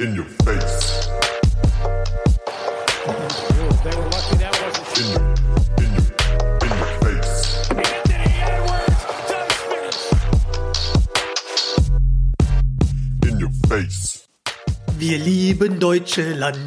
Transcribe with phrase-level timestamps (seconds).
[0.00, 1.08] In your face.
[14.98, 16.58] Wir lieben Deutschland.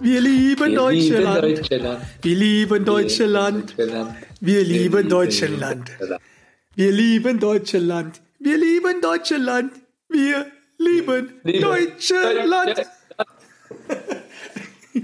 [0.00, 1.44] Wir lieben Wir Deutschland.
[1.44, 2.00] lieben Deutschland.
[2.22, 3.74] Wir lieben Deutschland.
[3.78, 4.16] Deutschland.
[4.40, 5.90] Wir lieben Deutschland.
[6.74, 8.20] Wir lieben Deutschland.
[8.40, 9.72] Wir lieben Deutschland.
[10.08, 10.46] Wir
[10.84, 12.86] lieben Liebe- Deutschland.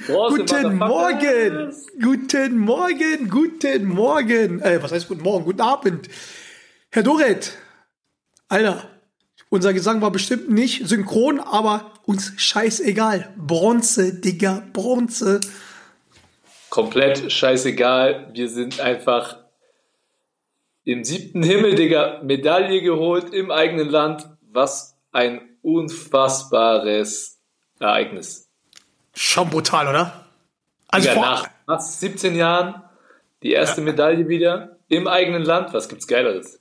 [0.07, 1.75] Guten Morgen.
[2.01, 3.29] Guten Morgen.
[3.29, 4.61] Guten Morgen.
[4.61, 5.45] Äh, was heißt guten Morgen?
[5.45, 6.09] Guten Abend.
[6.91, 7.57] Herr Doret.
[8.48, 8.88] Alter,
[9.48, 13.35] unser Gesang war bestimmt nicht synchron, aber uns scheißegal.
[13.37, 15.41] Bronze, Digga, Bronze.
[16.69, 18.30] Komplett scheißegal.
[18.33, 19.38] Wir sind einfach
[20.85, 22.21] im siebten Himmel, Digga.
[22.23, 24.29] Medaille geholt im eigenen Land.
[24.52, 27.38] Was ein unfassbares
[27.78, 28.48] Ereignis.
[29.14, 30.27] Schon brutal, oder?
[30.88, 32.82] Also vor, nach fast 17 Jahren
[33.43, 35.73] die erste Medaille wieder im eigenen Land.
[35.73, 36.60] Was gibt's Geileres?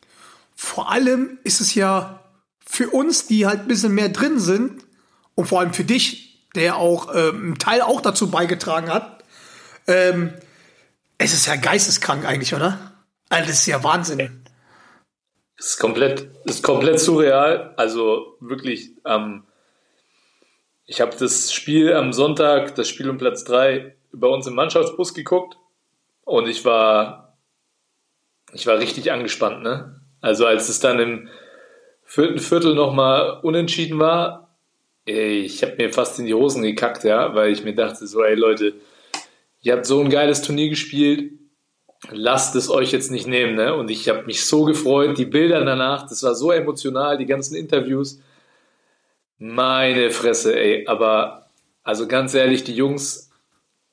[0.62, 2.20] vor allem ist es ja
[2.66, 4.84] für uns, die halt ein bisschen mehr drin sind,
[5.36, 9.24] und vor allem für dich, der auch ähm, einen Teil auch dazu beigetragen hat,
[9.88, 10.34] ähm,
[11.18, 12.78] es ist ja geisteskrank eigentlich, oder?
[13.30, 14.44] Also das ist ja Wahnsinn.
[15.60, 17.74] Ist komplett, ist komplett surreal.
[17.76, 19.44] Also wirklich, ähm,
[20.86, 25.14] ich habe das Spiel am Sonntag, das Spiel um Platz 3, bei uns im Mannschaftsbus
[25.14, 25.58] geguckt
[26.24, 27.38] und ich war,
[28.54, 30.02] ich war richtig angespannt, ne?
[30.22, 31.30] Also als es dann im
[32.04, 34.58] vierten Viertel nochmal unentschieden war,
[35.06, 38.36] ich habe mir fast in die Hosen gekackt, ja, weil ich mir dachte so, ey
[38.36, 38.74] Leute,
[39.62, 41.39] ihr habt so ein geiles Turnier gespielt,
[42.10, 43.56] lasst es euch jetzt nicht nehmen.
[43.56, 43.74] Ne?
[43.74, 47.56] Und ich habe mich so gefreut, die Bilder danach, das war so emotional, die ganzen
[47.56, 48.20] Interviews.
[49.38, 50.88] Meine Fresse, ey.
[50.88, 51.50] Aber,
[51.84, 53.30] also ganz ehrlich, die Jungs,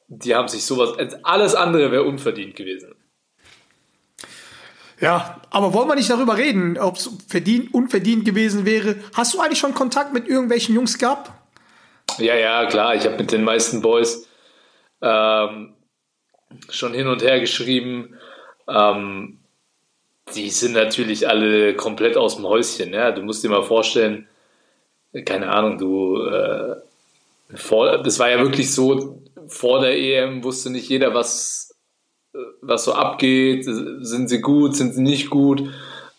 [0.09, 2.95] die haben sich sowas, alles andere wäre unverdient gewesen.
[4.99, 8.97] Ja, aber wollen wir nicht darüber reden, ob es verdient, unverdient gewesen wäre?
[9.15, 11.31] Hast du eigentlich schon Kontakt mit irgendwelchen Jungs gehabt?
[12.19, 14.27] Ja, ja, klar, ich habe mit den meisten Boys
[15.03, 15.76] ähm,
[16.71, 18.15] schon hin und her geschrieben.
[18.69, 19.39] Ähm,
[20.35, 22.93] die sind natürlich alle komplett aus dem Häuschen.
[22.93, 23.13] Ja?
[23.13, 24.27] Du musst dir mal vorstellen,
[25.25, 26.77] keine Ahnung, du, äh,
[27.55, 31.75] vor, das war ja wirklich so, vor der EM wusste nicht jeder, was,
[32.35, 33.65] äh, was so abgeht.
[33.65, 35.63] Sind sie gut, sind sie nicht gut?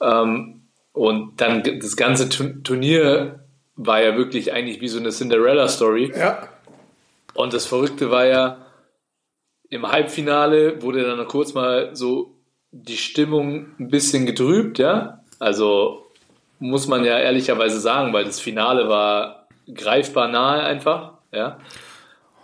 [0.02, 0.62] Ähm,
[0.94, 3.44] und dann das ganze Tu- Turnier
[3.76, 6.14] war ja wirklich eigentlich wie so eine Cinderella-Story.
[6.16, 6.50] Ja.
[7.36, 8.66] Und das Verrückte war ja,
[9.69, 12.35] im Halbfinale wurde dann kurz mal so
[12.72, 15.23] die Stimmung ein bisschen getrübt, ja.
[15.39, 16.05] Also
[16.59, 21.59] muss man ja ehrlicherweise sagen, weil das Finale war greifbar nahe einfach, ja.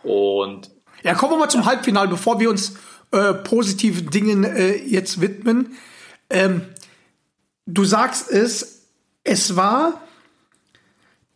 [0.03, 0.72] Und
[1.03, 2.75] Ja, kommen wir mal zum Halbfinale, bevor wir uns
[3.11, 5.78] äh, positiven Dingen äh, jetzt widmen.
[6.29, 6.61] Ähm,
[7.66, 8.90] du sagst es,
[9.23, 10.01] es war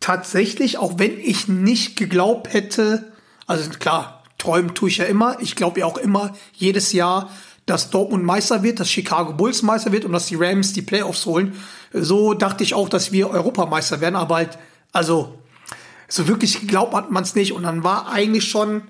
[0.00, 3.12] tatsächlich, auch wenn ich nicht geglaubt hätte,
[3.46, 5.36] also klar, träumen tue ich ja immer.
[5.40, 7.30] Ich glaube ja auch immer jedes Jahr,
[7.66, 11.26] dass Dortmund Meister wird, dass Chicago Bulls Meister wird und dass die Rams die Playoffs
[11.26, 11.54] holen.
[11.92, 14.58] So dachte ich auch, dass wir Europameister werden, aber halt,
[14.92, 15.38] also
[16.08, 17.52] so wirklich geglaubt hat man es nicht.
[17.52, 18.82] Und dann war eigentlich schon,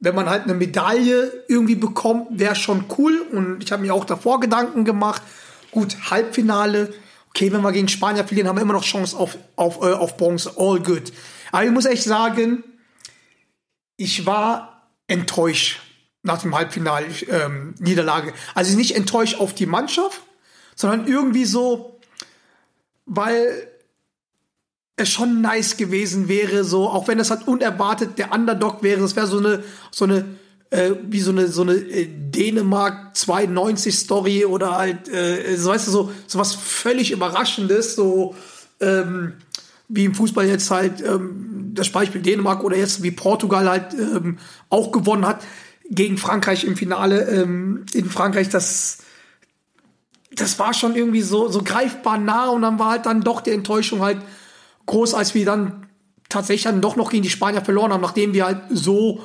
[0.00, 3.20] wenn man halt eine Medaille irgendwie bekommt, wäre schon cool.
[3.32, 5.22] Und ich habe mir auch davor Gedanken gemacht.
[5.70, 6.94] Gut, Halbfinale.
[7.28, 10.16] Okay, wenn wir gegen Spanier verlieren, haben wir immer noch Chance auf, auf, äh, auf
[10.16, 10.52] Bronze.
[10.56, 11.12] All good.
[11.50, 12.64] Aber ich muss echt sagen,
[13.96, 14.71] ich war
[15.12, 15.78] enttäuscht
[16.22, 18.32] nach dem Halbfinal-Niederlage.
[18.54, 20.20] also nicht enttäuscht auf die Mannschaft,
[20.74, 22.00] sondern irgendwie so,
[23.06, 23.68] weil
[24.96, 29.16] es schon nice gewesen wäre, so, auch wenn das halt unerwartet der Underdog wäre, das
[29.16, 30.24] wäre so eine, so eine,
[30.70, 35.88] äh, wie so eine, so eine äh, Dänemark 92 Story oder halt, äh, so weißt
[35.88, 38.36] du, so, so was völlig Überraschendes, so,
[38.80, 39.34] ähm,
[39.88, 44.38] wie im Fußball jetzt halt, ähm, das Beispiel Dänemark oder jetzt wie Portugal halt ähm,
[44.68, 45.42] auch gewonnen hat
[45.90, 48.98] gegen Frankreich im Finale ähm, in Frankreich, das,
[50.32, 53.50] das war schon irgendwie so, so greifbar nah und dann war halt dann doch die
[53.50, 54.18] Enttäuschung halt
[54.86, 55.86] groß, als wir dann
[56.28, 59.22] tatsächlich dann doch noch gegen die Spanier verloren haben, nachdem wir halt so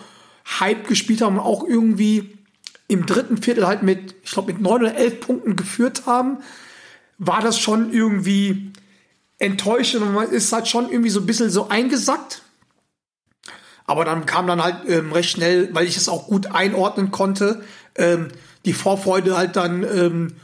[0.60, 2.38] Hype gespielt haben und auch irgendwie
[2.88, 6.38] im dritten Viertel halt mit, ich glaube, mit neun oder elf Punkten geführt haben,
[7.18, 8.72] war das schon irgendwie
[9.40, 12.42] enttäuschend und man ist halt schon irgendwie so ein bisschen so eingesackt.
[13.88, 17.62] Aber dann kam dann halt ähm, recht schnell, weil ich es auch gut einordnen konnte,
[17.96, 18.28] ähm,
[18.66, 20.36] die Vorfreude halt dann ähm,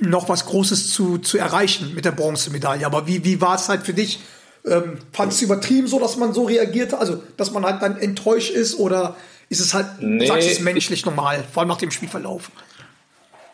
[0.00, 2.84] noch was Großes zu, zu erreichen mit der Bronzemedaille.
[2.84, 4.18] Aber wie, wie war es halt für dich
[4.66, 6.98] Ähm, Fandst du übertrieben so, dass man so reagierte?
[6.98, 9.14] Also, dass man halt dann enttäuscht ist oder
[9.48, 12.50] ist es halt, Nee, sagst du es menschlich normal, vor allem nach dem Spielverlauf?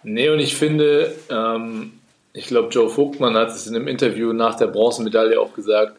[0.03, 1.93] Nee, und ich finde, ähm,
[2.33, 5.99] ich glaube, Joe Vogtmann hat es in einem Interview nach der Bronzemedaille auch gesagt,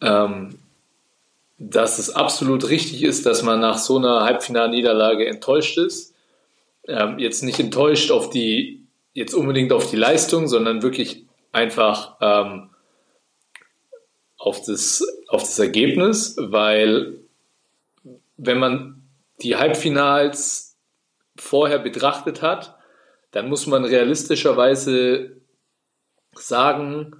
[0.00, 0.58] ähm,
[1.58, 6.14] dass es absolut richtig ist, dass man nach so einer Halbfinalniederlage enttäuscht ist.
[6.86, 12.70] Ähm, jetzt nicht enttäuscht auf die, jetzt unbedingt auf die Leistung, sondern wirklich einfach ähm,
[14.36, 17.20] auf, das, auf das Ergebnis, weil
[18.36, 19.02] wenn man
[19.40, 20.76] die Halbfinals
[21.38, 22.76] vorher betrachtet hat,
[23.30, 25.36] dann muss man realistischerweise
[26.34, 27.16] sagen,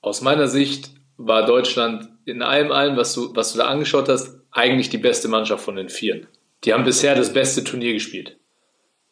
[0.00, 4.40] aus meiner Sicht war Deutschland in allem, allem, was du, was du da angeschaut hast,
[4.50, 6.26] eigentlich die beste Mannschaft von den Vieren.
[6.64, 8.38] Die haben bisher das beste Turnier gespielt.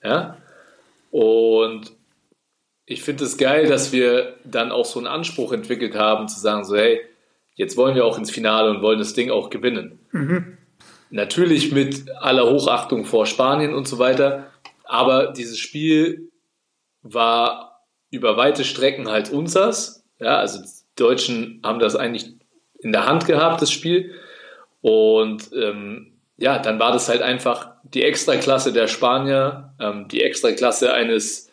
[0.03, 0.39] Ja?
[1.11, 1.93] Und
[2.87, 6.65] ich finde es geil, dass wir dann auch so einen Anspruch entwickelt haben, zu sagen,
[6.65, 7.01] so, hey,
[7.55, 9.99] jetzt wollen wir auch ins Finale und wollen das Ding auch gewinnen.
[11.11, 14.53] Natürlich mit aller Hochachtung vor Spanien und so weiter,
[14.85, 16.31] aber dieses Spiel
[17.03, 20.05] war über weite Strecken halt unsers.
[20.19, 20.61] Ja, also
[20.97, 22.33] Deutschen haben das eigentlich
[22.81, 24.15] in der Hand gehabt, das Spiel.
[24.81, 30.93] Und ähm, ja, dann war das halt einfach die Extraklasse der Spanier, ähm, die Extraklasse
[30.93, 31.51] eines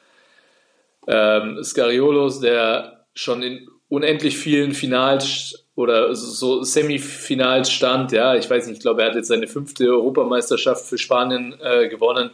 [1.08, 8.12] ähm, Scariolos, der schon in unendlich vielen Finals oder so Semifinals stand.
[8.12, 11.88] Ja, ich weiß nicht, ich glaube, er hat jetzt seine fünfte Europameisterschaft für Spanien äh,
[11.88, 12.32] gewonnen,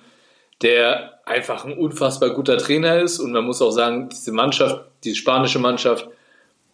[0.61, 3.19] der einfach ein unfassbar guter Trainer ist.
[3.19, 6.07] Und man muss auch sagen, diese Mannschaft, die spanische Mannschaft,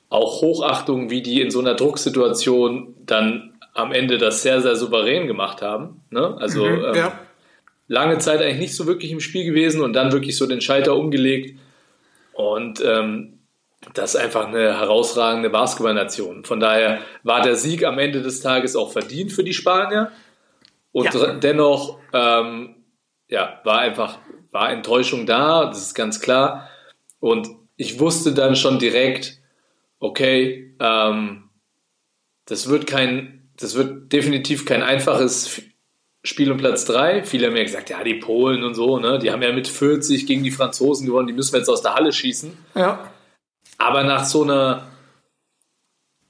[0.09, 5.27] auch Hochachtung, wie die in so einer Drucksituation dann am Ende das sehr, sehr souverän
[5.27, 6.01] gemacht haben.
[6.09, 6.35] Ne?
[6.39, 7.19] Also ähm, ja.
[7.87, 10.95] lange Zeit eigentlich nicht so wirklich im Spiel gewesen und dann wirklich so den Schalter
[10.95, 11.59] umgelegt.
[12.33, 13.39] Und ähm,
[13.93, 16.45] das ist einfach eine herausragende Basketballnation.
[16.45, 20.11] Von daher war der Sieg am Ende des Tages auch verdient für die Spanier.
[20.91, 21.33] Und Ja.
[21.33, 22.75] dennoch ähm,
[23.27, 24.19] ja, war einfach
[24.51, 26.69] war Enttäuschung da, das ist ganz klar.
[27.19, 29.39] Und ich wusste dann schon direkt,
[29.99, 31.49] okay, ähm,
[32.45, 35.61] das wird kein, das wird definitiv kein einfaches
[36.23, 37.23] Spiel um Platz 3.
[37.23, 40.25] Viele haben ja gesagt, ja, die Polen und so, ne, die haben ja mit 40
[40.25, 42.57] gegen die Franzosen gewonnen, die müssen wir jetzt aus der Halle schießen.
[42.75, 43.11] Ja.
[43.77, 44.87] Aber nach so einer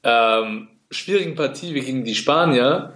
[0.03, 2.93] ähm, schwierigen Partie wie gegen die Spanier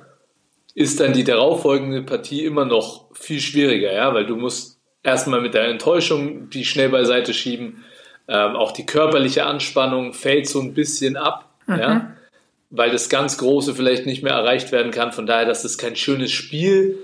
[0.75, 5.54] ist dann die darauffolgende Partie immer noch viel schwieriger, ja, weil du musst erstmal mit
[5.54, 7.83] der Enttäuschung die schnell beiseite schieben.
[8.31, 12.14] Ähm, auch die körperliche Anspannung fällt so ein bisschen ab, ja,
[12.70, 15.12] weil das ganz Große vielleicht nicht mehr erreicht werden kann.
[15.12, 17.00] Von daher, dass es kein schönes Spiel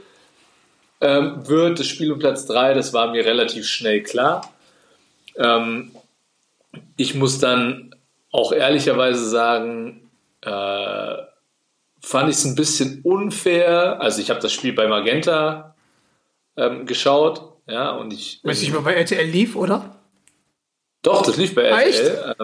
[1.02, 4.54] ähm, wird, das Spiel um Platz 3, das war mir relativ schnell klar.
[5.36, 5.96] Ähm,
[6.96, 7.96] ich muss dann
[8.32, 10.12] auch ehrlicherweise sagen,
[10.42, 11.16] äh,
[12.02, 14.00] fand ich es ein bisschen unfair.
[14.00, 15.76] Also ich habe das Spiel bei Magenta
[16.56, 19.95] ähm, geschaut, ja, und ich Weiß nicht mehr bei RTL lief, oder?
[21.06, 22.36] Doch, das lief bei RTL.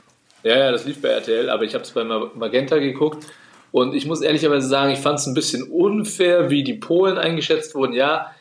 [0.44, 3.26] Äh, ja, ja, das lief bei RTL, aber ich habe es bei Ma- Magenta geguckt
[3.72, 7.76] und ich muss ehrlicherweise sagen, ich fand es ein bisschen unfair, wie die Polen eingeschätzt
[7.76, 7.94] wurden.
[7.94, 8.34] Ja,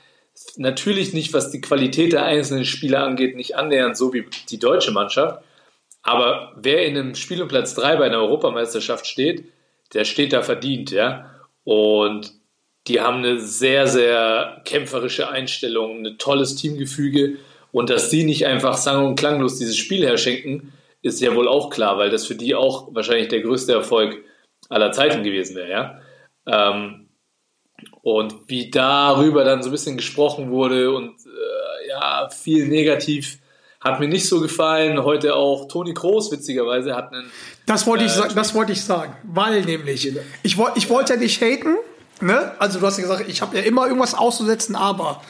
[0.57, 4.93] natürlich nicht, was die Qualität der einzelnen Spieler angeht, nicht annähernd so wie die deutsche
[4.93, 5.43] Mannschaft.
[6.03, 9.45] Aber wer in einem Spiel um Platz 3 bei einer Europameisterschaft steht,
[9.93, 11.31] der steht da verdient, ja.
[11.65, 12.33] Und
[12.87, 17.37] die haben eine sehr, sehr kämpferische Einstellung, ein tolles Teamgefüge.
[17.73, 20.73] Und dass die nicht einfach sang- und klanglos dieses Spiel herschenken,
[21.03, 24.19] ist ja wohl auch klar, weil das für die auch wahrscheinlich der größte Erfolg
[24.69, 26.01] aller Zeiten gewesen wäre, ja.
[26.47, 27.09] Ähm,
[28.03, 33.39] und wie darüber dann so ein bisschen gesprochen wurde und äh, ja, viel negativ
[33.81, 35.03] hat mir nicht so gefallen.
[35.03, 37.31] Heute auch Toni Kroos, witzigerweise, hat einen
[37.65, 40.13] Das wollte Äh, ich, sa- das wollte ich sagen, weil nämlich
[40.43, 41.77] ich wollte, ich wollte ja nicht haten,
[42.21, 42.53] ne?
[42.59, 45.23] Also du hast ja gesagt, ich habe ja immer irgendwas auszusetzen, aber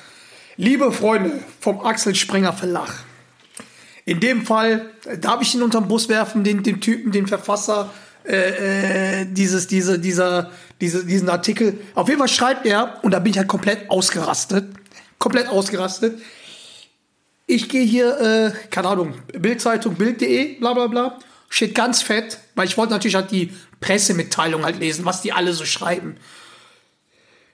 [0.60, 2.92] liebe Freunde vom Axel Springer Verlag,
[4.04, 7.90] in dem Fall äh, darf ich ihn unterm Bus werfen, den, den Typen, den Verfasser
[8.24, 10.50] äh, äh, dieses, diese, dieser,
[10.80, 11.80] diese, diesen Artikel.
[11.94, 14.74] Auf jeden Fall schreibt er und da bin ich halt komplett ausgerastet,
[15.18, 16.20] komplett ausgerastet.
[17.46, 22.66] Ich gehe hier, äh, keine Ahnung, Bildzeitung, Bild.de, bla bla bla, steht ganz fett, weil
[22.66, 26.18] ich wollte natürlich halt die Pressemitteilung halt lesen, was die alle so schreiben.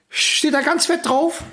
[0.09, 1.43] Steht da ganz fett drauf,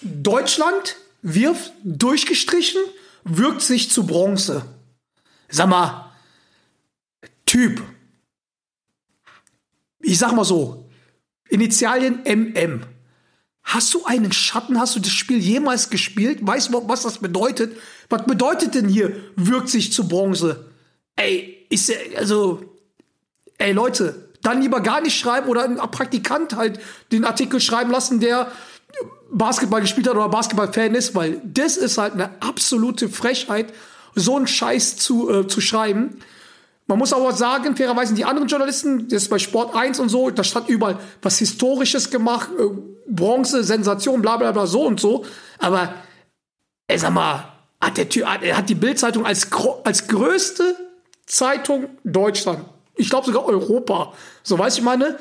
[0.00, 2.80] Deutschland wirft durchgestrichen,
[3.24, 4.64] wirkt sich zu Bronze.
[5.48, 6.12] Sag mal,
[7.46, 7.82] Typ,
[10.00, 10.88] ich sag mal so,
[11.48, 12.82] Initialien MM.
[13.62, 14.80] Hast du einen Schatten?
[14.80, 16.38] Hast du das Spiel jemals gespielt?
[16.42, 17.76] Weißt du, was das bedeutet?
[18.08, 20.72] Was bedeutet denn hier, wirkt sich zu Bronze?
[21.14, 22.62] Ey, ist also,
[23.58, 26.80] ey Leute, dann lieber gar nicht schreiben oder ein Praktikant halt
[27.12, 28.50] den Artikel schreiben lassen, der
[29.30, 33.72] Basketball gespielt hat oder Basketball-Fan ist, weil das ist halt eine absolute Frechheit,
[34.14, 36.18] so einen Scheiß zu, äh, zu schreiben.
[36.86, 40.30] Man muss aber sagen, fairerweise die anderen Journalisten, das ist bei Sport 1 und so,
[40.30, 42.64] da stand überall was Historisches gemacht, äh,
[43.08, 45.24] Bronze, Sensation, bla bla bla, so und so.
[45.58, 45.94] Aber,
[46.88, 49.48] ey, sag mal, hat, der hat, die Bildzeitung als,
[49.84, 50.76] als größte
[51.26, 55.18] Zeitung Deutschland, ich glaube sogar Europa, so weiß ich meine,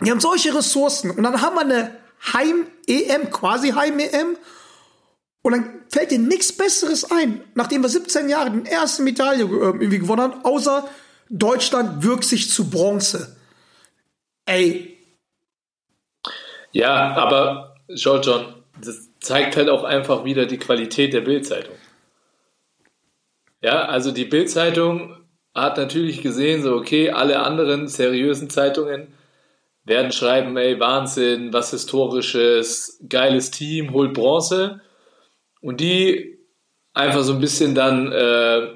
[0.00, 2.01] die haben solche Ressourcen und dann haben wir eine
[2.32, 4.36] Heim-EM, quasi Heim-EM
[5.42, 9.46] und dann fällt dir nichts Besseres ein, nachdem wir 17 Jahre die erste Medaille äh,
[9.46, 10.88] irgendwie gewonnen haben, außer
[11.28, 13.36] Deutschland wirkt sich zu Bronze.
[14.46, 14.98] Ey,
[16.72, 21.74] Ja, aber schau John, das zeigt halt auch einfach wieder die Qualität der Bildzeitung.
[23.60, 25.16] Ja, also die Bildzeitung
[25.54, 29.14] hat natürlich gesehen, so okay, alle anderen seriösen Zeitungen
[29.84, 34.80] werden schreiben, ey, Wahnsinn, was historisches, geiles Team, holt Bronze.
[35.60, 36.38] Und die
[36.92, 38.68] einfach so ein bisschen dann äh,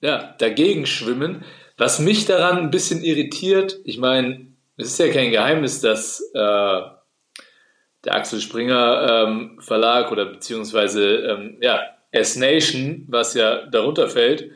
[0.00, 1.44] ja, dagegen schwimmen.
[1.76, 4.46] Was mich daran ein bisschen irritiert, ich meine,
[4.76, 6.80] es ist ja kein Geheimnis, dass äh,
[8.04, 11.80] der Axel Springer ähm, Verlag oder beziehungsweise ähm, ja,
[12.12, 14.50] S-Nation, was ja darunter fällt,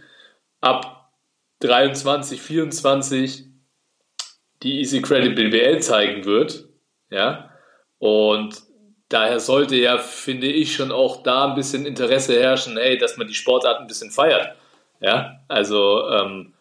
[0.61, 1.13] ab
[1.61, 3.50] 23, 24
[4.63, 6.67] die Easy Credit BBL zeigen wird.
[7.11, 7.51] Ja,
[7.99, 8.63] und
[9.09, 13.27] daher sollte ja, finde ich, schon auch da ein bisschen Interesse herrschen, hey, dass man
[13.27, 14.55] die Sportart ein bisschen feiert.
[15.01, 16.53] Ja, also ähm,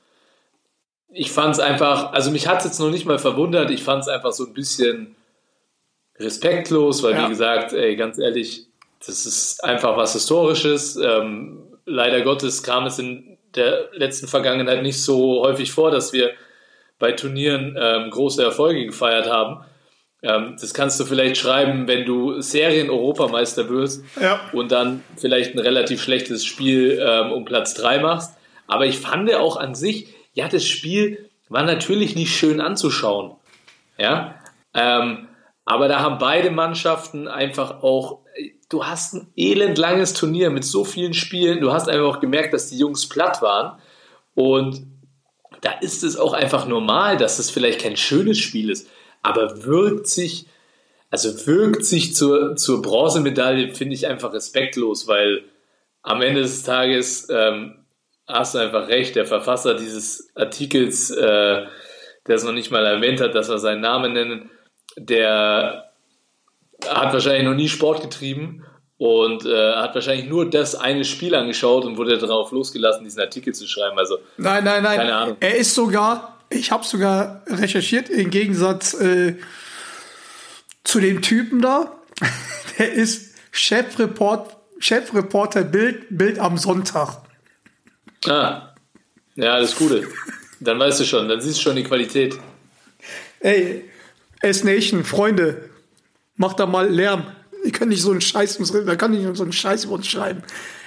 [1.11, 4.01] ich fand es einfach, also mich hat es jetzt noch nicht mal verwundert, ich fand
[4.03, 5.15] es einfach so ein bisschen
[6.17, 7.25] respektlos, weil Ja.
[7.25, 8.65] wie gesagt, ey, ganz ehrlich,
[9.05, 10.97] das ist einfach was Historisches.
[10.97, 16.31] Ähm, leider Gottes kam es in der letzten Vergangenheit nicht so häufig vor, dass wir
[16.99, 19.63] bei Turnieren ähm, große Erfolge gefeiert haben.
[20.21, 24.41] Ähm, das kannst du vielleicht schreiben, wenn du Serien-Europameister wirst Ja.
[24.51, 28.37] und dann vielleicht ein relativ schlechtes Spiel ähm, um Platz 3 machst.
[28.67, 33.35] Aber ich fand auch an sich, ja, das Spiel war natürlich nicht schön anzuschauen.
[33.97, 34.35] Ja,
[34.73, 35.27] ähm,
[35.65, 38.19] aber da haben beide Mannschaften einfach auch,
[38.69, 42.69] du hast ein elendlanges Turnier mit so vielen Spielen, du hast einfach auch gemerkt, dass
[42.69, 43.79] die Jungs platt waren
[44.35, 44.81] und
[45.61, 48.89] da ist es auch einfach normal, dass es vielleicht kein schönes Spiel ist,
[49.21, 50.47] aber wirkt sich,
[51.09, 55.43] also wirkt sich zur, zur Bronzemedaille, finde ich einfach respektlos, weil
[56.01, 57.85] am Ende des Tages ähm,
[58.27, 61.65] hast du einfach recht, der Verfasser dieses Artikels, äh,
[62.27, 64.49] der es noch nicht mal erwähnt hat, dass wir seinen Namen nennen,
[64.97, 65.91] der
[66.87, 68.65] hat wahrscheinlich noch nie Sport getrieben
[68.99, 73.53] und äh, hat wahrscheinlich nur das eine Spiel angeschaut und wurde darauf losgelassen, diesen Artikel
[73.53, 73.97] zu schreiben.
[73.97, 74.97] Also Nein, nein, nein.
[74.97, 75.37] Keine Ahnung.
[75.39, 79.37] Er ist sogar, ich habe sogar recherchiert, im Gegensatz äh,
[80.83, 81.93] zu dem Typen da,
[82.77, 87.21] der ist Chefreport, Chefreporter Bild, Bild am Sonntag.
[88.27, 88.73] Ah,
[89.35, 90.09] ja, alles Gute.
[90.59, 92.37] Dann weißt du schon, dann siehst du schon die Qualität.
[93.39, 93.89] Ey,
[94.41, 95.69] S-Nation, Freunde,
[96.35, 97.23] macht da mal Lärm.
[97.69, 100.41] Ihr könnt nicht so einen Scheiß, da kann nicht so einen Scheiß über uns schreiben.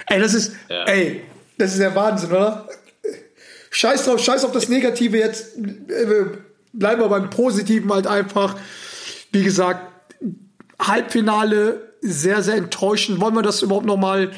[0.09, 0.83] Ey, das ist, Ja.
[0.87, 1.21] ey,
[1.59, 2.69] das ist der Wahnsinn, oder?
[3.71, 5.57] Scheiß drauf, scheiß auf das Negative jetzt.
[5.57, 6.25] äh,
[6.73, 8.57] Bleiben wir beim Positiven halt einfach.
[9.31, 9.93] Wie gesagt,
[10.81, 13.21] Halbfinale sehr, sehr enttäuschend.
[13.21, 14.33] Wollen wir das überhaupt noch mal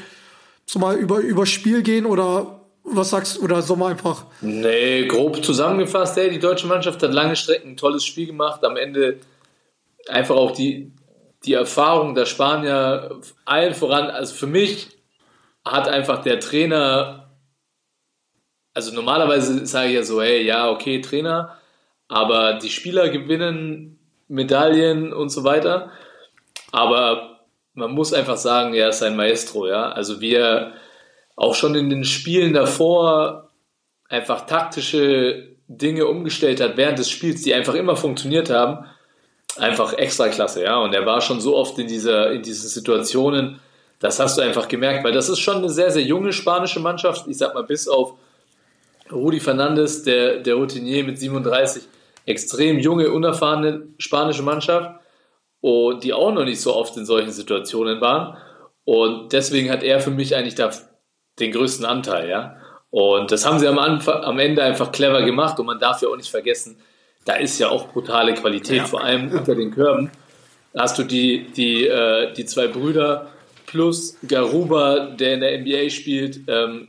[0.66, 3.42] so mal über, über Spiel gehen oder was sagst du?
[3.44, 7.76] Oder sollen wir einfach Nee, grob zusammengefasst, ey, die deutsche Mannschaft hat lange Strecken ein
[7.78, 8.62] tolles Spiel gemacht.
[8.64, 9.16] Am Ende
[10.08, 10.92] einfach auch die,
[11.44, 14.10] die Erfahrung der Spanier allen voran.
[14.10, 14.88] Also für mich
[15.64, 17.30] hat einfach der Trainer,
[18.74, 21.58] also normalerweise sage ich ja so, hey, ja, okay, Trainer,
[22.08, 23.98] aber die Spieler gewinnen
[24.28, 25.90] Medaillen und so weiter.
[26.72, 27.40] Aber
[27.74, 29.90] man muss einfach sagen, er ist ein Maestro, ja.
[29.90, 30.72] Also wir
[31.36, 33.50] auch schon in den Spielen davor
[34.08, 38.86] einfach taktische Dinge umgestellt hat während des Spiels, die einfach immer funktioniert haben,
[39.58, 40.78] einfach extra klasse, ja.
[40.78, 43.60] Und er war schon so oft in dieser, in diesen Situationen,
[44.00, 47.26] das hast du einfach gemerkt, weil das ist schon eine sehr, sehr junge spanische Mannschaft.
[47.26, 48.14] Ich sag mal, bis auf
[49.10, 51.84] Rudi Fernandes, der, der Routinier mit 37,
[52.26, 55.00] extrem junge, unerfahrene spanische Mannschaft
[55.60, 58.36] und die auch noch nicht so oft in solchen Situationen waren.
[58.84, 60.70] Und deswegen hat er für mich eigentlich da
[61.38, 62.56] den größten Anteil, ja.
[62.90, 66.08] Und das haben sie am, Anfang, am Ende einfach clever gemacht und man darf ja
[66.08, 66.78] auch nicht vergessen,
[67.24, 68.84] da ist ja auch brutale Qualität, Ja.
[68.86, 70.10] vor allem unter den Körben.
[70.72, 73.30] Da hast du die, die, äh, die zwei Brüder
[73.66, 76.40] plus Garuba, der in der NBA spielt.
[76.48, 76.88] Ähm,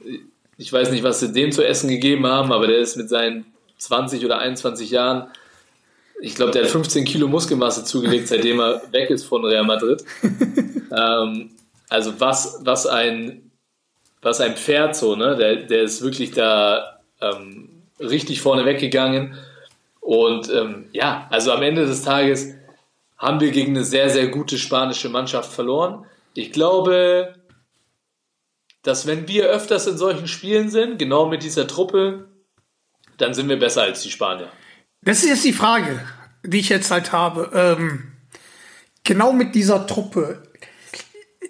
[0.58, 3.46] ich weiß nicht, was sie dem zu essen gegeben haben, aber der ist mit seinen
[3.78, 5.28] 20 oder 21 Jahren,
[6.22, 10.04] ich glaube, der hat 15 Kilo Muskelmasse zugelegt, seitdem er weg ist von Real Madrid.
[10.98, 11.52] ähm,
[11.90, 13.52] also was, was ein,
[14.22, 15.36] was ein Pferd so, ne?
[15.36, 19.36] Der, der ist wirklich da ähm, richtig vorne weggegangen.
[20.06, 22.54] Und ähm, ja, also am Ende des Tages
[23.18, 26.06] haben wir gegen eine sehr, sehr gute spanische Mannschaft verloren.
[26.36, 27.34] Ich glaube,
[28.84, 32.28] dass wenn wir öfters in solchen Spielen sind, genau mit dieser Truppe,
[33.18, 34.52] dann sind wir besser als die Spanier.
[35.02, 36.00] Das ist jetzt die Frage,
[36.44, 37.50] die ich jetzt halt habe.
[37.56, 38.12] Ähm,
[39.04, 40.44] genau mit dieser Truppe.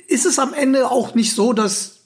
[0.07, 2.05] Ist es am Ende auch nicht so, dass,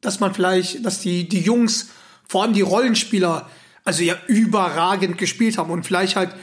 [0.00, 1.90] dass man vielleicht, dass die, die Jungs,
[2.26, 3.50] vor allem die Rollenspieler,
[3.84, 6.34] also ja überragend gespielt haben und vielleicht halt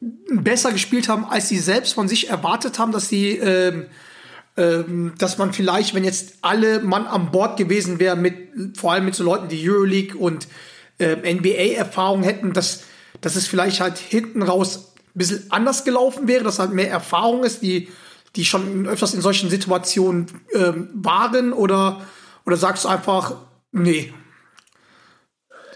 [0.00, 3.86] besser gespielt haben, als sie selbst von sich erwartet haben, dass sie, ähm,
[4.56, 9.04] ähm, dass man vielleicht, wenn jetzt alle Mann an Bord gewesen wäre, mit vor allem
[9.04, 10.46] mit so Leuten, die Euroleague und
[10.98, 12.84] äh, NBA-Erfahrung hätten, dass,
[13.20, 17.44] dass es vielleicht halt hinten raus ein bisschen anders gelaufen wäre, dass halt mehr Erfahrung
[17.44, 17.88] ist, die,
[18.36, 22.06] die schon öfters in solchen Situationen ähm, waren oder,
[22.46, 23.34] oder sagst du einfach,
[23.72, 24.12] nee.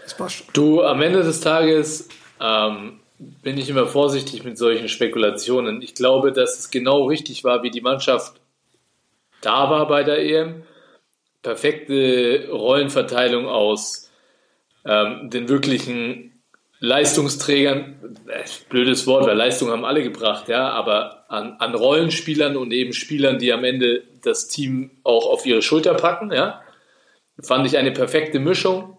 [0.03, 0.47] Das passt schon.
[0.53, 2.09] Du, am Ende des Tages
[2.41, 5.81] ähm, bin ich immer vorsichtig mit solchen Spekulationen.
[5.81, 8.39] Ich glaube, dass es genau richtig war, wie die Mannschaft
[9.41, 10.63] da war bei der EM.
[11.41, 14.09] Perfekte Rollenverteilung aus
[14.85, 16.33] ähm, den wirklichen
[16.79, 22.73] Leistungsträgern, äh, blödes Wort, weil Leistung haben alle gebracht, ja, aber an, an Rollenspielern und
[22.73, 26.61] eben Spielern, die am Ende das Team auch auf ihre Schulter packen, ja,
[27.41, 28.97] fand ich eine perfekte Mischung.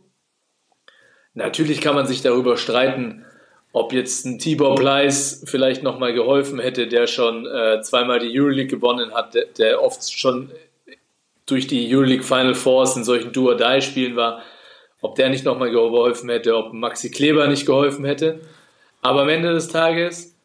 [1.35, 3.25] Natürlich kann man sich darüber streiten,
[3.73, 8.69] ob jetzt ein Tibor Pleiss vielleicht nochmal geholfen hätte, der schon äh, zweimal die Euroleague
[8.69, 10.53] gewonnen hat, der, der, oft schon
[11.47, 14.43] durch die Euroleague Final Fours in solchen Do-or-Die-Spielen war,
[15.00, 18.41] ob der nicht nochmal geholfen hätte, ob Maxi Kleber nicht geholfen hätte.
[19.03, 20.37] Aber am Ende des Tages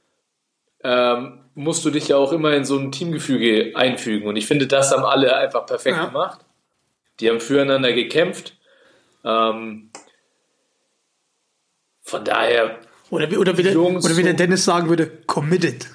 [0.84, 4.28] ähm, musst du dich ja auch immer in so ein Teamgefüge einfügen.
[4.28, 6.06] Und ich finde, das haben alle einfach perfekt Ja.
[6.06, 6.40] gemacht.
[7.20, 8.56] Die haben füreinander gekämpft.
[9.24, 9.92] Ähm,
[12.10, 15.88] von daher Oder, wie- oder, wie der, Jungs oder wie der Dennis sagen würde, committed.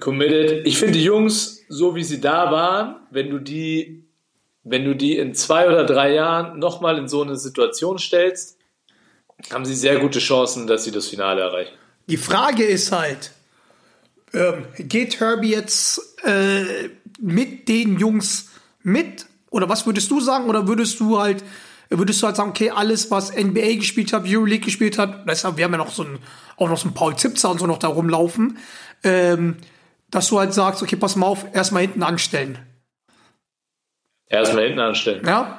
[0.00, 0.66] committed.
[0.66, 4.04] Ich finde die Jungs, so wie sie da waren, wenn du die,
[4.64, 8.58] wenn du die in zwei oder drei Jahren nochmal in so eine Situation stellst,
[9.52, 11.72] haben sie sehr gute Chancen, dass sie das Finale erreichen.
[12.08, 13.32] Die Frage ist halt,
[14.34, 16.88] ähm, geht Herbie jetzt äh,
[17.20, 18.50] mit den Jungs
[18.82, 19.26] mit?
[19.50, 20.48] Oder was würdest du sagen?
[20.48, 21.44] Oder würdest du halt,
[21.98, 25.64] würdest du halt sagen, okay, alles, was NBA gespielt hat, Euroleague gespielt hat, deshalb, wir
[25.64, 26.18] haben ja noch so ein,
[26.56, 28.58] auch noch so einen Paul Zipzer und so noch da rumlaufen,
[29.04, 29.56] ähm,
[30.10, 32.58] dass du halt sagst, okay, pass mal auf, erstmal hinten anstellen.
[34.26, 35.26] Erstmal hinten anstellen.
[35.26, 35.58] Ja?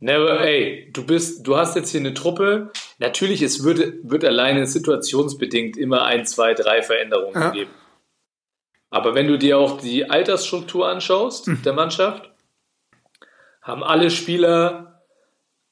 [0.00, 2.72] Never, ey, du bist, du hast jetzt hier eine Truppe.
[2.98, 7.50] Natürlich, es wird, wird alleine situationsbedingt immer ein, zwei, drei Veränderungen Ja.
[7.50, 7.70] geben.
[8.90, 12.31] Aber wenn du dir auch die Altersstruktur anschaust der Mannschaft,
[13.62, 15.02] haben alle Spieler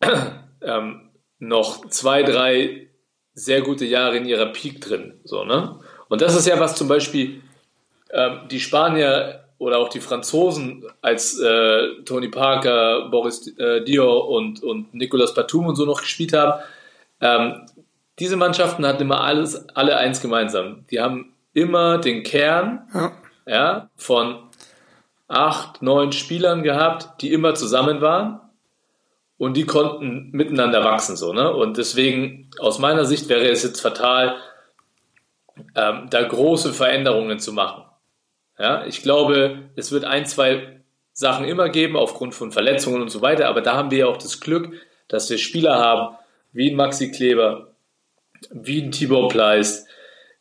[0.62, 2.88] ähm, noch zwei, drei
[3.34, 5.20] sehr gute Jahre in ihrer Peak drin.
[5.24, 5.78] So, ne?
[6.08, 7.42] Und das ist ja was zum Beispiel
[8.12, 14.62] ähm, die Spanier oder auch die Franzosen, als äh, Tony Parker, Boris äh, Dior und,
[14.62, 16.62] und Nicolas Batum und so noch gespielt haben,
[17.20, 17.66] ähm,
[18.18, 20.86] diese Mannschaften hatten immer alles, alle eins gemeinsam.
[20.90, 23.12] Die haben immer den Kern Ja.
[23.46, 24.49] ja, von
[25.30, 28.40] acht, neun Spielern gehabt, die immer zusammen waren
[29.38, 31.16] und die konnten miteinander wachsen.
[31.16, 31.52] So, ne?
[31.54, 34.36] Und deswegen, aus meiner Sicht, wäre es jetzt fatal,
[35.76, 37.84] ähm, da große Veränderungen zu machen.
[38.58, 43.22] Ja, ich glaube, es wird ein, zwei Sachen immer geben, aufgrund von Verletzungen und so
[43.22, 44.72] weiter, aber da haben wir ja auch das Glück,
[45.08, 46.16] dass wir Spieler haben,
[46.52, 47.68] wie ein Maxi Kleber,
[48.50, 49.86] wie ein Tibor Pleiss,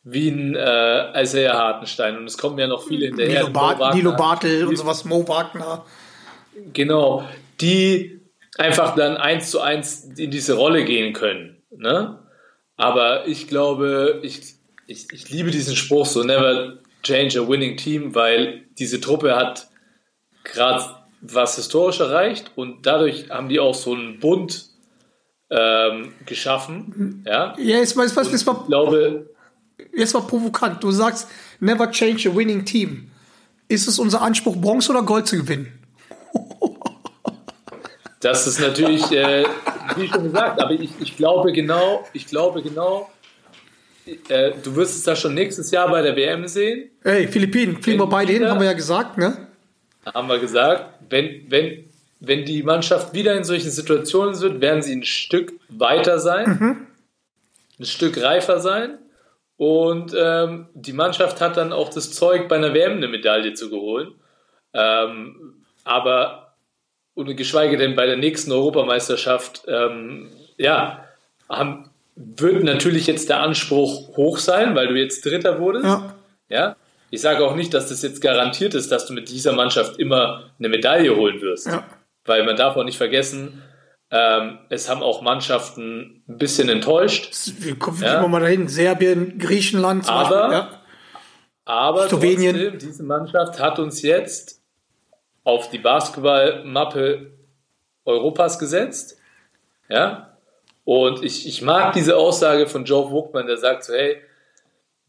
[0.02, 3.44] wie ein äh, Isaiah Hartenstein und es kommen ja noch viele hinterher.
[3.44, 3.94] Nilo, Wagner.
[3.94, 5.84] Nilo Bartel und sowas, Mo Wagner.
[6.72, 7.24] Genau,
[7.60, 8.20] die
[8.56, 11.62] einfach dann eins zu eins in diese Rolle gehen können.
[11.70, 12.18] Ne?
[12.76, 14.54] Aber ich glaube, ich,
[14.86, 19.68] ich, ich liebe diesen Spruch so, never change a winning team, weil diese Truppe hat
[20.44, 20.84] gerade
[21.20, 24.70] was historisch erreicht und dadurch haben die auch so einen Bund
[25.50, 27.24] ähm, geschaffen.
[27.26, 29.29] Ja, Ja, jetzt jetzt mal, ich glaube,
[29.94, 30.82] jetzt mal provokant.
[30.82, 31.28] Du sagst,
[31.60, 33.10] never change a winning team.
[33.68, 35.72] Ist es unser Anspruch, Bronze oder Gold zu gewinnen?
[38.20, 39.44] Das ist natürlich, äh,
[39.96, 43.10] wie schon gesagt, aber ich, ich glaube genau, ich glaube genau,
[44.28, 47.98] äh, du wirst es da schon nächstes Jahr bei der WM sehen, Ey, Philippinen, fliegen
[47.98, 49.48] wir beide hin, wieder- haben wir ja gesagt, ne?
[50.14, 51.84] haben wir gesagt, wenn, wenn
[52.22, 56.86] wenn die Mannschaft wieder in solchen Situationen sind, werden sie ein Stück weiter sein,
[57.78, 58.98] ein Stück reifer sein.
[59.60, 63.70] Und ähm, die Mannschaft hat dann auch das Zeug, bei einer WM eine Medaille zu
[63.70, 64.14] holen.
[64.72, 66.54] Ähm, aber
[67.12, 71.04] und geschweige denn bei der nächsten Europameisterschaft, ähm, ja,
[71.46, 75.84] haben, wird natürlich jetzt der Anspruch hoch sein, weil du jetzt Dritter wurdest.
[75.84, 76.14] Ja.
[76.48, 76.76] Ja.
[77.10, 80.44] Ich sage auch nicht, dass das jetzt garantiert ist, dass du mit dieser Mannschaft immer
[80.58, 81.66] eine Medaille holen wirst.
[81.66, 81.84] Ja.
[82.24, 83.62] Weil man darf auch nicht vergessen,
[84.10, 87.32] ähm, es haben auch Mannschaften ein bisschen enttäuscht.
[87.58, 88.26] Wir kommen Ja.
[88.26, 88.68] mal dahin.
[88.68, 90.58] Serbien, Griechenland zum Aber- Beispiel.
[90.58, 90.80] Ja.
[91.64, 92.56] Aber Slowenien.
[92.56, 94.60] trotzdem, diese Mannschaft hat uns jetzt
[95.44, 97.30] auf die Basketballmappe
[98.04, 99.18] Europas gesetzt.
[99.88, 100.36] Ja.
[100.84, 104.16] Und ich, ich mag diese Aussage von Joe Vogtmann, der sagt so, hey,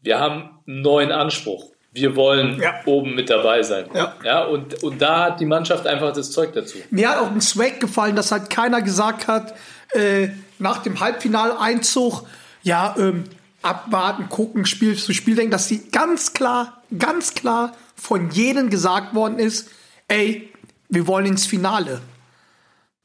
[0.00, 1.71] wir haben einen neuen Anspruch.
[1.92, 2.74] Wir wollen Ja.
[2.86, 3.84] oben mit dabei sein.
[3.94, 4.14] Ja.
[4.24, 6.78] ja und, und da hat die Mannschaft einfach das Zeug dazu.
[6.90, 9.54] Mir hat auch ein Swag gefallen, dass halt keiner gesagt hat,
[9.90, 10.28] äh,
[10.58, 12.26] nach dem Halbfinaleinzug,
[12.62, 13.24] ja, ähm,
[13.60, 19.14] abwarten, gucken, Spiel zu Spiel denken, dass sie ganz klar, ganz klar von jedem gesagt
[19.14, 19.68] worden ist,
[20.08, 20.50] ey,
[20.88, 22.00] wir wollen ins Finale.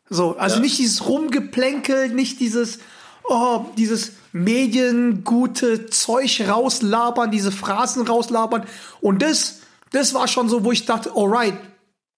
[0.10, 0.62] So, also Ja.
[0.62, 2.80] nicht dieses Rumgeplänkel, nicht dieses,
[3.28, 8.66] oh, dieses mediengute Zeug rauslabern, diese Phrasen rauslabern.
[9.02, 9.62] Und das,
[9.92, 11.58] das war schon so, wo ich dachte, alright,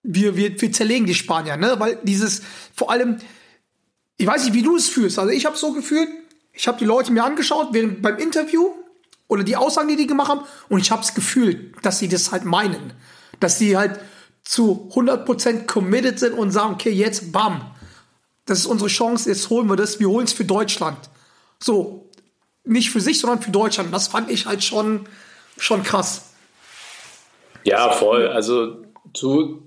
[0.02, 1.76] wir, wir, wir zerlegen die Spanier, ne?
[1.78, 2.42] Weil dieses,
[2.74, 3.18] vor allem,
[4.16, 5.18] ich weiß nicht, wie du es fühlst.
[5.18, 6.08] Also ich habe so gefühlt,
[6.52, 8.70] ich habe die Leute mir angeschaut während beim Interview
[9.28, 12.32] oder die Aussagen, die die gemacht haben, und ich habe das Gefühl, dass sie das
[12.32, 12.92] halt meinen,
[13.38, 14.00] dass sie halt
[14.42, 17.60] zu 100% committed sind und sagen, okay, jetzt bam,
[18.50, 20.98] das ist unsere Chance, jetzt holen wir das, wir holen es für Deutschland.
[21.60, 22.10] So,
[22.64, 23.94] nicht für sich, sondern für Deutschland.
[23.94, 25.08] Das fand ich halt schon,
[25.56, 26.34] schon krass.
[27.62, 28.26] Ja, voll.
[28.26, 28.82] Also
[29.14, 29.62] zu,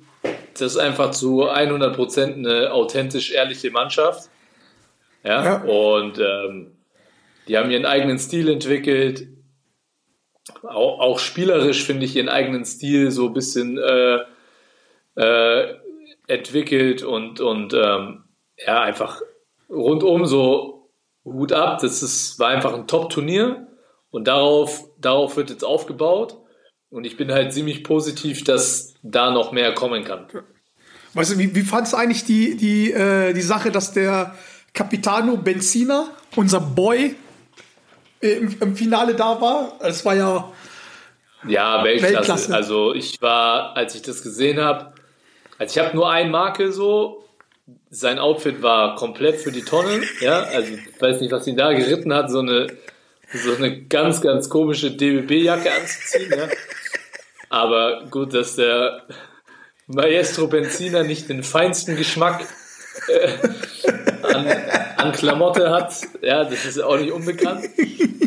[0.55, 4.29] das ist einfach zu 100% eine authentisch ehrliche Mannschaft.
[5.23, 5.63] Ja, Ja.
[5.63, 6.75] und ähm,
[7.47, 9.29] die haben ihren eigenen Stil entwickelt.
[10.63, 14.19] Auch, auch spielerisch finde ich ihren eigenen Stil so ein bisschen äh,
[15.15, 15.75] äh,
[16.27, 18.23] entwickelt und, und ähm,
[18.57, 19.21] ja, einfach
[19.69, 20.89] rundum so
[21.25, 21.79] Hut ab.
[21.81, 23.67] Das ist, war einfach ein Top-Turnier
[24.11, 26.37] und darauf, darauf wird jetzt aufgebaut.
[26.89, 30.27] Und ich bin halt ziemlich positiv, dass da noch mehr kommen kann.
[31.13, 34.35] Weißt du, wie, wie fandst du eigentlich die, die, äh, die Sache, dass der
[34.73, 37.15] Capitano Benzina, unser Boy,
[38.19, 39.77] im, im Finale da war?
[39.79, 40.51] Das war ja,
[41.47, 42.15] Ja, Weltklasse.
[42.15, 42.55] Weltklasse.
[42.55, 44.93] Also ich war, als ich das gesehen habe,
[45.57, 47.22] also ich habe nur ein Makel so,
[47.89, 51.71] sein Outfit war komplett für die Tonne, ja, also ich weiß nicht, was ihn da
[51.71, 52.67] geritten hat, so eine,
[53.31, 56.47] so eine ganz, ganz komische DBB-Jacke anzuziehen, ja.
[57.49, 59.03] Aber gut, dass der
[59.87, 62.47] Maestro Benzina nicht den feinsten Geschmack
[63.07, 63.29] äh,
[64.23, 64.47] an,
[64.97, 67.69] an Klamotte hat, ja, das ist auch nicht unbekannt.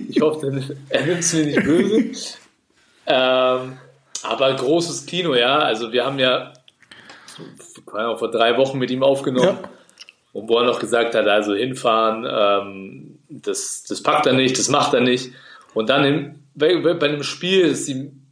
[0.09, 2.39] Ich hoffe, er nimmt es mir nicht böse.
[3.07, 3.79] Ähm,
[4.23, 5.59] aber großes Kino, ja.
[5.59, 6.53] Also wir haben ja,
[7.87, 9.59] keine Ahnung, vor drei Wochen mit ihm aufgenommen.
[9.63, 9.71] Ja.
[10.33, 14.69] Und wo er noch gesagt hat, also hinfahren, ähm, das, das packt er nicht, das
[14.69, 15.33] macht er nicht.
[15.73, 18.27] Und dann im, bei, bei einem Spiel, ihm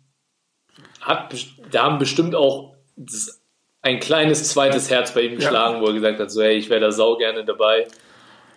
[1.01, 1.35] hat,
[1.71, 3.43] da haben bestimmt auch das,
[3.83, 6.81] ein kleines zweites Herz bei ihm geschlagen, wo er gesagt hat, so hey, ich wäre
[6.81, 7.87] da sau gerne dabei.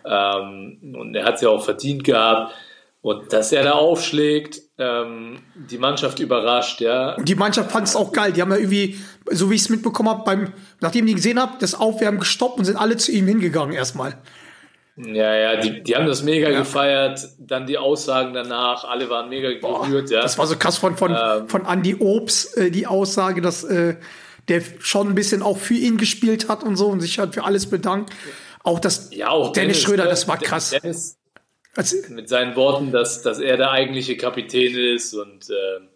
[0.06, 2.54] Ähm, und er hat es ja auch verdient gehabt.
[3.08, 7.16] Und dass er da aufschlägt, ähm, die Mannschaft überrascht, ja.
[7.16, 8.34] und die Mannschaft fand es auch geil.
[8.34, 9.00] Die haben ja irgendwie,
[9.32, 12.66] so wie ich es mitbekommen habe, beim, nachdem die gesehen haben, das Aufwärmen gestoppt und
[12.66, 14.18] sind alle zu ihm hingegangen erstmal.
[14.98, 17.22] Ja, ja, die, die haben das mega gefeiert.
[17.40, 20.20] Dann die Aussagen danach, alle waren mega gerührt, ja.
[20.20, 21.48] Das war so krass von, von, Ähm.
[21.48, 23.96] von Andy Obst, äh, die Aussage, dass äh,
[24.50, 27.46] der schon ein bisschen auch für ihn gespielt hat und so und sich halt für
[27.46, 28.12] alles bedankt.
[28.66, 30.10] Auch das ja, auch Dennis, Schröder, ne?
[30.10, 30.72] das war krass.
[30.72, 31.18] Dennis
[31.78, 35.88] Also, mit seinen Worten, dass, dass er der eigentliche Kapitän ist und ähm,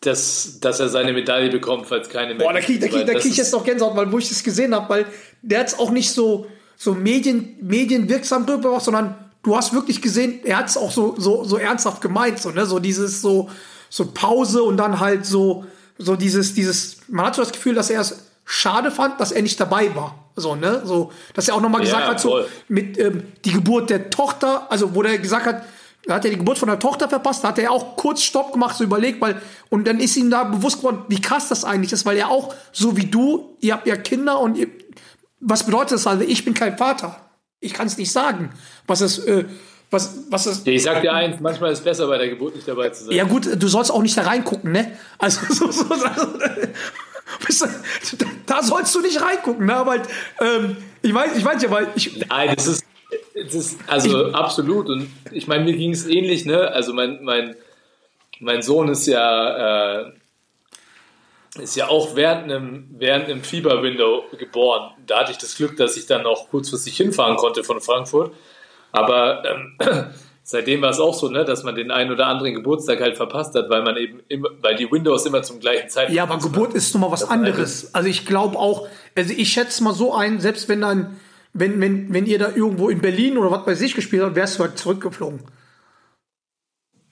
[0.00, 3.12] dass, dass er seine Medaille bekommt, falls keine mehr boah, da krieg, da krieg, da
[3.14, 5.06] krieg ich jetzt noch Gänsehaut, weil wo ich das gesehen habe, weil
[5.42, 10.02] der hat es auch nicht so, so Medien, medienwirksam drüber gemacht, sondern du hast wirklich
[10.02, 13.48] gesehen, er hat es auch so, so, so ernsthaft gemeint, so, ne, so dieses, so,
[13.88, 15.64] so Pause und dann halt so,
[15.98, 19.42] so dieses, dieses, man hat so das Gefühl, dass er es schade fand, dass er
[19.42, 20.18] nicht dabei war.
[20.36, 22.48] So, ne, so, dass er auch nochmal Ja, gesagt hat, so, voll.
[22.68, 25.62] mit ähm, die Geburt der Tochter, also wo der gesagt hat,
[26.06, 28.52] da hat er die Geburt von der Tochter verpasst, da hat er auch kurz Stopp
[28.52, 31.92] gemacht, so überlegt, weil, und dann ist ihm da bewusst geworden, wie krass das eigentlich
[31.92, 34.66] ist, weil er auch, so wie du, ihr habt ja Kinder und ihr,
[35.40, 36.24] was bedeutet das also?
[36.26, 37.20] Ich bin kein Vater.
[37.60, 38.50] Ich kann es nicht sagen.
[38.86, 39.44] Was es, äh,
[39.90, 42.66] was, was es, Ich sag dir eins, manchmal ist es besser, bei der Geburt nicht
[42.66, 43.14] dabei zu sein.
[43.14, 44.92] ja gut, du sollst auch nicht da reingucken, ne?
[45.18, 46.26] Also, so, so, also
[48.46, 49.76] da sollst du nicht reingucken, ne?
[49.76, 49.96] Aber
[50.40, 52.26] ähm, ich weiß, ich weiß ja, weil ich.
[52.28, 52.84] Nein, das ist,
[53.34, 54.88] das ist also ich, absolut.
[54.88, 56.68] Und ich meine, mir ging es ähnlich, ne?
[56.70, 57.56] Also mein, mein,
[58.40, 60.12] mein Sohn ist ja, äh,
[61.58, 64.90] ist ja auch während einem, während einem Fieber-Window geboren.
[65.06, 68.32] Da hatte ich das Glück, dass ich dann auch kurzfristig hinfahren konnte von Frankfurt.
[68.92, 69.78] Aber ähm,
[70.44, 73.54] seitdem war es auch so, ne, dass man den einen oder anderen Geburtstag halt verpasst
[73.54, 76.16] hat, weil man eben immer, weil die Windows immer zum gleichen Zeitpunkt.
[76.16, 77.92] Ja, aber Geburt ist nochmal was anderes.
[77.94, 81.18] Also ich glaube auch, also ich schätze mal so ein, selbst wenn dann,
[81.54, 84.58] wenn, wenn, wenn ihr da irgendwo in Berlin oder was bei sich gespielt habt, wärst
[84.58, 85.40] du halt zurückgeflogen.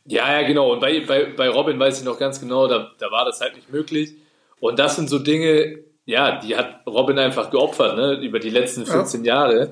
[0.04, 0.72] Ja, ja, genau.
[0.72, 3.56] Und bei, bei, bei Robin weiß ich noch ganz genau, da, da war das halt
[3.56, 4.14] nicht möglich.
[4.60, 8.84] Und das sind so Dinge, ja, die hat Robin einfach geopfert, ne, über die letzten
[8.84, 9.34] 14 ja.
[9.34, 9.70] Jahre.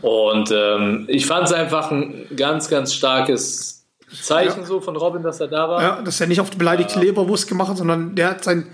[0.00, 3.86] Und ähm, ich fand es einfach ein ganz, ganz starkes
[4.22, 4.66] Zeichen ja.
[4.66, 5.82] so von Robin, dass er da war.
[5.82, 6.98] Ja, dass er nicht auf die beleidigte.
[6.98, 8.66] Leberwurst gemacht hat, sondern der hat sein,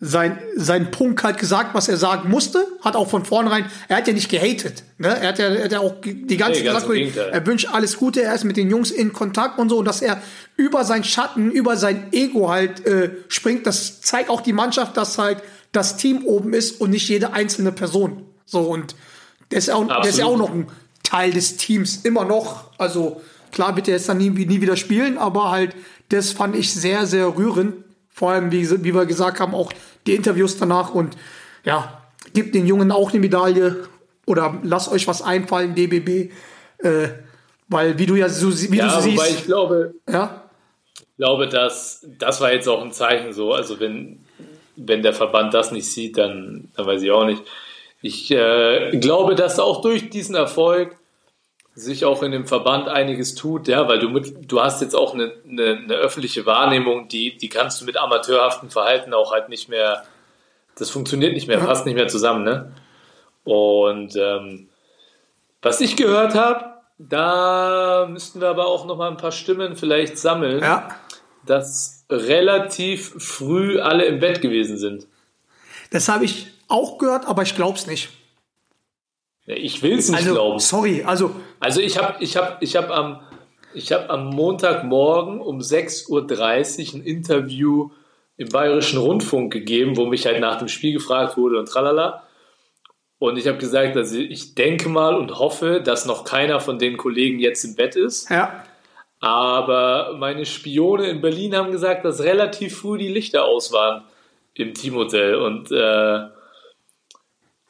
[0.00, 4.08] sein, sein Punkt halt gesagt, was er sagen musste, hat auch von vornherein, er hat
[4.08, 5.08] ja nicht gehatet, ne?
[5.08, 8.22] Er hat ja, er hat ja auch die ganze nee, Zeit, er wünscht alles Gute,
[8.22, 10.22] er ist mit den Jungs in Kontakt und so, und dass er
[10.56, 15.18] über sein Schatten, über sein Ego halt äh, springt, das zeigt auch die Mannschaft, dass
[15.18, 15.42] halt
[15.72, 18.24] das Team oben ist und nicht jede einzelne Person.
[18.46, 18.94] So, und
[19.50, 20.68] der ist, auch, der ist ja auch noch ein
[21.02, 22.64] Teil des Teams, immer noch.
[22.78, 25.74] Also klar wird er jetzt dann nie, nie wieder spielen, aber halt,
[26.08, 27.84] das fand ich sehr, sehr rührend.
[28.10, 29.72] Vor allem, wie, wie wir gesagt haben, auch
[30.06, 31.16] die Interviews danach und
[31.64, 32.00] ja,
[32.32, 33.88] gibt den Jungen auch eine Medaille
[34.26, 36.32] oder lasst euch was einfallen, DBB.
[36.78, 37.08] Äh,
[37.68, 39.30] weil, wie du ja so wie ja, du siehst.
[39.30, 40.44] ich glaube, ja?
[40.94, 43.52] ich glaube, dass das war jetzt auch ein Zeichen so.
[43.52, 44.20] Also, wenn,
[44.76, 47.42] wenn der Verband das nicht sieht, dann, dann weiß ich auch nicht.
[48.02, 50.96] Ich äh, glaube, dass auch durch diesen Erfolg
[51.74, 55.14] sich auch in dem Verband einiges tut, ja, weil du mit, du hast jetzt auch
[55.14, 59.68] eine, eine, eine öffentliche Wahrnehmung, die, die kannst du mit amateurhaftem Verhalten auch halt nicht
[59.68, 60.04] mehr,
[60.76, 62.72] das funktioniert nicht mehr, passt nicht mehr zusammen, ne?
[63.44, 64.68] Und ähm,
[65.62, 66.64] was ich gehört habe,
[66.98, 70.88] da müssten wir aber auch noch mal ein paar Stimmen vielleicht sammeln, ja.
[71.46, 75.06] dass relativ früh alle im Bett gewesen sind.
[75.90, 78.10] Das habe ich auch gehört, aber ich glaube es nicht.
[79.46, 80.58] Ich will es nicht also, glauben.
[80.58, 81.32] Sorry, also.
[81.58, 83.20] Also ich habe ich hab, ich hab am,
[83.74, 86.08] hab am Montagmorgen um 6.30
[86.94, 87.90] Uhr ein Interview
[88.36, 92.22] im Bayerischen Rundfunk gegeben, wo mich halt nach dem Spiel gefragt wurde und tralala.
[93.18, 96.96] Und ich habe gesagt, dass ich denke mal und hoffe, dass noch keiner von den
[96.96, 98.30] Kollegen jetzt im Bett ist.
[98.30, 98.64] Ja.
[99.20, 104.04] Aber meine Spione in Berlin haben gesagt, dass relativ früh die Lichter aus waren
[104.54, 105.34] im Teamhotel.
[105.34, 106.28] Und äh,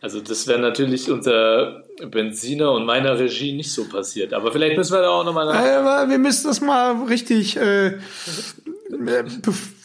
[0.01, 4.33] also das wäre natürlich unter Benziner und meiner Regie nicht so passiert.
[4.33, 6.09] Aber vielleicht müssen wir da auch nochmal nach.
[6.09, 7.99] wir müssen das mal richtig äh,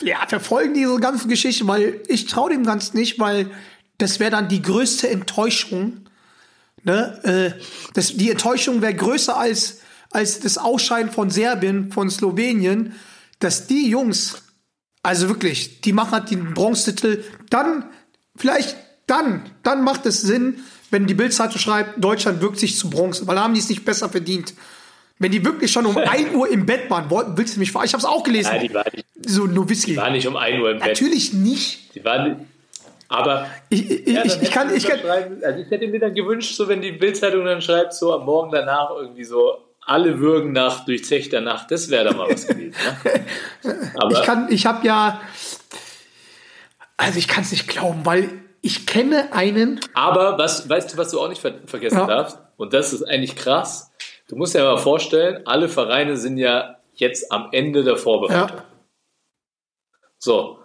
[0.01, 3.51] ja, verfolgen, diese ganze Geschichte, weil ich traue dem Ganzen nicht, weil
[3.97, 6.06] das wäre dann die größte Enttäuschung.
[6.84, 7.19] Ne?
[7.23, 7.62] Äh,
[7.93, 12.93] das, die Enttäuschung wäre größer als, als das Ausscheiden von Serbien, von Slowenien,
[13.39, 14.43] dass die Jungs,
[15.04, 17.89] also wirklich, die machen halt den Bronzetitel, dann
[18.38, 23.28] vielleicht dann, dann macht es Sinn, wenn die Bildzeitung schreibt, Deutschland wirkt sich zu Bronze,
[23.28, 24.54] weil haben die es nicht besser verdient.
[25.18, 27.86] Wenn die wirklich schon um 1 Uhr im Bett waren, willst du mich fragen?
[27.86, 28.52] Ich habe es auch gelesen.
[28.54, 29.91] Nein, die waren nicht, so Nowitzki.
[29.91, 30.88] Die waren nicht um 1 Uhr im Bett.
[30.89, 31.96] Natürlich nicht.
[31.96, 32.48] Die waren
[33.08, 35.00] aber ich, ich, ja, ich, ich kann, ich kann,
[35.44, 38.52] also ich hätte mir dann gewünscht, so wenn die Bildzeitung dann schreibt, so am Morgen
[38.52, 42.74] danach irgendwie so alle würgen nach durchzechter Nacht, das wäre da mal was gewesen.
[43.63, 43.82] Ne?
[44.00, 45.22] Aber ich kann, ich habe ja,
[46.98, 48.30] also ich kann es nicht glauben, weil
[48.65, 49.80] ich kenne einen.
[49.93, 52.08] Aber was, weißt du, was du auch nicht ver vergessen ja.
[52.08, 52.39] darfst?
[52.58, 53.91] Und das ist eigentlich krass.
[54.28, 58.58] Du musst dir mal vorstellen, alle Vereine sind ja jetzt am Ende der Vorbereitung.
[58.58, 58.65] Ja.
[60.17, 60.60] So.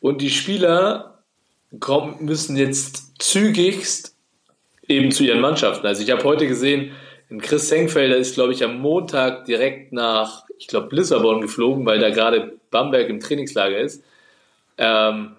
[0.00, 1.22] Und die Spieler
[1.78, 4.16] kommen, müssen jetzt zügigst
[4.88, 5.86] eben zu ihren Mannschaften.
[5.86, 6.90] Also ich habe heute gesehen,
[7.30, 12.00] in Chris Senkfelder ist, glaube ich, am Montag direkt nach, ich glaube, Lissabon geflogen, weil
[12.00, 14.02] da gerade Bamberg im Trainingslager ist.
[14.76, 15.36] Ähm,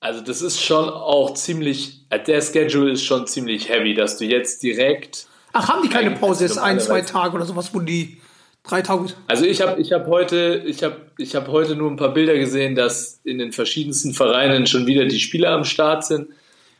[0.00, 4.24] also das ist schon auch ziemlich, äh, der Schedule ist schon ziemlich heavy, dass du
[4.24, 5.26] jetzt direkt.
[5.52, 8.18] Ach, haben die keine Pause jetzt ein, zwei Tage oder sowas, wo die
[8.62, 9.06] drei Tage.
[9.26, 12.36] Also ich habe ich hab heute, ich habe ich hab heute nur ein paar Bilder
[12.36, 16.28] gesehen, dass in den verschiedensten Vereinen schon wieder die Spieler am Start sind.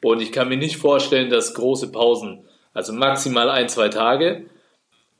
[0.02, 4.42] Und ich kann mir nicht vorstellen, dass große Pausen, also maximal ein, zwei Tage.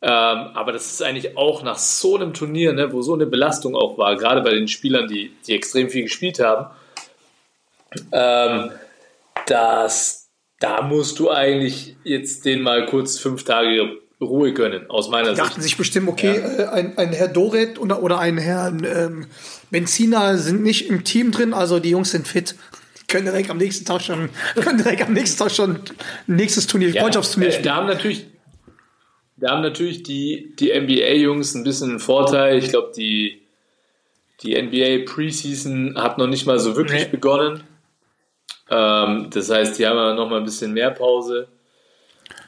[0.03, 3.75] Ähm, aber das ist eigentlich auch nach so einem Turnier, ne, wo so eine Belastung
[3.75, 6.67] auch war, gerade bei den Spielern, die, die extrem viel gespielt haben
[8.13, 8.71] ähm,
[9.47, 10.29] dass
[10.59, 15.37] da musst du eigentlich jetzt den mal kurz fünf Tage Ruhe gönnen, aus meiner die
[15.37, 15.47] Sicht.
[15.47, 16.65] dachten sich bestimmt, okay, ja.
[16.65, 19.27] äh, ein, ein Herr Doret oder, oder ein Herr ähm,
[19.71, 22.55] Benziner sind nicht im Team drin, also die Jungs sind fit.
[23.09, 25.81] können direkt am nächsten Tag schon, können direkt am nächsten Tag schon
[26.29, 27.67] ein nächstes Turnier, Ja, Freundschaftsturnier äh, spielen.
[27.67, 28.27] Da haben natürlich,
[29.37, 32.57] da haben natürlich die, die NBA-Jungs ein bisschen einen Vorteil.
[32.57, 33.43] Ich glaube, die,
[34.43, 37.09] die NBA Preseason hat noch nicht mal so wirklich Nee.
[37.11, 37.65] begonnen.
[38.71, 41.49] Ähm, das heißt, die haben ja noch mal ein bisschen mehr Pause.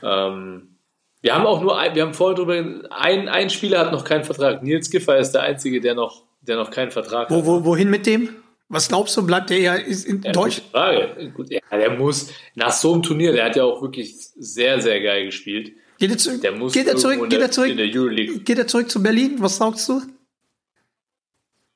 [0.03, 0.77] Ähm,
[1.21, 2.55] wir haben auch nur, ein, wir haben vorher drüber,
[2.91, 4.63] ein, ein Spieler hat noch keinen Vertrag.
[4.63, 7.47] Nils Giffer ist der Einzige, der noch, der noch keinen Vertrag Wo, hat.
[7.47, 8.37] wo, wohin mit dem?
[8.69, 10.57] Was glaubst du, bleibt der ist in Ja, Deutsch?
[10.57, 11.33] gute Frage.
[11.35, 15.01] Gut, ja, der muss, nach so einem Turnier, der hat ja auch wirklich sehr, sehr
[15.01, 15.73] geil gespielt.
[15.99, 17.29] Geht er, zu, Der muss geht er zurück?
[17.31, 17.71] Geht er zurück?
[17.71, 18.41] in der Euroleague.
[18.41, 19.37] Geht er zurück zu Berlin?
[19.39, 20.03] Was sagst du?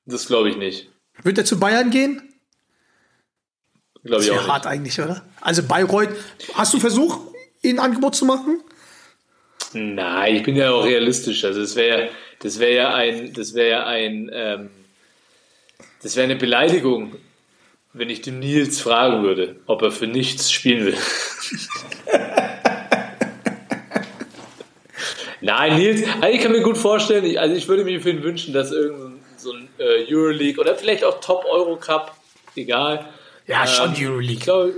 [0.07, 0.91] Das glaube ich nicht.
[1.23, 2.23] Wird er zu Bayern gehen?
[4.05, 4.49] Glaube Das ich auch nicht.
[4.49, 5.23] hart eigentlich, oder?
[5.41, 6.11] Also Bayreuth,
[6.55, 7.21] hast du versucht,
[7.63, 8.61] ihnen ein Angebot zu machen?
[9.75, 11.45] Nein, ich bin ja auch realistisch.
[11.45, 12.09] Also das wäre,
[12.41, 14.71] das wäre ja ein, das wäre ja ein, ähm,
[16.03, 17.15] das wäre eine Beleidigung,
[17.93, 20.97] wenn ich dem Nils fragen würde, ob er für nichts spielen will.
[25.41, 28.23] Nein, Nils, also ich kann mir gut vorstellen, ich, also ich würde mir für ihn
[28.23, 32.17] wünschen, dass irgendein so ein äh, Euroleague oder vielleicht auch Top Euro Cup,
[32.55, 33.07] egal.
[33.47, 34.41] Ja, schon Ähm, Ich Euroleague.
[34.45, 34.75] glaube,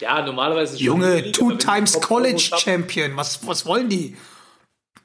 [0.00, 3.16] ja, normalerweise ist schon Junge, two times College Euro Champion.
[3.16, 4.16] Was, was wollen die?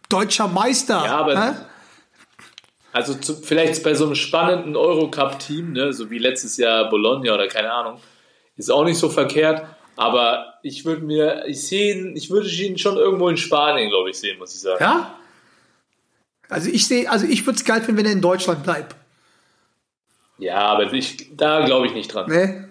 [0.10, 1.04] Deutscher Meister.
[1.06, 1.56] Ja, aber- hä?
[2.94, 7.48] Also zu, vielleicht bei so einem spannenden Eurocup-Team, ne, so wie letztes Jahr Bologna oder
[7.48, 8.02] keine Ahnung,
[8.58, 9.66] ist auch nicht so verkehrt.
[9.96, 14.10] Aber ich würde mir, ich sehe ihn, ich würde ihn schon irgendwo in Spanien, glaube
[14.10, 14.84] ich, sehen, muss ich sagen.
[14.84, 15.16] Ja?
[16.50, 18.94] Also ich sehe, also ich würde es geil finden, wenn er in Deutschland bleibt.
[20.38, 22.30] Ja, aber ich, da glaube ich nicht dran.
[22.30, 22.70] Ne?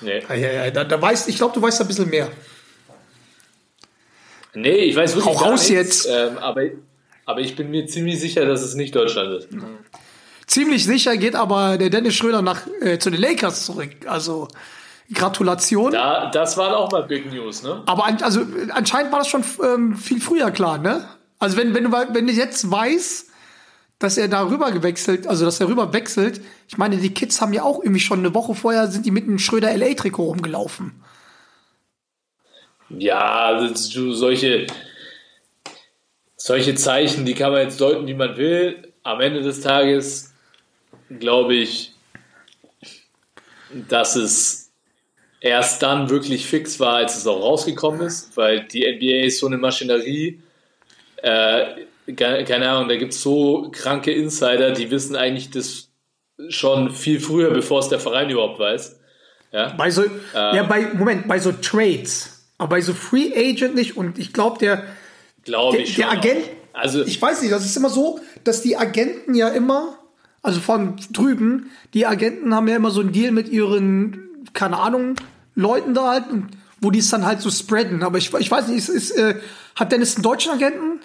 [0.00, 0.22] Nee.
[0.28, 2.28] Ja, ja, ja, da, da weißt, ich glaube, du weißt ein bisschen mehr.
[4.54, 6.08] nee, ich weiß wirklich Hau raus nichts, jetzt.
[6.10, 6.62] Ähm, aber,
[7.26, 9.48] aber ich bin mir ziemlich sicher, dass es nicht Deutschland ist.
[10.46, 13.90] Ziemlich sicher geht aber der Dennis Schröder nach, äh, zu den Lakers zurück.
[14.06, 14.48] Also
[15.12, 15.92] Gratulation.
[15.92, 17.82] Da, das waren auch mal Big News, ne?
[17.86, 21.08] Aber an, also anscheinend war das schon ähm, viel früher klar, ne?
[21.38, 23.29] Also wenn, wenn, du, wenn du jetzt weißt,
[24.00, 27.52] dass er da rüber gewechselt, also dass er rüber wechselt, ich meine, die Kids haben
[27.52, 31.00] ja auch irgendwie schon eine Woche vorher sind die mit einem Schröder LA-Trikot rumgelaufen.
[32.88, 34.66] Ja, das- du, solche,
[36.36, 38.92] solche Zeichen, die kann man jetzt deuten, wie man will.
[39.02, 40.32] Am Ende des Tages
[41.18, 41.92] glaube ich,
[43.88, 44.70] dass es
[45.40, 49.46] erst dann wirklich fix war, als es auch rausgekommen ist, weil die NBA ist so
[49.46, 50.40] eine Maschinerie.
[51.22, 51.84] Äh,
[52.16, 55.88] keine, Ahnung, da gibt es so kranke Insider, die wissen eigentlich das
[56.48, 59.00] schon viel früher, bevor es der Verein überhaupt weiß.
[59.52, 59.74] Ja?
[59.76, 64.18] Bei so, ja, bei, Moment, bei so Trades, aber bei so Free Agent nicht und
[64.18, 64.84] ich glaube, der,
[65.44, 66.60] Glaube der, der Agent, auch.
[66.80, 69.98] Also, ich weiß nicht, das ist immer so, dass die Agenten ja immer,
[70.42, 75.16] also von drüben, die Agenten haben ja immer so einen Deal mit ihren, keine Ahnung,
[75.54, 76.24] Leuten da halt,
[76.80, 78.02] wo die es dann halt so spreaden.
[78.02, 79.34] Aber ich, ich weiß nicht, ist, ist, äh,
[79.74, 81.00] hat Dennis einen deutschen Agenten?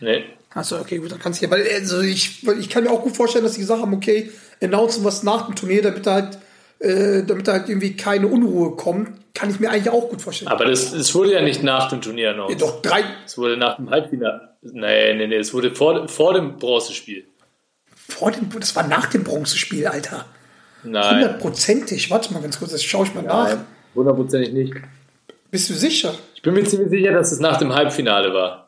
[0.00, 0.24] Nee.
[0.54, 3.02] Achso, okay, gut, dann kannst du ja, weil also ich, weil ich kann mir auch
[3.02, 4.30] gut vorstellen, dass die gesagt haben, okay,
[4.62, 6.38] announcen was nach dem Turnier, damit da halt,
[6.78, 10.50] äh, damit da halt irgendwie keine Unruhe kommt, kann ich mir eigentlich auch gut vorstellen.
[10.50, 12.48] Aber das, das wurde ja nicht nach dem Turnier noch.
[12.48, 14.56] Ja, doch, drei, Es wurde nach dem Halbfinale.
[14.62, 17.26] Nee, nee, nee, es wurde vor, vor dem Bronzespiel.
[17.94, 20.24] vor dem, das war nach dem Bronzespiel, Alter.
[20.84, 22.10] Nein, Hundertprozentig.
[22.10, 23.48] Warte mal ganz kurz, das schaue ich mal nach.
[23.48, 24.74] nein, hundertprozentig nicht.
[25.50, 26.14] Bist du sicher?
[26.34, 28.65] Ich bin mir ziemlich sicher, dass es nach dem Halbfinale war.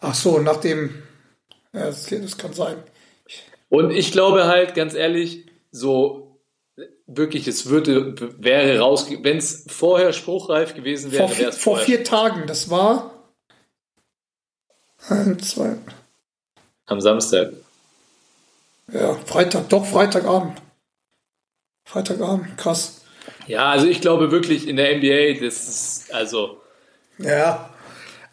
[0.00, 1.02] Ach so, nach dem.
[1.72, 2.82] Ja, das, das kann sein.
[3.68, 6.40] Und ich glaube halt, ganz ehrlich, so
[7.06, 11.56] wirklich, es würde, wäre raus, wenn es vorher spruchreif gewesen wäre, Vor, wäre vier, es
[11.56, 13.14] vor vorher vier Tagen, das war.
[15.08, 15.76] Eins, zwei.
[16.86, 17.52] am Samstag.
[18.92, 20.60] Ja, Freitag, doch, Freitagabend.
[21.84, 23.02] Freitagabend, krass.
[23.46, 26.60] Ja, also ich glaube wirklich in der NBA, das ist, also,
[27.18, 27.70] Ja.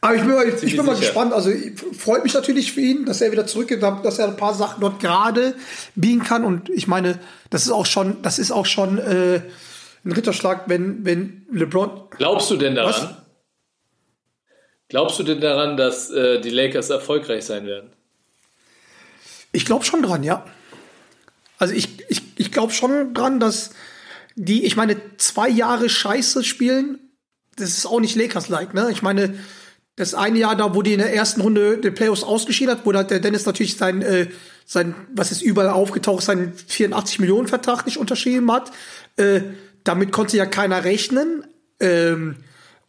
[0.05, 1.33] Aber ich bin mal, ich bin mal gespannt.
[1.33, 4.53] Also ich- freut mich natürlich für ihn, dass er wieder zurückgeht, dass er ein paar
[4.53, 5.55] Sachen dort gerade
[5.95, 6.45] biegen kann.
[6.45, 9.41] Und ich meine, das ist auch schon, das ist auch schon äh,
[10.05, 12.09] ein Ritterschlag, wenn, wenn LeBron.
[12.11, 12.93] glaubst du denn daran?
[12.93, 13.15] Was?
[14.89, 17.89] Glaubst du denn daran, dass äh, die Lakers erfolgreich sein werden?
[19.51, 20.45] Ich glaube schon dran, ja.
[21.57, 23.71] Also ich, ich, ich glaube schon dran, dass
[24.35, 26.99] die, ich meine, zwei Jahre Scheiße spielen,
[27.55, 28.89] das ist auch nicht Lakers-like, ne?
[28.91, 29.39] Ich meine,
[29.95, 32.93] das eine Jahr da, wo die in der ersten Runde der Playoffs ausgeschieden hat, wo
[32.93, 34.27] halt der Dennis natürlich sein, äh,
[34.65, 38.71] sein, was ist überall aufgetaucht, seinen 84 Millionen Vertrag nicht unterschrieben hat.
[39.15, 39.41] Äh,
[39.83, 41.45] damit konnte ja keiner rechnen.
[41.79, 42.37] Ähm,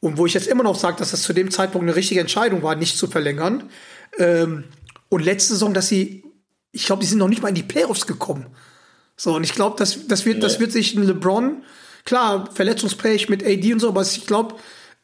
[0.01, 2.63] und wo ich jetzt immer noch sage, dass das zu dem Zeitpunkt eine richtige Entscheidung
[2.63, 3.71] war, nicht zu verlängern.
[4.19, 4.65] Ähm,
[5.09, 6.25] und letzte Saison, dass sie,
[6.73, 8.47] ich glaube, die sind noch nicht mal in die Playoffs gekommen.
[9.17, 10.61] So, und ich glaube, das, das, wird, das Nee.
[10.61, 11.63] wird sich ein LeBron,
[12.05, 14.57] klar, verletzungsfähig mit AD und so, aber ich glaube,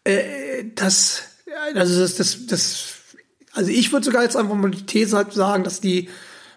[0.05, 1.22] äh, das,
[1.74, 2.84] also das, das, das,
[3.53, 6.09] also ich würde sogar jetzt einfach mal die These halt sagen, dass die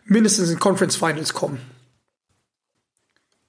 [0.06, 1.60] mindestens in Conference Finals kommen.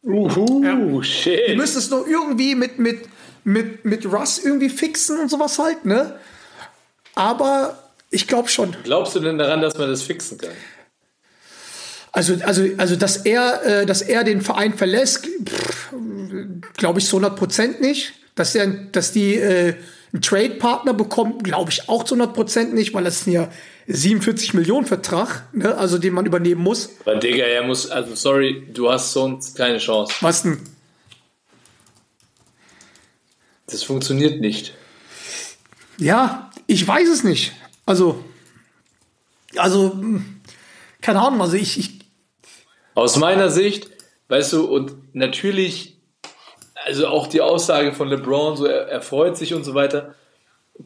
[0.03, 1.57] Uhu, Die shit.
[1.57, 3.09] müssen es nur irgendwie mit, mit,
[3.45, 6.19] mit, mit Russ irgendwie fixen und sowas halt, ne?
[7.15, 8.77] Aber ich glaube schon.
[8.85, 10.53] Glaubst du denn daran, dass man das fixen kann?
[12.13, 15.29] Also, also, also, dass er, äh, dass er den Verein verlässt,
[16.77, 18.15] glaube ich zu 100 Prozent nicht.
[18.37, 19.75] Dass er, dass die äh,
[20.13, 23.51] einen Trade-Partner bekommen, glaube ich auch zu 100 Prozent nicht, weil das ist ja
[23.89, 25.77] 47 Millionen Vertrag, ne?
[25.77, 26.91] also den man übernehmen muss.
[27.01, 30.15] Aber Digga, er muss, also sorry, du hast sonst keine Chance.
[30.21, 30.61] Was denn?
[33.67, 34.75] Das funktioniert nicht.
[35.99, 37.53] Ja, ich weiß es nicht.
[37.85, 38.25] Also,
[39.57, 40.01] also,
[41.01, 41.41] keine Ahnung.
[41.41, 42.01] Also ich, ich
[42.95, 43.89] Aus meiner Sicht,
[44.29, 45.96] weißt du, und natürlich,
[46.87, 50.15] also auch die Aussage von LeBron, so er, er freut sich und so weiter.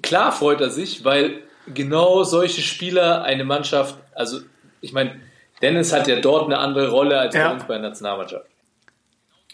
[0.03, 4.41] Klar freut er sich, weil genau solche Spieler eine Mannschaft, also
[4.81, 5.21] ich meine,
[5.61, 7.49] Dennis hat ja dort eine andere Rolle als Ja.
[7.49, 8.47] bei uns bei der Nationalmannschaft.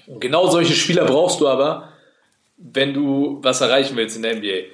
[0.07, 1.89] Und genau solche Spieler brauchst du aber,
[2.57, 4.69] wenn du was erreichen willst in der NBA.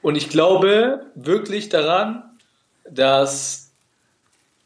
[0.00, 2.22] Und ich glaube wirklich daran,
[2.90, 3.70] dass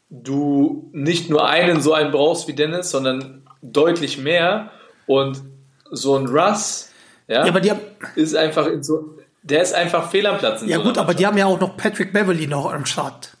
[0.09, 4.71] du nicht nur einen so einen brauchst wie Dennis, sondern deutlich mehr.
[5.07, 5.41] Und
[5.91, 6.89] so ein Russ,
[7.27, 7.81] ja, ja, aber die haben,
[8.15, 10.61] ist einfach in so, der ist einfach fehl am Platz.
[10.65, 13.35] Ja so gut, aber die haben ja auch noch Patrick Beverly noch am Start.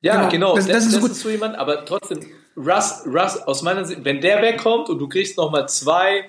[0.00, 0.28] Ja, Genau.
[0.30, 0.56] genau.
[0.56, 1.14] Das- Das, das das, ist ist, gut.
[1.16, 2.20] so jemand, aber trotzdem,
[2.56, 6.24] Russ, Russ, aus meiner Sicht, wenn der wegkommt und du kriegst nochmal zwei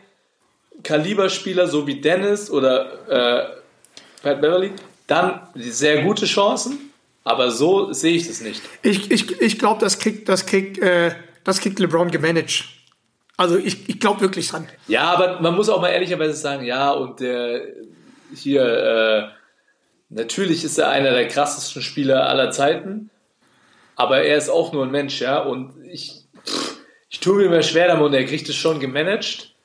[0.84, 3.50] Kaliberspieler, so wie Dennis oder äh,
[4.24, 4.72] Pat Beverly,
[5.08, 6.92] dann sehr gute Chancen,
[7.24, 8.62] aber so sehe ich das nicht.
[8.84, 11.12] Ich, ich, ich glaube, das kriegt, das kriegt, äh,
[11.50, 12.66] das kriegt LeBron gemanagt.
[13.38, 14.68] Also ich, ich glaube wirklich dran.
[14.88, 17.62] Ja, aber man muss auch mal ehrlicherweise sagen, ja, und der
[18.36, 19.28] hier, äh,
[20.10, 23.10] natürlich ist er einer der krassesten Spieler aller Zeiten,
[23.96, 26.26] aber er ist auch nur ein Mensch, ja, und ich,
[27.10, 29.56] ich tue mir immer schwer damit und er kriegt es schon gemanagt.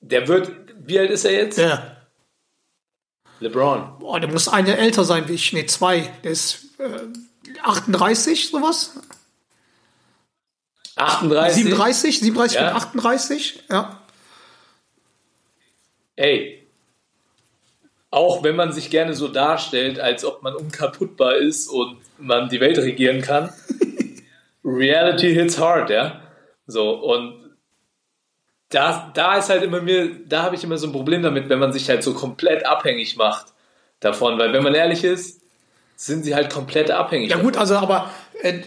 [0.00, 1.58] Der wird, wie alt ist er jetzt?
[1.58, 1.96] Ja.
[3.40, 3.98] LeBron.
[3.98, 5.52] Boah, der muss eine älter sein wie ich.
[5.52, 6.10] Nee, zwei.
[6.24, 8.98] Der ist äh, 38, sowas.
[10.96, 11.54] 38.
[11.64, 12.68] 37, 37 Ja.
[12.70, 13.62] und 38.
[13.70, 13.98] Ja.
[16.16, 16.66] Ey,
[18.10, 22.60] auch wenn man sich gerne so darstellt, als ob man unkaputtbar ist und man die
[22.60, 23.50] Welt regieren kann,
[24.64, 26.20] Reality hits hard, ja.
[26.66, 27.56] So, und
[28.68, 31.58] da, da ist halt immer mir, da habe ich immer so ein Problem damit, wenn
[31.58, 33.46] man sich halt so komplett abhängig macht
[34.00, 35.40] davon, weil wenn man ehrlich ist,
[35.96, 37.30] sind sie halt komplett abhängig.
[37.30, 37.50] Ja davon.
[37.52, 38.10] gut, also aber
[38.42, 38.60] äh,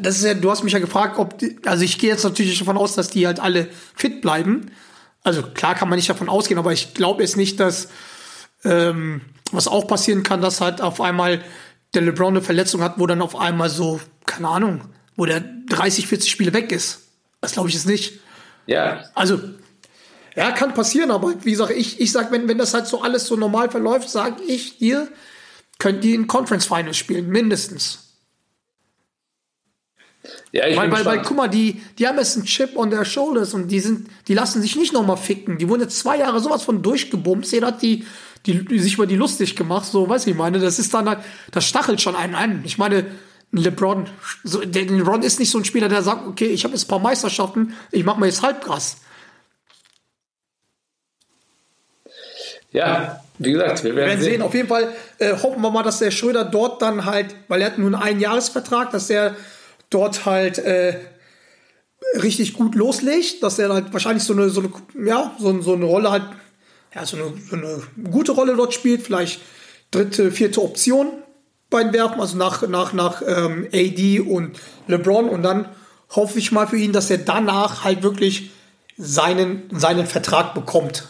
[0.00, 2.58] das ist ja, du hast mich ja gefragt, ob die, also ich gehe jetzt natürlich
[2.58, 4.70] davon aus, dass die halt alle fit bleiben.
[5.22, 7.88] Also klar kann man nicht davon ausgehen, aber ich glaube jetzt nicht, dass
[8.64, 9.22] ähm,
[9.52, 11.42] was auch passieren kann, dass halt auf einmal
[11.94, 14.82] der LeBron eine Verletzung hat, wo dann auf einmal so, keine Ahnung,
[15.16, 17.08] wo der 30, 40 Spiele weg ist.
[17.40, 18.20] Das glaube ich jetzt nicht.
[18.66, 19.40] Ja, Also,
[20.36, 23.26] ja, kann passieren, aber wie gesagt, ich, ich sag, wenn, wenn das halt so alles
[23.26, 25.08] so normal verläuft, sage ich dir,
[25.78, 28.07] könnt ihr in Conference Finals spielen, mindestens.
[30.52, 33.04] Ja, ich Weil, weil, weil, guck mal, die, die haben jetzt einen Chip on their
[33.04, 35.58] shoulders und die sind, die lassen sich nicht nochmal ficken.
[35.58, 37.52] Die wurden jetzt zwei Jahre sowas von durchgebumst.
[37.52, 38.06] Jeder hat die,
[38.46, 40.58] die, die sich über die lustig gemacht, so, weiß ich meine.
[40.58, 41.18] Das ist dann halt,
[41.50, 42.62] das stachelt schon einen an.
[42.64, 43.06] Ich meine,
[43.52, 44.06] ein LeBron,
[44.44, 46.88] so, der LeBron ist nicht so ein Spieler, der sagt, okay, ich habe jetzt ein
[46.88, 48.98] paar Meisterschaften, ich mache mir jetzt Halbgras.
[52.70, 54.32] ja, wie gesagt, wir Wir werden werden sehen.
[54.32, 54.42] sehen.
[54.42, 57.68] Auf jeden Fall äh, hoffen wir mal, dass der Schröder dort dann halt, weil er
[57.68, 59.36] hat nun einen Jahresvertrag, dass er
[59.90, 60.98] dort halt äh,
[62.14, 65.84] richtig gut loslegt, dass er halt wahrscheinlich so eine, so eine, ja, so, so eine
[65.84, 66.24] Rolle halt,
[66.94, 69.40] ja, so eine, so eine gute Rolle dort spielt, vielleicht
[69.90, 71.10] dritte, vierte Option
[71.70, 75.68] bei den Werfen, also nach, nach, nach ähm, AD und LeBron und dann
[76.10, 78.50] hoffe ich mal für ihn, dass er danach halt wirklich
[78.96, 81.06] seinen, seinen Vertrag bekommt.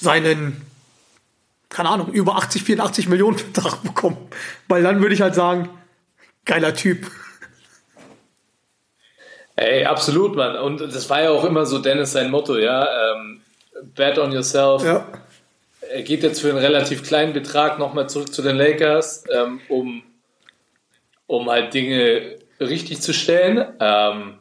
[0.00, 0.60] seinen,
[1.68, 4.16] keine Ahnung, über 80, 84 Millionen Vertrag bekommen.
[4.68, 5.68] Weil dann würde ich halt sagen,
[6.44, 7.10] geiler Typ.
[9.56, 10.56] Ey, absolut, Mann.
[10.56, 12.86] Und das war ja auch immer so Dennis sein Motto, ja.
[13.12, 13.40] Ähm,
[13.94, 14.84] bet on yourself.
[14.84, 15.06] Ja.
[15.80, 20.02] Er geht jetzt für einen relativ kleinen Betrag nochmal zurück zu den Lakers, ähm, um,
[21.26, 23.66] um halt Dinge richtig zu stellen.
[23.80, 24.38] Ähm,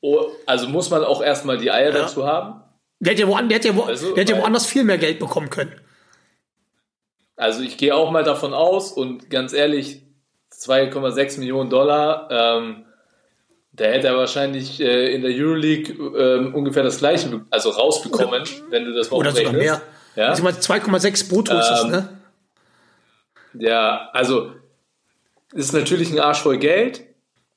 [0.00, 2.62] oh, also muss man auch erstmal die Eier dazu haben.
[3.00, 5.50] Der hätte ja, der hätte ja, wo, Also, der ja woanders viel mehr Geld bekommen
[5.50, 5.72] können.
[7.40, 10.02] Also ich gehe auch mal davon aus und ganz ehrlich,
[10.52, 12.28] 2,6 Millionen Dollar.
[12.30, 12.84] Ähm,
[13.72, 18.84] da hätte er wahrscheinlich äh, in der Euroleague ähm, ungefähr das gleiche, also rausbekommen, wenn
[18.84, 19.80] du das mal Oder sogar mehr.
[20.16, 20.28] Ja?
[20.28, 22.08] Also ich meine, 2,6 brutto ist das, Ähm, ne?
[23.54, 24.52] Ja, also
[25.54, 27.06] ist natürlich ein Arsch voll Geld,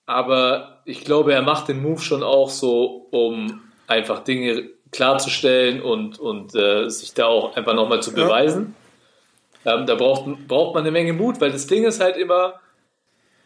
[0.06, 6.20] aber ich glaube, er macht den Move schon auch so, um einfach Dinge klarzustellen und,
[6.20, 8.12] und äh, sich da auch einfach nochmal zu
[8.70, 8.83] Ja.
[9.66, 12.60] Ähm, da braucht, braucht man eine Menge Mut, weil das Ding ist halt immer,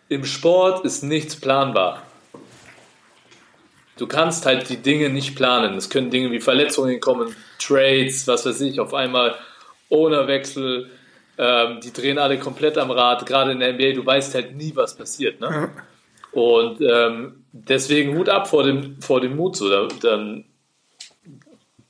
[0.09, 2.03] im Sport ist nichts planbar.
[3.97, 5.75] Du kannst halt die Dinge nicht planen.
[5.75, 9.35] Es können Dinge wie Verletzungen kommen, Trades, was weiß ich, auf einmal
[9.89, 10.89] Ownerwechsel,
[11.37, 14.75] ähm, die drehen alle komplett am Rad, gerade in der NBA, du weißt halt nie,
[14.75, 15.39] was passiert.
[15.39, 15.71] Ne?
[16.31, 19.55] Und ähm, deswegen Hut ab vor dem, vor dem Mut.
[19.55, 19.69] So.
[19.69, 20.45] Da, dann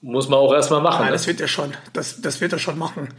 [0.01, 1.01] muss man auch erstmal machen.
[1.01, 1.11] Ja, ne?
[1.11, 1.73] das wird er schon.
[1.93, 3.09] Das, das wird er schon machen.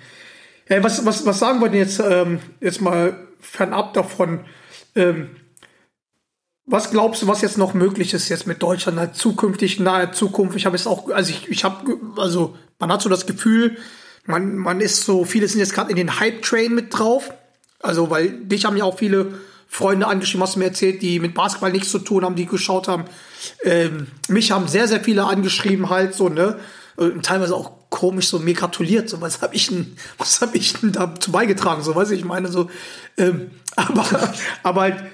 [0.69, 4.45] Ja, was, was, was sagen wir denn jetzt, ähm, jetzt mal fernab davon?
[4.95, 5.31] Ähm,
[6.67, 10.57] was glaubst du, was jetzt noch möglich ist jetzt mit Deutschland halt zukünftig, nahe Zukunft?
[10.57, 13.79] Ich habe jetzt auch, also ich, ich habe, also man hat so das Gefühl,
[14.27, 17.33] man, man ist so, viele sind jetzt gerade in den Hype-Train mit drauf.
[17.81, 19.39] Also, weil dich haben ja auch viele
[19.69, 22.89] Freunde angeschrieben, hast du mir erzählt, die mit Basketball nichts zu tun haben, die geschaut
[22.89, 23.05] haben.
[23.63, 26.59] Ähm, mich haben sehr, sehr viele angeschrieben halt so, ne?
[26.99, 30.73] Und teilweise auch komisch so mir gratuliert, so was habe ich denn, was habe ich
[30.73, 32.69] denn dazu beigetragen, so weiß ich, meine so,
[33.17, 34.35] ähm, aber,
[34.65, 35.05] aber halt,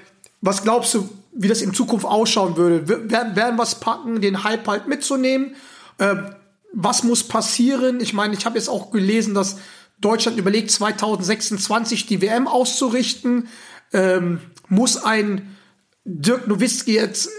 [0.41, 2.87] was glaubst du, wie das in Zukunft ausschauen würde?
[2.87, 5.55] Werden, werden was packen, den Hype halt mitzunehmen?
[5.99, 6.33] Ähm,
[6.73, 8.01] was muss passieren?
[8.01, 9.57] Ich meine, ich habe jetzt auch gelesen, dass
[9.99, 13.47] Deutschland überlegt, 2026 die WM auszurichten.
[13.93, 15.55] Ähm, muss ein
[16.03, 17.29] Dirk Nowitzki jetzt äh,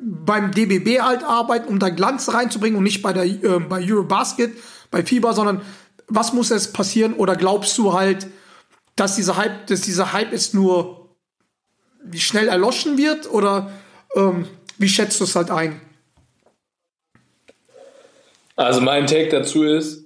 [0.00, 4.56] beim DBB halt arbeiten, um da Glanz reinzubringen und nicht bei der äh, bei Eurobasket,
[4.90, 5.62] bei FIBA, sondern
[6.06, 7.14] was muss jetzt passieren?
[7.14, 8.26] Oder glaubst du halt,
[8.96, 11.16] dass dieser Hype, dass dieser Hype jetzt nur
[12.14, 13.30] schnell erloschen wird?
[13.30, 13.72] Oder
[14.14, 14.46] ähm,
[14.78, 15.80] wie schätzt du es halt ein?
[18.56, 20.04] Also mein Take dazu ist,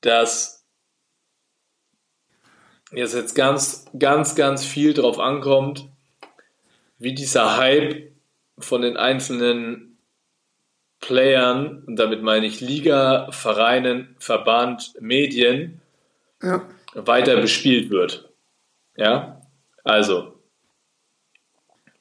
[0.00, 0.66] dass
[2.92, 5.88] es jetzt ganz, ganz, ganz viel drauf ankommt,
[6.98, 8.12] wie dieser Hype
[8.58, 9.98] von den einzelnen
[11.00, 15.80] Playern, und damit meine ich Liga, Vereinen, Verband, Medien,
[16.42, 16.68] Ja.
[16.94, 18.28] weiter bespielt wird.
[18.96, 19.40] Ja,
[19.84, 20.34] also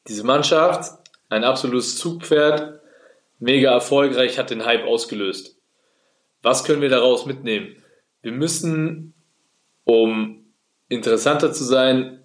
[0.07, 0.97] diese Mannschaft,
[1.29, 2.79] ein absolutes Zugpferd,
[3.39, 5.59] mega erfolgreich, hat den Hype ausgelöst.
[6.41, 7.75] Was können wir daraus mitnehmen?
[8.21, 9.13] Wir müssen,
[9.83, 10.45] um
[10.89, 12.23] interessanter zu sein,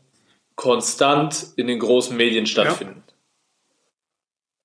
[0.56, 3.02] konstant in den großen Medien stattfinden.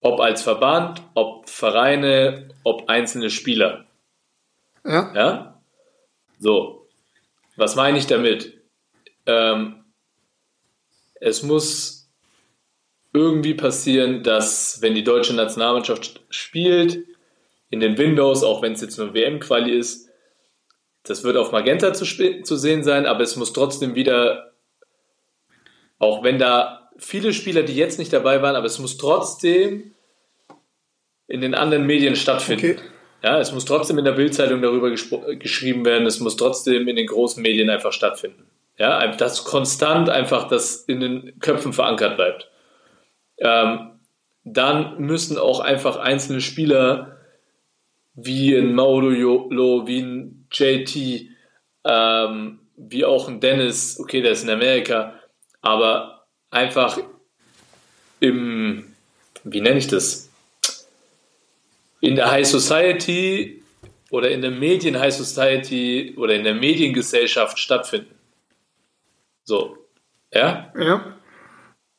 [0.02, 3.86] Ob als Verband, ob Vereine, ob einzelne Spieler.
[4.86, 5.14] Ja.
[5.16, 5.62] Ja?
[6.40, 6.88] So.
[7.56, 8.62] Was meine ich damit?
[9.26, 9.84] Ähm,
[11.16, 12.10] es muss
[13.14, 17.04] irgendwie passieren, dass, wenn die deutsche Nationalmannschaft spielt,
[17.70, 20.10] in den Windows, auch wenn es jetzt nur WM-Quali ist,
[21.04, 24.54] das wird auf Magenta zu, zu sehen sein, aber es muss trotzdem wieder,
[26.00, 29.94] auch wenn da viele Spieler, die jetzt nicht dabei waren, aber es muss trotzdem
[31.28, 32.78] in den anderen Medien stattfinden.
[32.78, 32.80] Okay.
[33.24, 37.08] Ja, es muss trotzdem in der Bildzeitung darüber geschrieben werden, es muss trotzdem in den
[37.08, 38.48] großen Medien einfach stattfinden.
[38.78, 42.52] Ja, dass konstant einfach das in den Köpfen verankert bleibt.
[43.40, 44.00] Ähm,
[44.44, 47.18] dann müssen auch einfach einzelne Spieler
[48.14, 51.30] wie ein Mauro Jolo, wie ein JT,
[51.86, 55.17] ähm, wie auch ein Dennis, okay, der ist in Amerika,
[55.68, 56.98] aber einfach
[58.20, 58.96] im,
[59.44, 60.30] wie nenne ich das?
[62.00, 63.64] In der High Society
[64.12, 68.16] oder in der Medien High Society oder in der Mediengesellschaft stattfinden.
[69.44, 69.78] So,
[70.34, 70.72] ja?
[70.78, 71.16] Ja.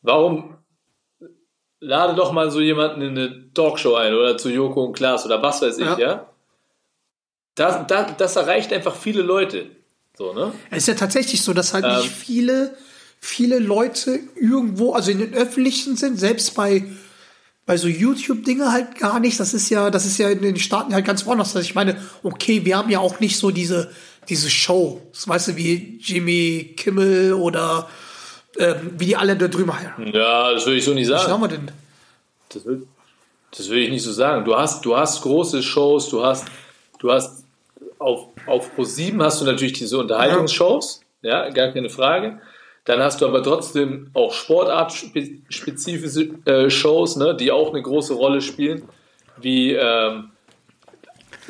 [0.02, 0.56] Warum
[1.80, 5.42] lade doch mal so jemanden in eine Talkshow ein oder zu Joko und Klaas oder
[5.42, 5.98] was weiß ich, Ja.
[5.98, 6.26] ja?
[7.54, 9.66] Das, das, das erreicht einfach viele Leute.
[10.16, 10.52] So, ne?
[10.70, 11.96] Es ist ja tatsächlich so, dass halt Ähm.
[11.96, 12.76] nicht viele,
[13.20, 16.84] viele Leute irgendwo, also in den öffentlichen sind, selbst bei,
[17.66, 19.38] bei so YouTube-Dinge halt gar nicht.
[19.40, 21.54] Das ist ja, das ist ja in den Staaten halt ganz woanders.
[21.54, 23.90] Also ich meine, okay, wir haben ja auch nicht so diese,
[24.28, 27.88] diese Show, weißt du, wie Jimmy Kimmel oder
[28.58, 30.12] ähm, wie die alle da drüben heißen.
[30.12, 31.42] Ja, das würde ich so nicht Was haben sagen.
[31.42, 31.70] wir denn?
[32.50, 32.86] Das will,
[33.56, 34.44] das will ich nicht so sagen.
[34.44, 36.46] Du hast, du hast große Shows, du hast,
[36.98, 37.44] du hast
[37.98, 42.40] auf, auf Pro7 hast du natürlich diese Unterhaltungsshows, ja, gar keine Frage.
[42.88, 48.40] Dann hast du aber trotzdem auch sportartspezifische äh, Shows, ne, die auch eine große Rolle
[48.40, 48.88] spielen,
[49.36, 50.30] wie ähm,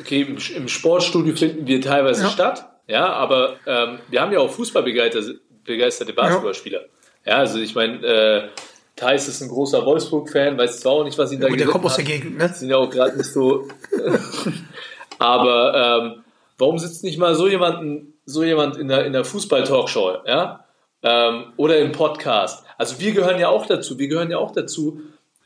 [0.01, 2.29] okay, im, im Sportstudio finden wir teilweise Ja.
[2.29, 6.81] statt, ja, aber ähm, wir haben ja auch fußballbegeisterte begeisterte Basketballspieler.
[7.25, 8.49] Ja, also ich meine, äh,
[8.97, 11.85] Thais ist ein großer Wolfsburg-Fan, weiß zwar auch nicht, was ihn da Und der kommt
[11.85, 12.49] aus der Gegend, ne?
[12.49, 13.65] sind ja auch gerade nicht so.
[15.19, 16.23] Aber ähm,
[16.57, 20.65] warum sitzt nicht mal so jemanden, so jemand in der, in der Fußball-Talkshow, ja?
[21.01, 22.65] Ähm, oder im Podcast?
[22.77, 25.01] Also wir gehören ja auch dazu, wir gehören ja auch dazu,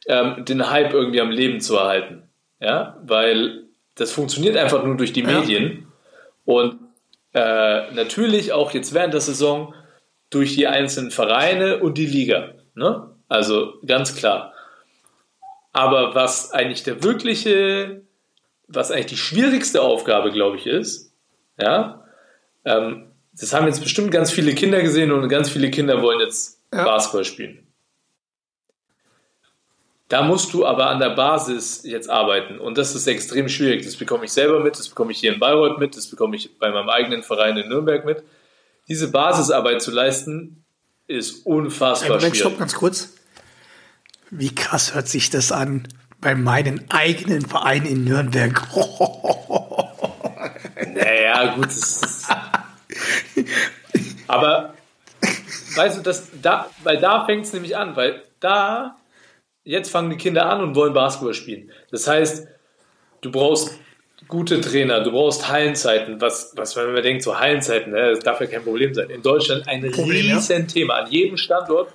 [0.07, 2.23] ähm, den Hype irgendwie am Leben zu erhalten.
[2.59, 3.63] Ja, weil
[3.95, 5.39] das funktioniert einfach nur durch die Ja.
[5.39, 5.87] Medien.
[6.45, 6.79] Und
[7.33, 9.73] äh, natürlich auch jetzt während der Saison
[10.29, 12.53] durch die einzelnen Vereine und die Liga.
[12.75, 13.09] Ne?
[13.27, 14.53] Also ganz klar.
[15.71, 18.01] Aber was eigentlich der wirkliche,
[18.67, 21.13] was eigentlich die schwierigste Aufgabe, glaube ich, ist,
[21.59, 22.05] ja,
[22.65, 26.59] ähm, das haben jetzt bestimmt ganz viele Kinder gesehen und ganz viele Kinder wollen jetzt
[26.73, 26.83] Ja.
[26.85, 27.59] Basketball spielen.
[30.09, 33.83] Da musst du aber an der Basis jetzt arbeiten und das ist extrem schwierig.
[33.83, 36.57] Das bekomme ich selber mit, das bekomme ich hier in Bayreuth mit, das bekomme ich
[36.59, 38.23] bei meinem eigenen Verein in Nürnberg mit.
[38.87, 40.63] Diese Basisarbeit zu leisten,
[41.07, 42.39] ist unfassbar Moment, schwierig.
[42.39, 43.13] stopp ganz kurz.
[44.29, 45.87] Wie krass hört sich das an
[46.21, 48.61] bei meinen eigenen Verein in Nürnberg?
[50.95, 51.65] Naja, gut.
[51.65, 52.27] Das ist,
[54.27, 54.73] aber
[55.75, 58.97] weißt du, das, da, weil da fängt es nämlich an, weil da,
[59.63, 61.71] jetzt fangen die Kinder an und wollen Basketball spielen.
[61.91, 62.47] Das heißt,
[63.21, 63.79] du brauchst
[64.27, 68.39] gute Trainer, du brauchst Hallenzeiten, was, was wenn man denkt, so Hallenzeiten, ne, das darf
[68.39, 69.09] ja kein Problem sein.
[69.09, 70.35] In Deutschland ein Problem, ja.
[70.35, 70.95] riesen Thema.
[70.95, 71.93] An jedem Standort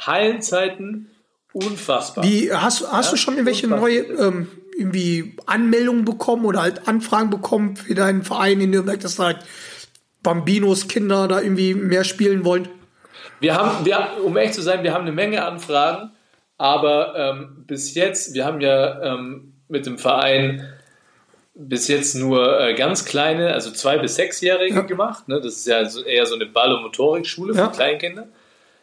[0.00, 1.10] Hallenzeiten
[1.52, 2.24] unfassbar.
[2.24, 3.88] Wie, hast, hast Ja, du schon irgendwelche unfassbar.
[3.88, 4.48] neue ähm,
[4.78, 9.38] irgendwie Anmeldungen bekommen oder halt Anfragen bekommen für deinen Verein in Nürnberg, dass da halt
[10.28, 12.68] Bambinos Kinder da irgendwie mehr spielen wollen?
[13.40, 16.10] Wir haben, wir, um ehrlich zu sein, wir haben eine Menge Anfragen,
[16.58, 20.68] aber ähm, bis jetzt, wir haben ja ähm, mit dem Verein
[21.54, 24.80] bis jetzt nur äh, ganz kleine, also zwei bis sechsjährige Ja.
[24.82, 25.28] gemacht.
[25.28, 25.40] Ne?
[25.40, 27.66] Das ist ja so, eher so eine Ball- und Motorikschule für Ja.
[27.68, 28.28] Kleinkinder.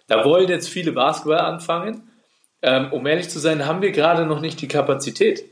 [0.08, 2.10] Da wollen jetzt viele Basketball anfangen.
[2.64, 5.44] Ähm, um ehrlich zu sein, haben wir gerade noch nicht die Kapazität.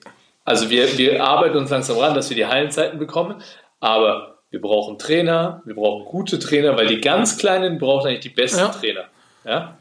[0.43, 3.41] Also wir, wir arbeiten uns langsam ran, dass wir die Hallenzeiten bekommen,
[3.79, 8.29] aber wir brauchen Trainer, wir brauchen gute Trainer, weil die ganz Kleinen brauchen eigentlich die
[8.29, 8.67] besten Ja.
[8.67, 9.05] Trainer.
[9.43, 9.79] Ja?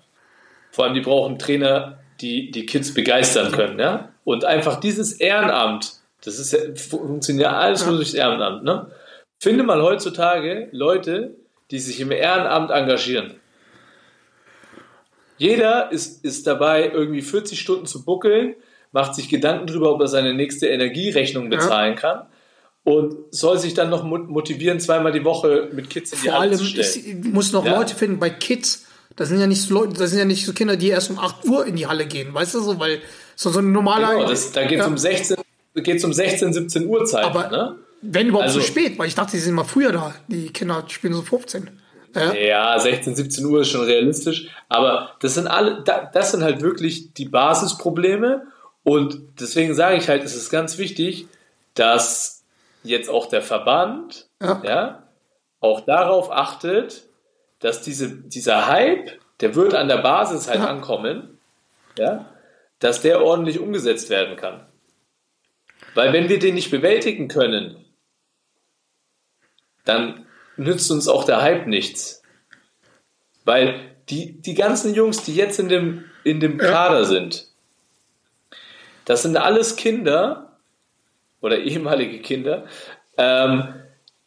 [0.71, 3.79] Vor allem die brauchen Trainer, die die Kids begeistern können.
[3.79, 4.09] Ja?
[4.25, 8.65] Und einfach dieses Ehrenamt, das ist ja, funktioniert ja alles nur durchs Ehrenamt.
[8.65, 8.91] Ne?
[9.39, 11.37] Finde mal heutzutage Leute,
[11.71, 13.35] die sich im Ehrenamt engagieren.
[15.37, 18.55] Jeder ist, ist dabei, irgendwie 40 Stunden zu buckeln,
[18.91, 22.27] macht sich Gedanken darüber, ob er seine nächste Energierechnung bezahlen kann
[22.85, 26.35] und soll sich dann noch mo- motivieren, zweimal die Woche mit Kids in die Vor
[26.39, 27.23] Halle allem, zu stellen.
[27.25, 27.77] ich muss noch Ja.
[27.79, 28.87] Leute finden bei Kids.
[29.17, 31.19] Das sind ja nicht so Leute, das sind ja nicht so Kinder, die erst um
[31.19, 33.01] 8 Uhr in die Halle gehen, weißt du so, weil
[33.37, 34.15] so, so ein normaler.
[34.15, 34.87] Genau, das, da geht es Ja.
[34.87, 35.37] um 16,
[35.77, 37.25] geht's um 16, 17 Uhr Zeit.
[37.25, 37.77] Aber ne?
[38.01, 40.15] wenn überhaupt Also- so spät, weil ich dachte, die sind mal früher da.
[40.29, 41.71] Die Kinder spielen so 15.
[42.15, 42.35] Ja.
[42.35, 44.49] Ja, 16, 17 Uhr ist schon realistisch.
[44.69, 48.43] Aber das sind alle, da- das sind halt wirklich die Basisprobleme.
[48.83, 51.27] Und deswegen sage ich halt, es ist ganz wichtig,
[51.75, 52.42] dass
[52.83, 54.63] jetzt auch der Verband Ja.
[54.65, 55.09] ja,
[55.61, 57.05] auch darauf achtet,
[57.61, 59.11] dass diese, dieser Hype,
[59.41, 60.67] der wird an der Basis halt Ja.
[60.67, 61.39] ankommen,
[61.99, 62.27] ja,
[62.81, 64.67] dass der ordentlich umgesetzt werden kann.
[65.95, 67.85] Weil wenn wir den nicht bewältigen können,
[69.85, 70.27] dann
[70.57, 72.23] nützt uns auch der Hype nichts.
[73.45, 77.49] Weil die, die ganzen Jungs, die jetzt in dem, in dem Kader sind,
[79.05, 80.52] das sind alles Kinder
[81.43, 82.65] oder ehemalige Kinder,
[83.19, 83.75] ähm,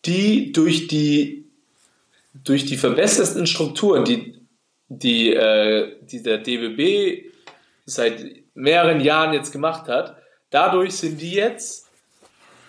[0.06, 1.50] die durch die,
[2.34, 4.40] durch die verbesserten Strukturen, die,
[4.90, 7.32] die, äh, die der DBB
[7.86, 10.18] seit mehreren Jahren jetzt gemacht hat,
[10.50, 11.86] dadurch sind die jetzt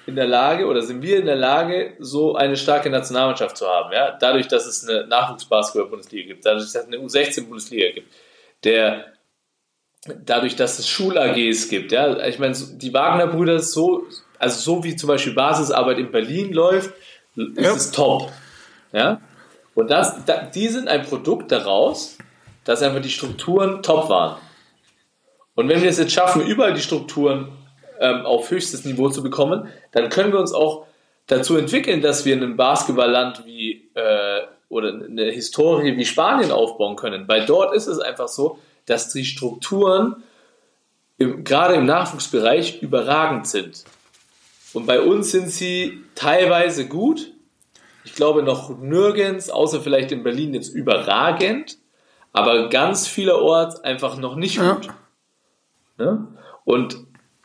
[0.06, 3.92] in der Lage oder sind wir in der Lage, so eine starke Nationalmannschaft zu haben.
[3.92, 4.16] Ja?
[4.18, 8.12] Dadurch, dass es eine Nachwuchsbasketball-Bundesliga gibt, dadurch, dass es eine U16-Bundesliga gibt,
[8.62, 9.06] der,
[10.24, 11.90] dadurch, dass es Schul-AGs gibt.
[11.90, 12.24] Ja?
[12.26, 14.04] Ich meine, die Wagner-Brüder, so,
[14.38, 16.90] also so wie zum Beispiel Basisarbeit in Berlin läuft,
[17.36, 17.74] ist Ja.
[17.74, 18.32] es top.
[18.92, 19.20] Ja?
[19.74, 22.16] Und das, da, die sind ein Produkt daraus,
[22.64, 24.38] dass einfach die Strukturen top waren.
[25.54, 27.48] Und wenn wir es jetzt schaffen, überall die Strukturen
[28.00, 30.86] ähm, auf höchstes Niveau zu bekommen, dann können wir uns auch
[31.26, 37.28] dazu entwickeln, dass wir ein Basketballland wie äh, oder eine Historie wie Spanien aufbauen können.
[37.28, 40.22] Weil dort ist es einfach so, dass die Strukturen
[41.18, 43.84] im, gerade im Nachwuchsbereich überragend sind.
[44.76, 47.32] Und bei uns sind sie teilweise gut.
[48.04, 51.78] Ich glaube noch nirgends, außer vielleicht in Berlin jetzt überragend,
[52.34, 54.88] aber ganz vielerorts einfach noch nicht gut.
[55.96, 56.26] Ne?
[56.66, 56.98] Und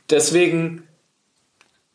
[0.10, 0.86] deswegen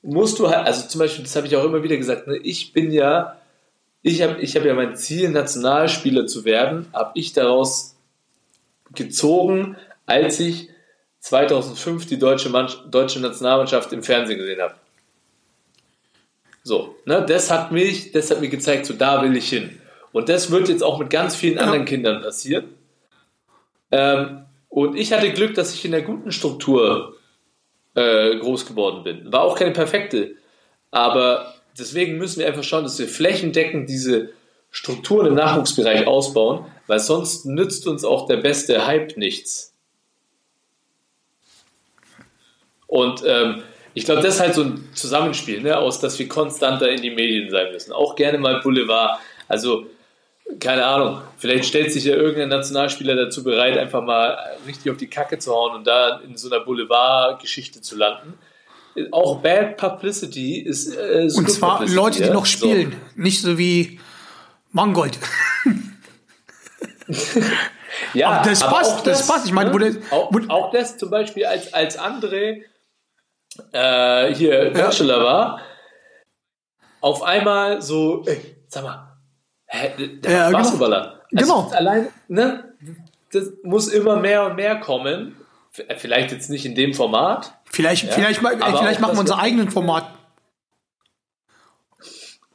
[0.01, 2.73] musst du halt, also zum Beispiel, das habe ich auch immer wieder gesagt, ne, ich
[2.73, 3.37] bin ja,
[4.01, 7.95] ich habe ich hab ja mein Ziel, Nationalspieler zu werden, habe ich daraus
[8.95, 9.77] gezogen,
[10.07, 10.71] als ich
[11.21, 14.77] 2005 die deutsche, Mann deutsche Nationalmannschaft im Fernsehen gesehen habe.
[16.67, 19.79] So, ne, das hat mich, das hat mir gezeigt, so da will ich hin.
[20.11, 22.75] Und das wird jetzt auch mit ganz vielen anderen Kindern passieren.
[23.93, 27.15] Ähm, und ich hatte Glück, dass ich in der guten Struktur
[27.95, 29.33] äh, groß geworden bin.
[29.33, 30.35] War auch keine perfekte.
[30.91, 34.31] Aber deswegen müssen wir einfach schauen, dass wir flächendeckend diese
[34.73, 39.73] Strukturen im Nachwuchsbereich ausbauen, weil sonst nützt uns auch der beste Hype nichts.
[42.89, 43.63] Und ähm,
[43.97, 47.11] ich glaube, das ist halt so ein Zusammenspiel, ne, aus, dass wir konstanter in die
[47.11, 47.93] Medien sein müssen.
[47.93, 49.19] Auch gerne mal Boulevard.
[49.49, 49.87] Also,
[50.61, 55.09] keine Ahnung, vielleicht stellt sich ja irgendein Nationalspieler dazu bereit, einfach mal richtig auf die
[55.09, 58.35] Kacke zu hauen und da in so einer Boulevard-Geschichte zu landen.
[59.13, 60.95] Auch Bad Publicity ist.
[60.95, 62.33] Äh, Und zwar Publicity, Leute, die ja?
[62.35, 62.93] noch spielen.
[63.17, 63.23] So.
[63.23, 63.99] Nicht so wie
[64.73, 65.19] Mangold.
[68.15, 69.47] Ja, Aber das aber passt, auch das passt.
[69.47, 72.59] Ich meine, der- auch, auch das zum Beispiel als, als andere
[73.73, 75.61] äh, hier Bachelor war,
[77.01, 79.17] auf einmal so, ey, sag mal,
[79.67, 79.91] hä,
[80.23, 80.59] der Ja, genau.
[80.59, 81.23] Basketballer.
[81.35, 81.71] Also Genau.
[81.75, 82.73] Allein, ne,
[83.33, 85.37] das muss immer mehr und mehr kommen.
[85.71, 87.53] V- Vielleicht jetzt nicht in dem Format.
[87.71, 90.07] Vielleicht, Ja, vielleicht, ey, vielleicht machen wir unser eigenen Format.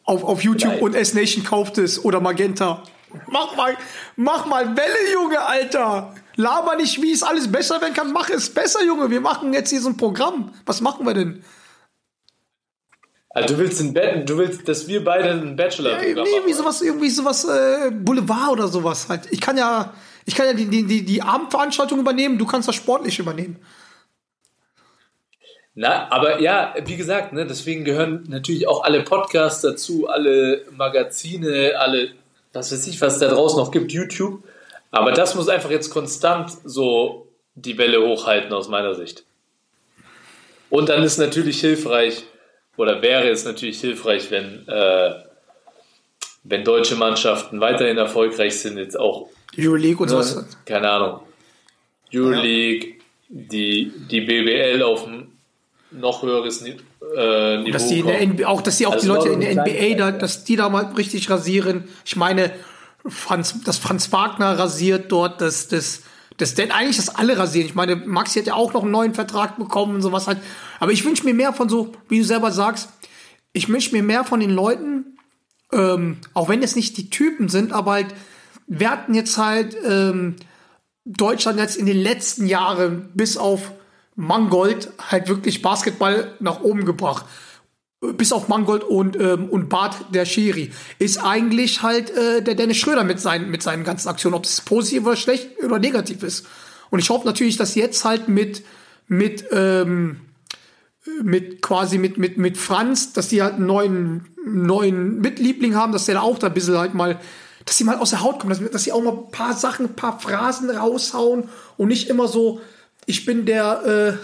[0.04, 0.84] Auf, auf YouTube Vielleicht.
[0.84, 2.84] und S-Nation kauft es oder Magenta.
[3.28, 3.78] Mach mal,
[4.16, 6.16] mach mal Welle, Junge, Alter.
[6.36, 8.12] Laber nicht, wie es alles besser werden kann.
[8.12, 9.10] Mach es besser, Junge.
[9.10, 10.54] Wir machen jetzt hier so ein Programm.
[10.66, 11.44] Was machen wir denn?
[13.34, 16.48] Also du willst, ein Ba- du willst, dass wir beide ein bachelor programm nee, machen.
[16.48, 19.32] wie sowas, irgendwie sowas, äh, Boulevard oder sowas halt.
[19.32, 19.94] Ich kann ja,
[20.26, 23.58] ich kann ja die, die, die, die Abendveranstaltung übernehmen, du kannst das sportlich übernehmen.
[25.74, 31.76] Na, aber ja, wie gesagt, ne, deswegen gehören natürlich auch alle Podcasts dazu, alle Magazine,
[31.80, 32.12] alle,
[32.52, 34.44] was weiß ich, was es da draußen noch gibt, YouTube.
[34.92, 39.24] Aber das muss einfach jetzt konstant so die Welle hochhalten aus meiner Sicht.
[40.70, 42.24] Und dann ist natürlich hilfreich,
[42.78, 45.14] oder wäre es natürlich hilfreich, wenn, äh,
[46.44, 50.46] wenn deutsche Mannschaften weiterhin erfolgreich sind, jetzt auch Euroleague und Ne, sowas.
[50.66, 51.20] keine Ahnung.
[52.14, 52.96] Euroleague,
[53.30, 55.28] die, die BBL auf ein
[55.92, 56.78] noch höheres Ni
[57.18, 58.26] äh, Niveau Dass die in der.
[58.26, 60.70] NBA, auch, dass die auch Also die Leute in der NBA, da, dass die da
[60.70, 61.90] mal richtig rasieren.
[62.06, 62.52] Ich meine,
[63.06, 66.02] Franz, dass Franz Wagner rasiert dort, dass das,
[66.38, 67.68] das denn eigentlich das alle rasieren.
[67.68, 70.40] Ich meine, Maxi hat ja auch noch einen neuen Vertrag bekommen und sowas halt.
[70.80, 72.90] Aber ich wünsche mir mehr von so, wie du selber sagst,
[73.54, 75.18] ich wünsche mir mehr von den Leuten,
[75.72, 78.16] ähm, auch wenn es nicht die Typen sind, aber halt,
[78.68, 80.36] wir hatten jetzt halt ähm,
[81.06, 83.72] Deutschland jetzt in den letzten Jahren bis auf
[84.16, 87.26] Mangold halt wirklich Basketball nach oben gebracht.
[88.02, 90.72] Bis auf Mangold und, ähm, und Bart der Schiri.
[90.98, 94.62] Ist eigentlich halt äh, der Dennis Schröder mit seinen, mit seinen ganzen Aktionen, ob es
[94.62, 96.48] positiv oder schlecht oder negativ ist.
[96.90, 98.64] Und ich hoffe natürlich, dass jetzt halt mit,
[99.08, 100.22] mit, ähm,
[101.22, 106.06] mit quasi mit, mit, mit Franz, dass die halt einen neuen, neuen Mitliebling haben, dass
[106.06, 107.20] der da auch da ein bisschen halt mal,
[107.66, 109.88] dass sie mal aus der Haut kommen, dass, dass sie auch mal ein paar Sachen,
[109.88, 112.62] ein paar Phrasen raushauen und nicht immer so,
[113.06, 114.20] ich bin der,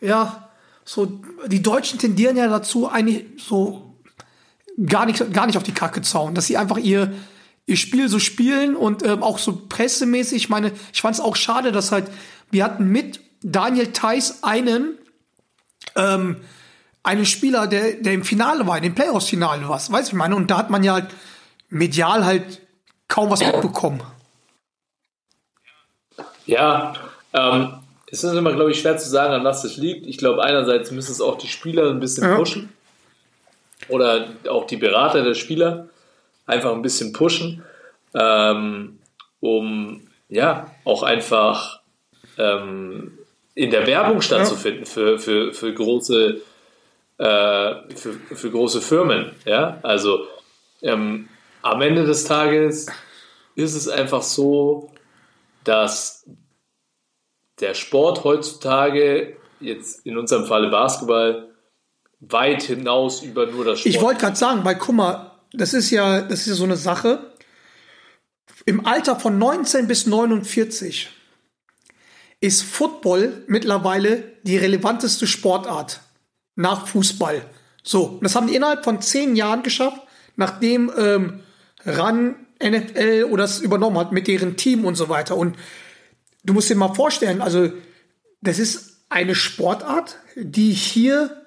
[0.00, 0.49] äh, ja,
[0.92, 1.06] so,
[1.46, 3.94] die Deutschen tendieren ja dazu, eigentlich so
[4.86, 7.12] gar nicht, gar nicht auf die Kacke zu hauen, dass sie einfach ihr,
[7.66, 10.42] ihr Spiel so spielen und ähm, auch so pressemäßig.
[10.42, 12.10] Ich meine, ich fand es auch schade, dass halt,
[12.50, 14.98] wir hatten mit Daniel Theiss einen,
[15.94, 16.38] ähm,
[17.04, 20.34] einen Spieler, der, der im Finale war, in dem Playoffs-Finale war, weißt du, ich meine,
[20.34, 21.14] und da hat man ja halt
[21.68, 22.62] medial halt
[23.06, 24.02] kaum was mitbekommen.
[26.46, 26.94] Ja,
[27.32, 27.79] ähm,
[28.10, 30.06] es ist immer, glaube ich, schwer zu sagen, an was das liegt.
[30.06, 32.36] Ich glaube, einerseits müssen es auch die Spieler ein bisschen Ja.
[32.36, 32.72] pushen.
[33.88, 35.88] Oder auch die Berater der Spieler
[36.46, 37.64] einfach ein bisschen pushen,
[38.14, 38.98] ähm,
[39.40, 41.80] um ja auch einfach
[42.36, 43.18] ähm,
[43.54, 46.40] in der Werbung stattzufinden für, für, für große
[47.18, 49.32] äh, für, für große Firmen.
[49.44, 50.26] Ja, also
[50.82, 51.28] ähm,
[51.62, 52.86] am Ende des Tages
[53.54, 54.90] ist es einfach so,
[55.64, 56.24] dass
[57.60, 61.50] der Sport heutzutage, jetzt in unserem Falle Basketball,
[62.20, 63.94] weit hinaus über nur das Sport.
[63.94, 66.76] Ich wollte gerade sagen, weil guck mal, das ist ja, das ist ja so eine
[66.76, 67.32] Sache.
[68.66, 71.08] Im Alter von 19 bis 49
[72.40, 76.00] ist Football mittlerweile die relevanteste Sportart
[76.56, 77.42] nach Fußball.
[77.82, 80.02] So, das haben die innerhalb von zehn Jahren geschafft,
[80.36, 81.40] nachdem ähm,
[81.84, 85.36] RAN NFL oder das übernommen hat mit deren Team und so weiter.
[85.36, 85.56] Und
[86.44, 87.72] du musst dir mal vorstellen, also
[88.40, 91.44] das ist eine Sportart, die hier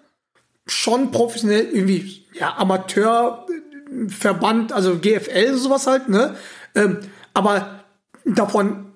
[0.66, 6.36] schon professionell irgendwie, ja, Amateurverband, also GFL, sowas halt, ne?
[6.76, 7.00] Ähm,
[7.34, 7.84] aber
[8.26, 8.94] davon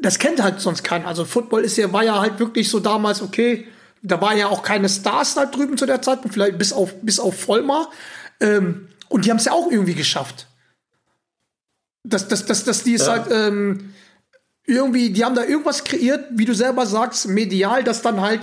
[0.00, 1.08] das kennt halt sonst keiner.
[1.08, 3.66] Also Football ist ja, war ja halt wirklich so damals, okay,
[4.02, 7.18] da war ja auch keine Stars da drüben zu der Zeit, vielleicht bis auf, bis
[7.18, 7.90] auf Vollmar.
[8.40, 10.46] Ähm, und die haben es ja auch irgendwie geschafft.
[12.04, 13.12] Dass, dass, dass, dass die es Ja.
[13.12, 13.92] halt ähm,
[14.68, 18.40] irgendwie, die haben da irgendwas kreiert, wie du selber sagst, medial, dass dann halt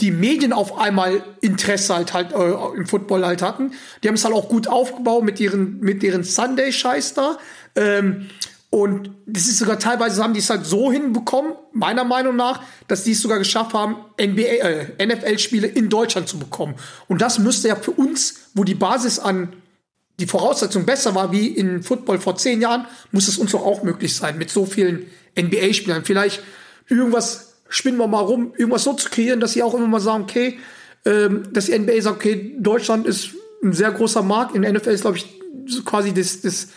[0.00, 3.72] die Medien auf einmal Interesse halt halt äh, im Football halt hatten.
[4.02, 7.38] Die haben es halt auch gut aufgebaut mit ihren mit deren Sunday-Scheiß da.
[7.74, 8.28] Ähm,
[8.70, 13.02] und das ist sogar teilweise haben die es halt so hinbekommen, meiner Meinung nach, dass
[13.02, 16.74] die es sogar geschafft haben, NBA, äh, NFL-Spiele in Deutschland zu bekommen.
[17.08, 19.54] Und das müsste ja für uns, wo die Basis an
[20.20, 23.82] die Voraussetzung besser war wie in Football vor zehn Jahren, muss es uns doch auch
[23.84, 25.06] möglich sein, mit so vielen
[25.38, 26.04] NBA-Spielern.
[26.04, 26.42] Vielleicht
[26.88, 30.24] irgendwas, spinnen wir mal rum, irgendwas so zu kreieren, dass sie auch immer mal sagen,
[30.24, 30.58] okay,
[31.04, 33.30] ähm, dass die NBA sagt, okay, Deutschland ist
[33.62, 34.54] ein sehr großer Markt.
[34.54, 35.26] In der NFL ist, glaube ich,
[35.84, 36.68] quasi das, das,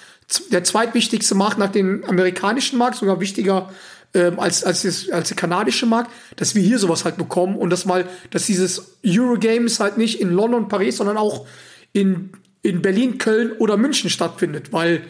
[0.52, 3.70] der zweitwichtigste Markt nach dem amerikanischen Markt, sogar wichtiger
[4.14, 7.70] ähm, als, als, das, als der kanadische Markt, dass wir hier sowas halt bekommen und
[7.70, 11.46] dass mal, dass dieses Eurogames halt nicht in London, Paris, sondern auch
[11.94, 12.32] in,
[12.62, 15.04] in Berlin, Köln oder München stattfindet, weil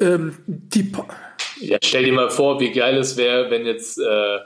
[0.00, 0.92] ähm, die
[1.60, 4.38] Ja, stell dir mal vor, wie geil es wäre, wenn jetzt äh,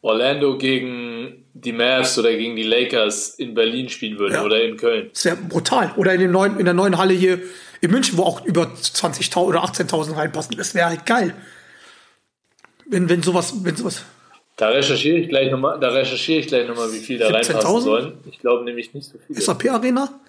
[0.00, 4.44] Orlando gegen die Mavs oder gegen die Lakers in Berlin spielen würde Ja.
[4.44, 5.10] oder in Köln.
[5.12, 5.92] ist ja brutal.
[5.96, 7.38] Oder in, den neuen, in der neuen Halle hier
[7.80, 10.56] in München, wo auch über 20.000 oder 18.000 reinpassen.
[10.56, 11.34] Das wäre halt geil.
[12.86, 14.04] Wenn, wenn sowas, wenn sowas.
[14.56, 17.32] Da recherchiere ich gleich nochmal, da recherchiere ich gleich nochmal, wie viel da 17.000?
[17.34, 18.12] reinpassen sollen.
[18.30, 19.40] Ich glaube nämlich nicht so viel.
[19.40, 20.20] SAP Arena?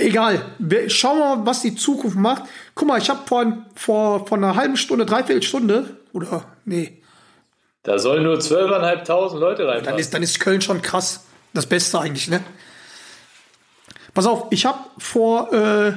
[0.00, 0.44] Egal.
[0.58, 2.44] Wir- Schauen wir mal, was die Zukunft macht.
[2.74, 7.00] Guck mal, ich habe vor, vor, vor einer halben Stunde, dreiviertel Stunde, oder, nee,
[7.82, 9.98] Da sollen nur 12.500 Leute dann reinpassen.
[9.98, 11.24] ist, dann ist Köln schon krass.
[11.52, 12.42] Das Beste eigentlich, ne?
[14.14, 15.92] Pass auf, ich habe vor, äh,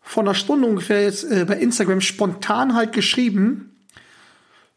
[0.00, 3.66] vor einer Stunde ungefähr jetzt äh, bei Instagram spontan halt geschrieben,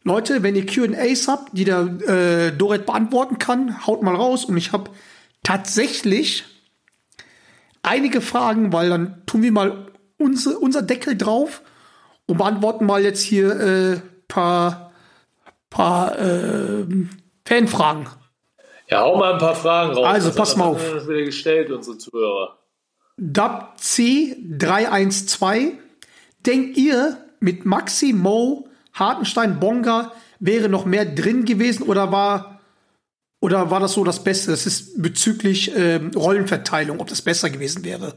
[0.02, 4.44] Leute, wenn ihr Q&As habt, die der äh, Doret beantworten kann, haut mal raus.
[4.44, 4.90] Und ich habe
[5.42, 6.44] tatsächlich
[7.84, 9.86] einige Fragen, weil dann tun wir mal
[10.18, 11.62] unser, unser Deckel drauf
[12.26, 14.92] und beantworten mal jetzt hier äh, paar,
[15.70, 16.84] paar äh,
[17.46, 18.08] Fanfragen.
[18.88, 20.06] Ja, hau mal ein paar Fragen raus.
[20.06, 20.82] Also, Was pass mal auf.
[20.82, 22.58] denn wieder gestellt, unsere Zuhörer.
[23.20, 25.72] DubC312.
[26.46, 32.53] Denkt ihr, mit Maxi, Mo, Hartenstein, Bonga wäre noch mehr drin gewesen oder war,
[33.44, 34.52] oder war das so das Beste?
[34.52, 38.14] Das ist bezüglich ähm, Rollenverteilung, ob das besser gewesen wäre.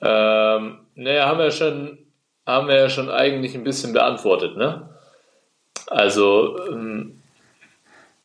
[0.00, 1.98] Ähm, naja, haben wir schon,
[2.44, 4.90] haben wir ja schon eigentlich ein bisschen beantwortet, ne?
[5.86, 7.22] Also, ähm,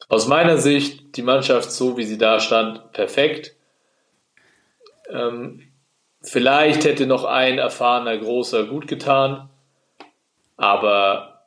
[0.09, 3.55] aus meiner Sicht, die Mannschaft, so wie sie da stand, perfekt.
[5.07, 5.61] Ähm,
[6.23, 9.51] vielleicht hätte noch ein erfahrener Großer gut getan,
[10.55, 11.45] aber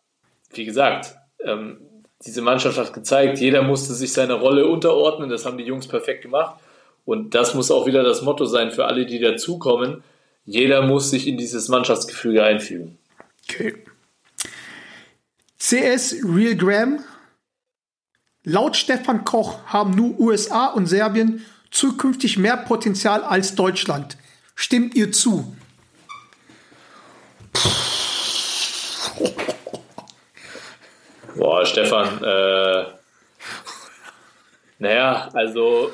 [0.52, 1.89] wie gesagt, ähm,
[2.26, 6.22] diese Mannschaft hat gezeigt, jeder musste sich seiner Rolle unterordnen, das haben die Jungs perfekt
[6.22, 6.60] gemacht.
[7.06, 10.04] Und das muss auch wieder das Motto sein für alle, die dazukommen.
[10.44, 12.98] Jeder muss sich in dieses Mannschaftsgefüge einfügen.
[13.48, 13.82] Okay.
[15.58, 17.00] CS Real Graham.
[18.44, 24.16] Laut Stefan Koch haben nur USA und Serbien zukünftig mehr Potenzial als Deutschland.
[24.54, 25.54] Stimmt ihr zu?
[31.60, 32.84] Boah, Stefan, äh,
[34.78, 35.90] naja, also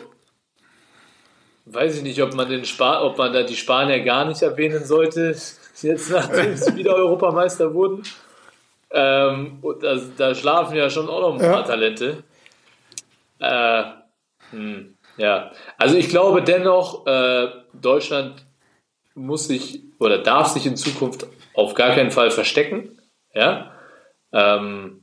[1.65, 4.85] weiß ich nicht, ob man den Spa ob man da die Spanier gar nicht erwähnen
[4.85, 5.35] sollte,
[5.83, 8.05] jetzt nachdem sie wieder Europameister wurden.
[8.93, 11.63] Ähm, und da, da schlafen ja schon auch noch ein paar Ja.
[11.63, 12.23] Talente.
[13.41, 13.83] Äh,
[14.53, 18.47] hm, ja, also ich glaube dennoch, äh, Deutschland
[19.17, 23.01] muss sich oder darf sich in Zukunft auf gar keinen Fall verstecken.
[23.35, 23.73] Ja.
[24.33, 25.03] Ähm,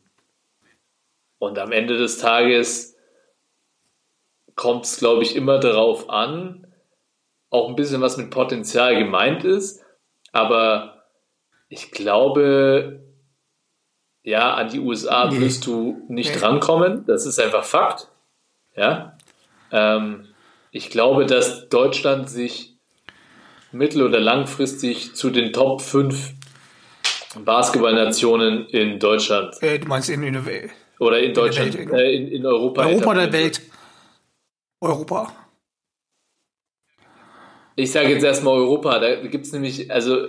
[1.43, 2.95] und am Ende des Tages
[4.55, 6.67] kommt es, glaube ich, immer darauf an,
[7.49, 9.83] auch ein bisschen was mit Potenzial gemeint ist.
[10.31, 11.03] Aber
[11.69, 13.03] ich glaube,
[14.23, 15.39] ja, an die USA Nee.
[15.41, 16.41] wirst du nicht Nee.
[16.41, 17.05] rankommen.
[17.05, 18.07] Das ist einfach Fakt.
[18.75, 19.17] Ja.
[19.71, 20.27] Ähm,
[20.71, 22.75] ich glaube, dass Deutschland sich
[23.71, 26.31] mittel- oder langfristig zu den Top 5
[27.43, 30.35] Basketballnationen in Deutschland Äh, du meinst in, in,
[31.03, 32.85] oder in Deutschland, Welt, äh, in, in Europa.
[32.85, 33.61] Europa der etabliert Welt.
[34.81, 35.33] Europa.
[37.75, 40.27] Ich sage jetzt erstmal Europa, da gibt es nämlich, also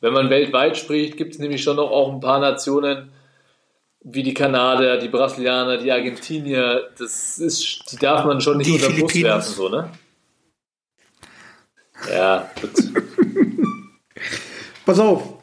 [0.00, 3.10] wenn man weltweit spricht, gibt es nämlich schon noch auch ein paar Nationen
[4.08, 8.74] wie die Kanadier, die Brasilianer, die Argentinier, das ist, die darf man schon nicht Die
[8.74, 9.90] unter Bus werfen, so, ne?
[12.08, 12.48] Ja.
[14.86, 15.34] Pass auf.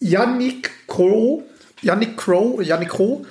[0.00, 1.42] Yannick Crow,
[1.82, 3.26] Yannick Crow, Yannick Crow.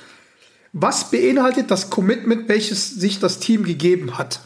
[0.74, 4.40] Was beinhaltet das Commitment, welches sich das Team gegeben hat?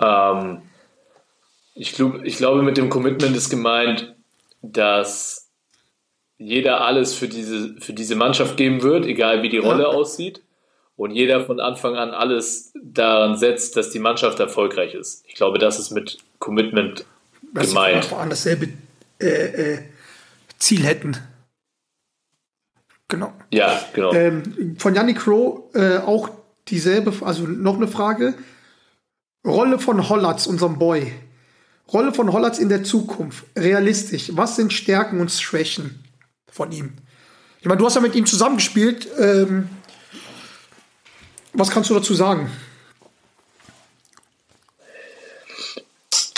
[0.00, 0.62] Ähm,
[1.74, 4.14] ich, glaub, ich glaube, mit dem Commitment ist gemeint,
[4.62, 5.48] dass
[6.38, 9.88] jeder alles für diese, für diese Mannschaft geben wird, egal wie die Rolle Ja.
[9.88, 10.42] aussieht.
[10.96, 15.24] Und jeder von Anfang an alles daran setzt, dass die Mannschaft erfolgreich ist.
[15.26, 17.06] Ich glaube, das ist mit Commitment
[17.54, 18.04] gemeint.
[18.04, 18.68] von Anfang an dasselbe
[19.20, 19.78] äh, äh,
[20.58, 21.16] Ziel hätten.
[23.08, 23.32] Genau.
[23.50, 24.12] Ja, genau.
[24.12, 26.30] Ähm, von Yannick Crow äh, auch
[26.68, 28.34] dieselbe, also noch eine Frage.
[29.44, 31.12] Rolle von Hollatz, unserem Boy.
[31.92, 33.44] Rolle von Hollatz in der Zukunft.
[33.56, 34.30] Realistisch.
[34.34, 36.04] Was sind Stärken und Schwächen
[36.50, 36.92] von ihm?
[37.60, 39.08] Ich meine, du hast ja mit ihm zusammengespielt.
[39.18, 39.68] Ähm,
[41.52, 42.50] was kannst du dazu sagen?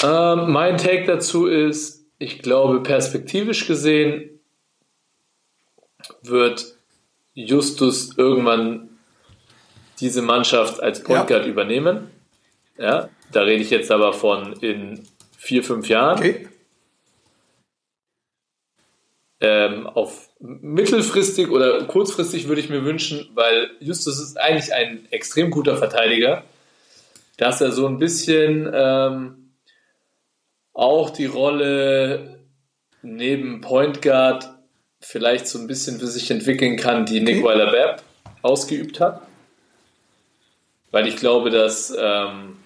[0.02, 4.38] Ähm, mein Take dazu ist, ich glaube, perspektivisch gesehen
[6.22, 6.76] wird
[7.34, 8.90] Justus irgendwann
[9.98, 11.38] diese Mannschaft als Point Ja.
[11.38, 12.10] Guard übernehmen.
[12.78, 15.02] Ja, da rede ich jetzt aber von in
[15.36, 16.18] vier, fünf Jahren.
[16.18, 16.48] Okay.
[19.40, 25.50] Ähm, auf mittelfristig oder kurzfristig würde ich mir wünschen, weil Justus ist eigentlich ein extrem
[25.50, 26.44] guter Verteidiger,
[27.36, 29.41] dass er so ein bisschen ähm,
[30.74, 32.40] auch die Rolle
[33.02, 34.48] neben Point Guard
[35.00, 37.46] vielleicht so ein bisschen für sich entwickeln kann, die Nick Okay.
[37.46, 38.02] Weiler-Bepp
[38.42, 39.22] ausgeübt hat.
[40.90, 42.56] Weil ich glaube, dass ähm,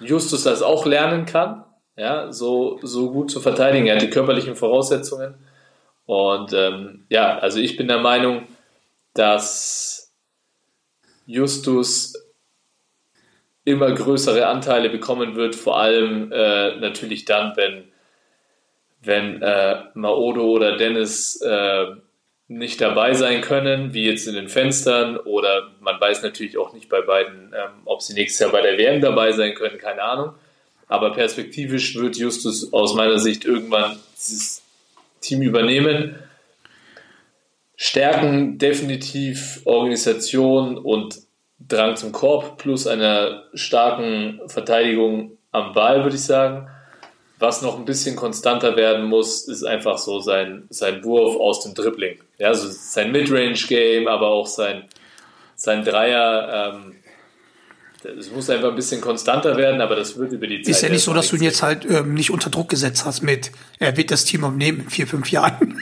[0.00, 1.64] Justus das auch lernen kann,
[1.96, 3.86] ja, so, so gut zu verteidigen.
[3.86, 5.34] Er hat die körperlichen Voraussetzungen.
[6.06, 8.46] Und ähm, ja, also ich bin der Meinung,
[9.14, 10.14] dass
[11.26, 12.14] Justus
[13.68, 17.84] immer größere Anteile bekommen wird, vor allem äh, natürlich dann, wenn,
[19.02, 21.86] wenn äh, Maodo oder Dennis äh,
[22.48, 26.88] nicht dabei sein können, wie jetzt in den Fenstern, oder man weiß natürlich auch nicht
[26.88, 30.34] bei beiden, ähm, ob sie nächstes Jahr bei der WM dabei sein können, keine Ahnung.
[30.88, 34.62] Aber perspektivisch wird Justus aus meiner Sicht irgendwann dieses
[35.20, 36.18] Team übernehmen.
[37.76, 41.27] Stärken definitiv Organisation und
[41.58, 46.68] Drang zum Korb plus einer starken Verteidigung am Ball, würde ich sagen.
[47.40, 51.74] Was noch ein bisschen konstanter werden muss, ist einfach so sein, sein Wurf aus dem
[51.74, 52.18] Dribbling.
[52.38, 54.84] Ja, so sein Midrange-Game, aber auch sein,
[55.54, 56.72] sein Dreier.
[56.74, 56.96] Ähm,
[58.18, 60.70] es muss einfach ein bisschen konstanter werden, aber das wird über die Zeit.
[60.70, 63.22] Ist ja nicht so, dass du ihn jetzt halt ähm, nicht unter Druck gesetzt hast
[63.22, 65.80] mit, er wird das Team übernehmen in vier, fünf Jahren.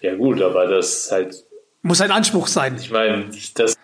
[0.00, 1.45] Ja, gut, aber das ist halt
[1.86, 2.76] Muss ein Anspruch sein.
[2.80, 3.76] Ich meine, das,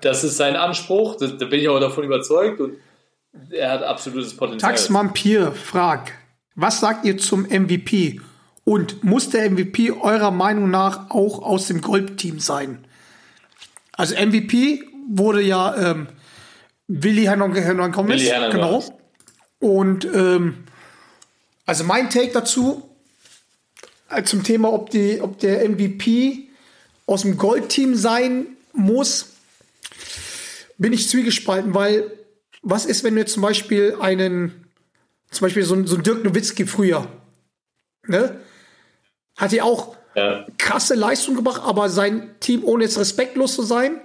[0.00, 2.78] das ist sein Anspruch, da bin ich auch davon überzeugt und
[3.50, 4.72] er hat absolutes Potenzial.
[4.72, 6.12] Tax Vampir fragt,
[6.56, 8.20] was sagt ihr zum MVP?
[8.64, 12.84] Und muss der MVP eurer Meinung nach auch aus dem Goldteam sein?
[13.92, 16.08] Also MVP wurde ja ähm,
[16.88, 18.82] Willi Hernan Gomez, genau.
[19.60, 20.64] Und ähm,
[21.66, 22.90] also mein Take dazu
[24.10, 26.48] äh, zum Thema, ob, die, ob der MVP
[27.06, 29.26] aus dem Goldteam sein muss,
[30.78, 32.10] bin ich zwiegespalten, weil
[32.62, 34.64] was ist, wenn jetzt zum Beispiel einen,
[35.30, 37.06] zum Beispiel so, ein- so ein Dirk Nowitzki früher,
[38.06, 38.40] ne?
[39.36, 44.00] Hat ja auch Ja, krasse Leistung gebracht, aber sein Team, ohne jetzt respektlos zu sein,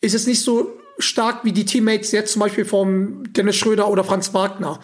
[0.00, 4.04] ist es nicht so stark wie die Teammates jetzt zum Beispiel vom Dennis Schröder oder
[4.04, 4.78] Franz Wagner.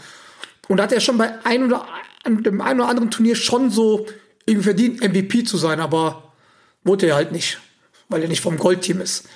[0.68, 1.86] Und da hat er schon bei ein oder
[2.26, 4.06] dem einen oder anderen Turnier schon so
[4.44, 6.25] irgendwie verdient, MVP zu sein, aber
[6.86, 7.58] wurde er halt nicht,
[8.08, 9.28] weil er nicht vom Goldteam ist.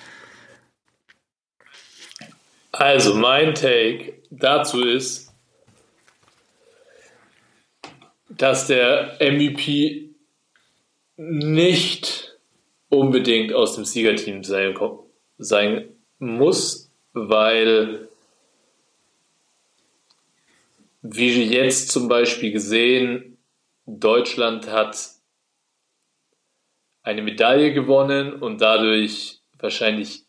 [2.72, 5.32] also mein Take dazu ist,
[8.28, 10.14] dass der MVP
[11.16, 12.38] nicht
[12.88, 14.74] unbedingt aus dem Siegerteam sein,
[15.36, 15.88] sein
[16.18, 18.08] muss, weil
[21.02, 23.38] wie jetzt zum Beispiel gesehen,
[23.86, 25.19] Deutschland hat
[27.02, 30.24] eine Medaille gewonnen und dadurch wahrscheinlich,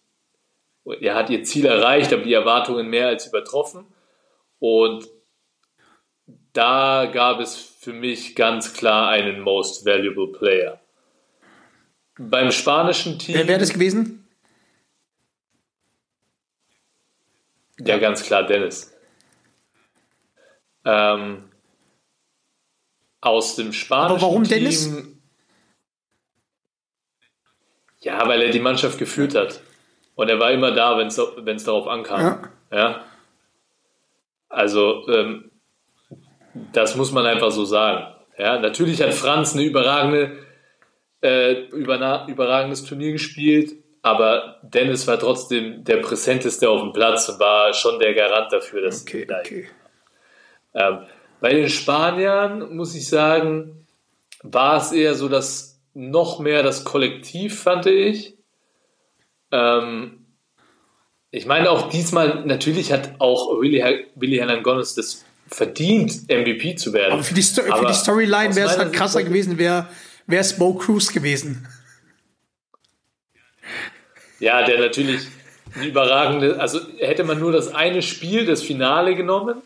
[0.86, 3.86] er hat ihr Ziel erreicht, aber die Erwartungen mehr als übertroffen.
[4.59, 5.07] Und
[6.53, 10.80] da gab es für mich ganz klar einen Most Valuable Player.
[12.17, 14.17] Beim spanischen Team, Wer wäre das gewesen?
[17.80, 18.95] ja ganz klar Dennis.
[20.86, 21.49] Ähm,
[23.22, 24.89] aus dem spanischen Aber warum Team, Dennis?
[28.01, 29.61] Ja, weil er die Mannschaft geführt hat.
[30.15, 32.19] Und er war immer da, wenn es darauf ankam.
[32.21, 32.41] Ja.
[32.71, 33.05] Ja.
[34.49, 35.51] Also ähm,
[36.73, 38.13] das muss man einfach so sagen.
[38.37, 40.37] Ja, natürlich hat Franz eine überragende,
[41.21, 47.73] äh, überragendes Turnier gespielt, aber Dennis war trotzdem der präsenteste auf dem Platz und war
[47.73, 49.67] schon der Garant dafür, dass Okay, okay.
[50.73, 50.99] ähm,
[51.39, 53.85] bei den Spaniern muss ich sagen,
[54.43, 58.35] war es eher so, dass noch mehr das Kollektiv, fand ich.
[59.51, 60.25] Ähm,
[61.31, 67.13] ich meine auch diesmal, natürlich hat auch Willy, Willy Hernandez das verdient, MVP zu werden.
[67.13, 69.87] Aber für die, Sto für Aber die Storyline wäre es halt krasser Sicht- gewesen, wäre
[70.27, 71.67] es Bo Cruz gewesen.
[74.39, 75.27] Ja, der natürlich
[75.75, 79.61] ein überragende, also hätte man nur das eine Spiel, das Finale genommen,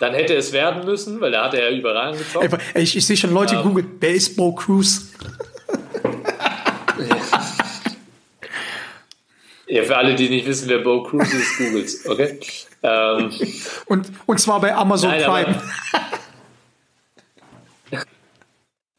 [0.00, 2.58] dann hätte es werden müssen, weil da hat er ja überragend gezockt.
[2.74, 3.62] Ich, ich sehe schon Leute Ähm.
[3.62, 5.12] googeln, wer ist Bo Cruz?
[9.68, 12.38] Ja, für alle, die nicht wissen, wer Bo Cruz ist, googles, okay?
[12.84, 13.32] Ähm,
[13.86, 15.62] Und, und zwar bei Amazon Nein, Prime.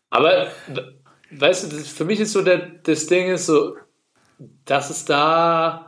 [0.09, 0.95] aber, we-
[1.31, 3.77] weißt du, für mich ist so der, das Ding ist so,
[4.65, 5.86] dass es da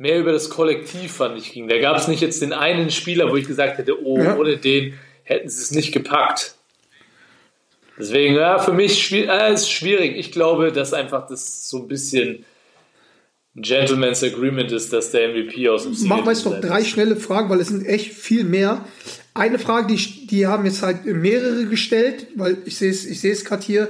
[0.00, 1.68] mehr über das Kollektiv, fand ich, ging.
[1.68, 4.36] Da gab es nicht jetzt den einen Spieler, wo ich gesagt hätte, oh, Ja.
[4.38, 4.94] ohne den
[5.24, 6.54] hätten sie es nicht gepackt.
[7.98, 10.16] Deswegen, ja, für mich äh, ist schwierig.
[10.16, 12.46] Ich glaube, dass einfach das so ein bisschen
[13.54, 16.88] ein Gentleman's Agreement ist, dass der MVP aus dem Machen wir jetzt noch drei ist.
[16.88, 18.84] schnelle Fragen, weil es sind echt viel mehr.
[19.34, 23.32] Eine Frage, die, die haben jetzt halt mehrere gestellt, weil ich sehe es, ich sehe
[23.32, 23.88] es gerade hier.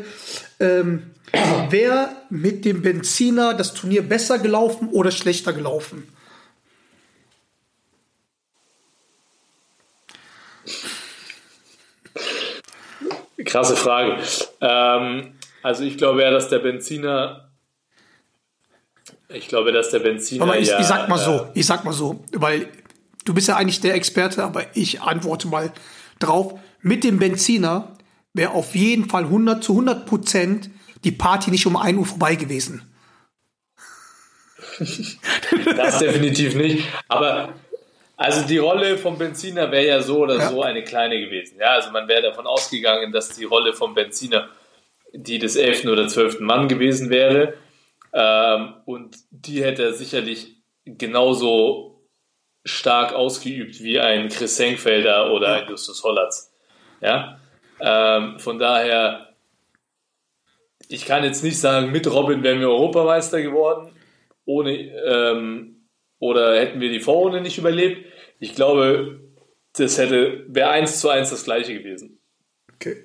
[0.61, 1.11] Ähm,
[1.70, 6.06] wer mit dem Benziner das Turnier besser gelaufen oder schlechter gelaufen?
[13.44, 14.18] Krasse Frage.
[14.61, 15.32] Ähm,
[15.62, 17.50] also ich glaube ja, dass der Benziner.
[19.28, 20.44] Ich glaube, dass der Benziner.
[20.44, 22.68] Aber ich, ja, ich sag mal äh, so, ich sag mal so, weil
[23.24, 25.72] du bist ja eigentlich der Experte, aber ich antworte mal
[26.18, 26.58] drauf.
[26.82, 27.96] Mit dem Benziner
[28.33, 30.70] wäre auf jeden Fall 100 zu 100 Prozent
[31.05, 32.87] die Party nicht um 1 Uhr vorbei gewesen.
[35.76, 36.87] Das definitiv nicht.
[37.09, 37.55] Aber
[38.16, 40.51] also die Rolle vom Benziner wäre ja so oder Ja.
[40.51, 41.59] so eine kleine gewesen.
[41.59, 44.49] Ja, also man wäre davon ausgegangen, dass die Rolle vom Benziner
[45.12, 45.87] die des 11.
[45.87, 46.41] oder 12.
[46.41, 47.55] Mann gewesen wäre.
[48.12, 52.05] Ähm, und die hätte er sicherlich genauso
[52.64, 56.53] stark ausgeübt wie ein Chris Senkfelder oder ein Justus Hollatz.
[57.01, 57.41] Ja?
[57.83, 59.35] Ähm, von daher,
[60.89, 63.93] ich kann jetzt nicht sagen, mit Robin wären wir Europameister geworden,
[64.45, 65.87] ohne ähm,
[66.18, 68.07] oder hätten wir die Vorrunde nicht überlebt.
[68.39, 69.20] Ich glaube,
[69.76, 72.18] das hätte wäre eins zu eins das gleiche gewesen.
[72.74, 73.05] Okay.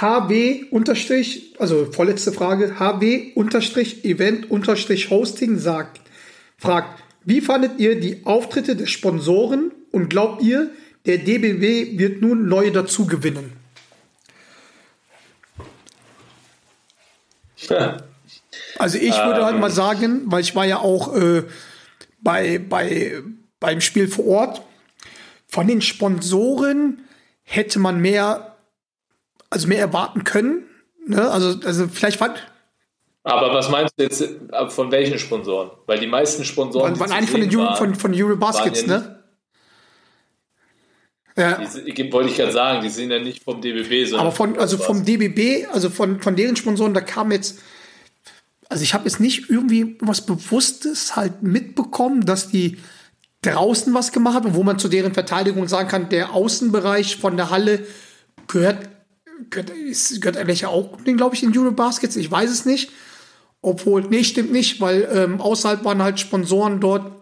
[0.00, 6.00] HW unterstrich, also vorletzte Frage, HW unterstrich Event unterstrich Hosting sagt,
[6.58, 10.70] fragt, wie fandet ihr die Auftritte der Sponsoren und glaubt ihr,
[11.06, 13.52] der DBW wird nun neue dazu gewinnen?
[18.78, 21.44] Also ich würde halt mal sagen, weil ich war ja auch äh,
[22.20, 23.22] bei, bei,
[23.60, 24.62] beim Spiel vor Ort,
[25.48, 27.04] von den Sponsoren
[27.42, 28.56] hätte man mehr,
[29.48, 30.64] also mehr erwarten können.
[31.06, 31.30] Ne?
[31.30, 32.46] Also, also vielleicht fand,
[33.22, 35.70] Aber was meinst du jetzt äh, von welchen Sponsoren?
[35.86, 38.12] Weil die meisten Sponsoren, waren, waren eigentlich von den Euro, von, von
[38.86, 39.15] ja ne?
[41.38, 44.58] Ja, Die, wollte ich gerade sagen, die sind ja nicht vom DBB, sondern aber von,
[44.58, 47.58] also vom DBB, also von, von deren Sponsoren, da kam jetzt,
[48.70, 52.78] also ich habe jetzt nicht irgendwie was Bewusstes halt mitbekommen, dass die
[53.42, 57.50] draußen was gemacht haben, wo man zu deren Verteidigung sagen kann, der Außenbereich von der
[57.50, 57.86] Halle
[58.48, 58.88] gehört,
[59.50, 62.90] gehört, ist, gehört eigentlich auch, glaube ich, in Eurobaskets, ich weiß es nicht.
[63.60, 67.12] Obwohl, nee, stimmt nicht, weil ähm, außerhalb waren halt Sponsoren dort,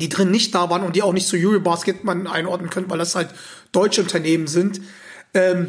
[0.00, 2.98] die drin nicht da waren und die auch nicht zu Eurobasket man einordnen können, weil
[2.98, 3.28] das halt
[3.72, 4.80] deutsche Unternehmen sind.
[5.34, 5.68] Ähm,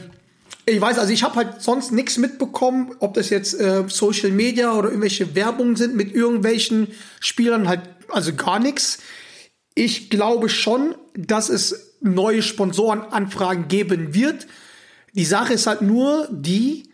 [0.66, 4.74] ich weiß, also ich habe halt sonst nichts mitbekommen, ob das jetzt äh, Social Media
[4.74, 6.88] oder irgendwelche Werbungen sind mit irgendwelchen
[7.20, 9.00] Spielern, halt, also gar nichts.
[9.76, 14.48] Ich glaube schon, dass es neue Sponsorenanfragen geben wird.
[15.14, 16.90] Die Sache ist halt nur die,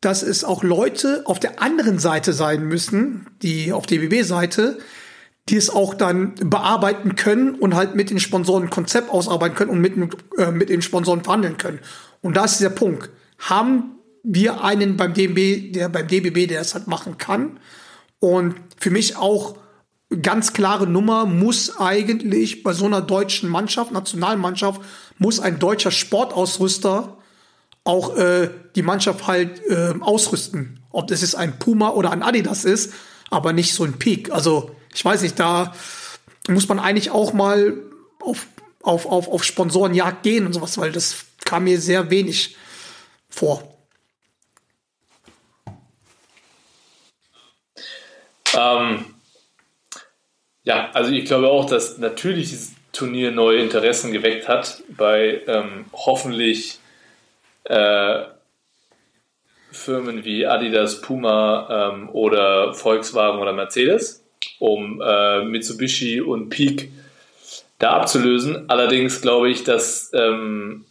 [0.00, 4.78] dass es auch Leute auf der anderen Seite sein müssen, die auf DBB-Seite,
[5.48, 9.70] die es auch dann bearbeiten können und halt mit den Sponsoren ein Konzept ausarbeiten können
[9.70, 9.94] und mit,
[10.38, 11.80] äh, mit den Sponsoren verhandeln können.
[12.22, 13.10] Und da ist der Punkt.
[13.38, 17.58] Haben wir einen beim DBB, der beim DBB, der das halt machen kann?
[18.20, 19.56] Und für mich auch
[20.22, 24.80] ganz klare Nummer muss eigentlich bei so einer deutschen Mannschaft, Nationalmannschaft,
[25.18, 27.18] muss ein deutscher Sportausrüster
[27.84, 30.80] auch äh, die Mannschaft halt äh, ausrüsten.
[30.90, 32.94] Ob das jetzt ein Puma oder ein Adidas ist,
[33.30, 34.32] aber nicht so ein Peak.
[34.32, 35.74] Also ich weiß nicht, da
[36.48, 37.76] muss man eigentlich auch mal
[38.20, 38.46] auf,
[38.82, 42.56] auf, auf, auf Sponsorenjagd gehen und sowas, weil das kam mir sehr wenig
[43.28, 43.62] vor.
[48.56, 49.06] Ähm,
[50.62, 55.86] ja, also ich glaube auch, dass natürlich dieses Turnier neue Interessen geweckt hat bei ähm,
[55.92, 56.78] hoffentlich
[57.64, 58.24] äh,
[59.72, 64.23] Firmen wie Adidas, Puma ähm, oder Volkswagen oder Mercedes,
[64.58, 66.90] um äh, Mitsubishi und Peak
[67.78, 68.68] da abzulösen.
[68.68, 70.84] Allerdings glaube ich, dass ähm,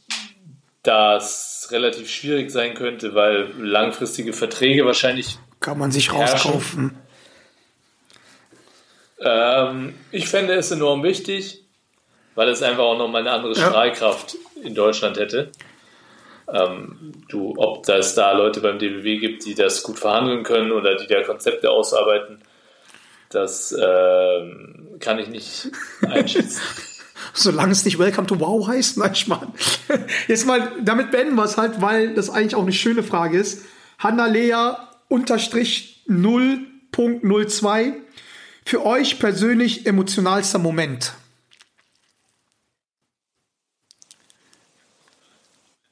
[0.84, 6.96] das relativ schwierig sein könnte, weil langfristige Verträge wahrscheinlich Kann man sich rauskaufen.
[9.20, 11.64] Ähm, ich fände es enorm wichtig,
[12.36, 13.70] weil es einfach auch nochmal eine andere Ja.
[13.70, 15.52] Strahlkraft in Deutschland hätte.
[16.52, 20.96] Ähm, du, ob es da Leute beim DBW gibt, die das gut verhandeln können oder
[20.96, 22.40] die da Konzepte ausarbeiten,
[23.34, 26.62] das ähm, kann ich nicht einschätzen.
[27.34, 29.54] Solange es nicht Welcome to Wow heißt, nein, Schmarrn.
[30.28, 33.66] Jetzt mal, damit beenden wir es halt, weil das eigentlich auch eine schöne Frage ist.
[33.98, 34.76] Hanna Lea
[35.08, 37.94] unterstrich 0.02.
[38.66, 41.14] Für euch persönlich emotionalster Moment.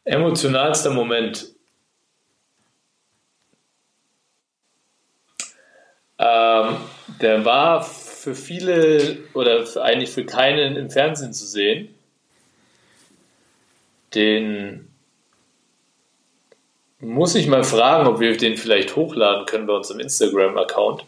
[0.04, 1.54] Emotionalster Moment.
[6.18, 6.78] Ähm,
[7.22, 11.94] der war für viele oder eigentlich für keinen im Fernsehen zu sehen.
[14.14, 14.88] Den
[17.00, 21.04] muss ich mal fragen, ob wir den vielleicht hochladen können bei unserem Instagram-Account.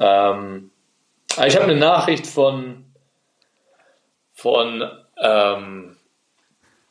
[0.00, 0.70] Ähm,
[1.36, 2.84] aber ich habe eine Nachricht von,
[4.34, 4.90] von
[5.22, 5.96] ähm,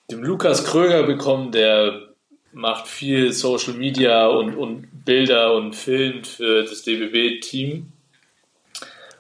[0.10, 2.08] dem Lukas Kröger bekommen, der
[2.54, 7.92] macht viel Social Media und, und Bilder und filmt für das DBB-Team.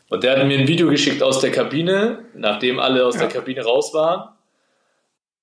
[0.09, 3.63] Und der hat mir ein Video geschickt aus der Kabine, nachdem alle aus der Kabine
[3.63, 4.29] raus waren,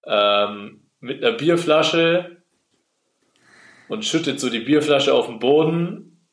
[0.06, 2.42] ähm, mit einer Bierflasche
[3.88, 6.26] und schüttet so die Bierflasche auf den Boden.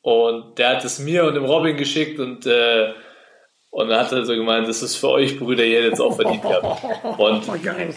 [0.00, 2.92] Und der hat es mir und dem Robin geschickt und, äh,
[3.70, 6.42] und dann hat er so gemeint, das ist für euch, Brüder, ihr es auch verdient
[6.42, 6.84] gehabt.
[7.18, 7.94] Und Oh, geil.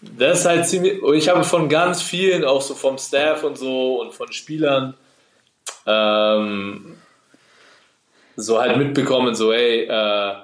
[0.00, 1.02] das ist halt ziemlich.
[1.14, 4.94] Ich habe von ganz vielen, auch so vom Staff und so und von Spielern,
[5.86, 6.96] ähm,
[8.36, 10.34] so halt mitbekommen, so, ey, äh,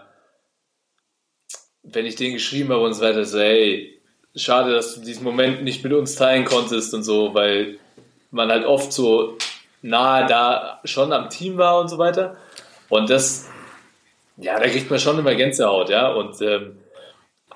[1.83, 4.01] wenn ich den geschrieben habe und so weiter, so, ey,
[4.37, 7.79] schade, dass du diesen Moment nicht mit uns teilen konntest und so, weil
[8.31, 9.37] man halt oft so
[9.83, 12.37] nahe da schon am Team war und so weiter.
[12.89, 13.49] Und das,
[14.37, 16.13] ja, da kriegt man schon immer Gänsehaut, ja.
[16.13, 16.77] Und ähm,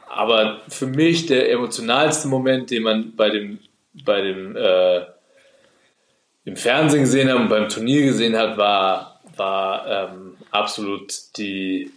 [0.08, 3.58] aber für mich der emotionalste Moment, den man bei dem,
[4.04, 5.00] bei dem äh,
[6.44, 10.23] im Fernsehen gesehen hat und beim Turnier gesehen hat, war, war ähm,
[10.54, 11.90] absolut die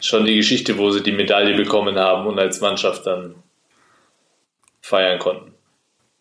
[0.00, 3.36] schon die Geschichte, wo sie die Medaille bekommen haben und als Mannschaft dann
[4.80, 5.54] feiern konnten.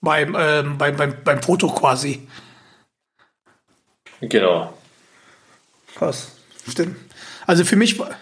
[0.01, 2.27] Beim, ähm, beim, beim, beim Foto quasi.
[4.21, 4.73] Genau.
[5.95, 6.35] Krass.
[6.67, 6.95] Stimmt.
[7.47, 8.15] Also für mich war.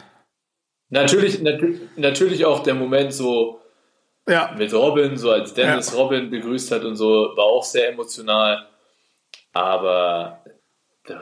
[0.89, 3.61] Natürlich, natür natürlich auch der Moment so
[4.27, 5.97] Ja, mit Robin, so als Dennis Ja.
[5.97, 8.68] Robin begrüßt hat und so, war auch sehr emotional.
[9.53, 10.43] Aber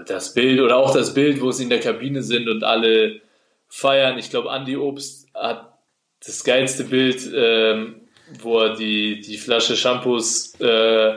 [0.06, 3.22] das Bild oder auch das Bild, wo sie in der Kabine sind und alle
[3.68, 4.18] feiern.
[4.18, 5.78] Ich glaube, Andy Obst hat
[6.26, 8.02] das geilste Bild, ähm,
[8.42, 11.16] wo er die, die Flasche Shampoos äh,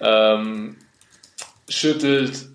[0.00, 0.76] ähm,
[1.68, 2.46] schüttelt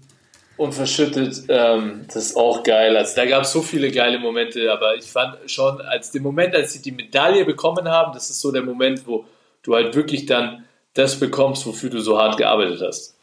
[0.58, 1.44] und verschüttet.
[1.48, 2.98] Ähm, das ist auch geil.
[2.98, 6.56] Also da gab es so viele geile Momente, aber ich fand schon, als den Moment,
[6.56, 9.26] als sie die Medaille bekommen haben, das ist so der Moment, wo
[9.64, 13.16] du halt wirklich dann das bekommst, wofür du so hart gearbeitet hast.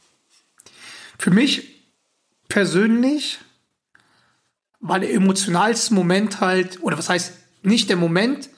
[1.18, 1.84] Für mich
[2.48, 3.38] persönlich
[4.80, 7.32] war der emotionalste Moment halt, oder was heißt
[7.62, 8.50] nicht der Moment,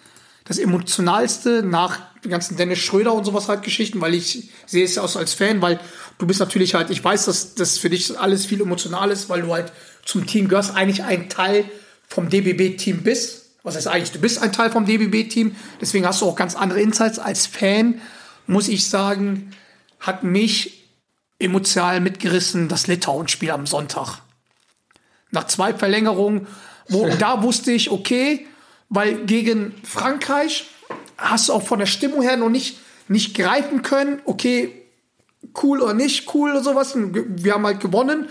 [0.45, 4.95] das emotionalste nach den ganzen Dennis Schröder und sowas halt Geschichten, weil ich sehe es
[4.95, 5.79] ja auch so als Fan, weil
[6.19, 9.43] du bist natürlich halt, ich weiß, dass das für dich alles viel emotional ist, weil
[9.43, 9.73] du halt
[10.05, 11.65] zum Team gehörst, eigentlich ein Teil
[12.09, 13.45] vom DBB-Team bist.
[13.63, 16.81] Was heißt eigentlich, du bist ein Teil vom DBB-Team, deswegen hast du auch ganz andere
[16.81, 17.19] Insights.
[17.19, 18.01] Als Fan
[18.47, 19.51] muss ich sagen,
[20.01, 20.78] hat mich
[21.39, 24.21] emotional mitgerissen das Litauen-Spiel am Sonntag.
[25.31, 26.47] Nach zwei Verlängerungen,
[26.89, 28.47] wo da wusste ich, okay,
[28.89, 30.67] weil gegen Frankreich
[31.17, 32.79] hast du auch von der Stimmung her noch nicht,
[33.09, 34.79] nicht greifen können, okay,
[35.63, 36.95] cool oder nicht cool oder sowas.
[36.97, 38.29] Wir haben halt gewonnen.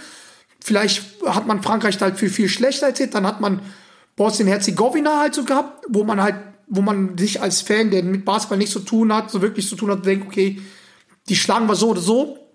[0.60, 3.14] Vielleicht hat man Frankreich halt viel, viel schlechter erzählt.
[3.14, 3.62] Dann hat man
[4.16, 6.36] Bosnien-Herzegowina halt so gehabt, wo man halt,
[6.68, 9.76] wo man sich als Fan, der mit Basketball nichts zu tun hat, so wirklich zu
[9.76, 10.60] tun hat, denkt, okay,
[11.30, 12.47] die schlagen wir so oder so.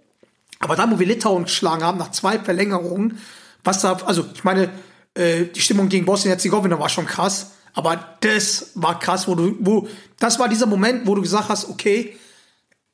[0.62, 3.18] Aber dann, wo wir Litauen geschlagen haben, nach zwei Verlängerungen,
[3.64, 4.70] was da, also ich meine,
[5.14, 9.88] äh, die Stimmung gegen Bosnien-Herzegowina war schon krass, aber das war krass, wo du, wo,
[10.20, 12.16] das war dieser Moment, wo du gesagt hast, okay,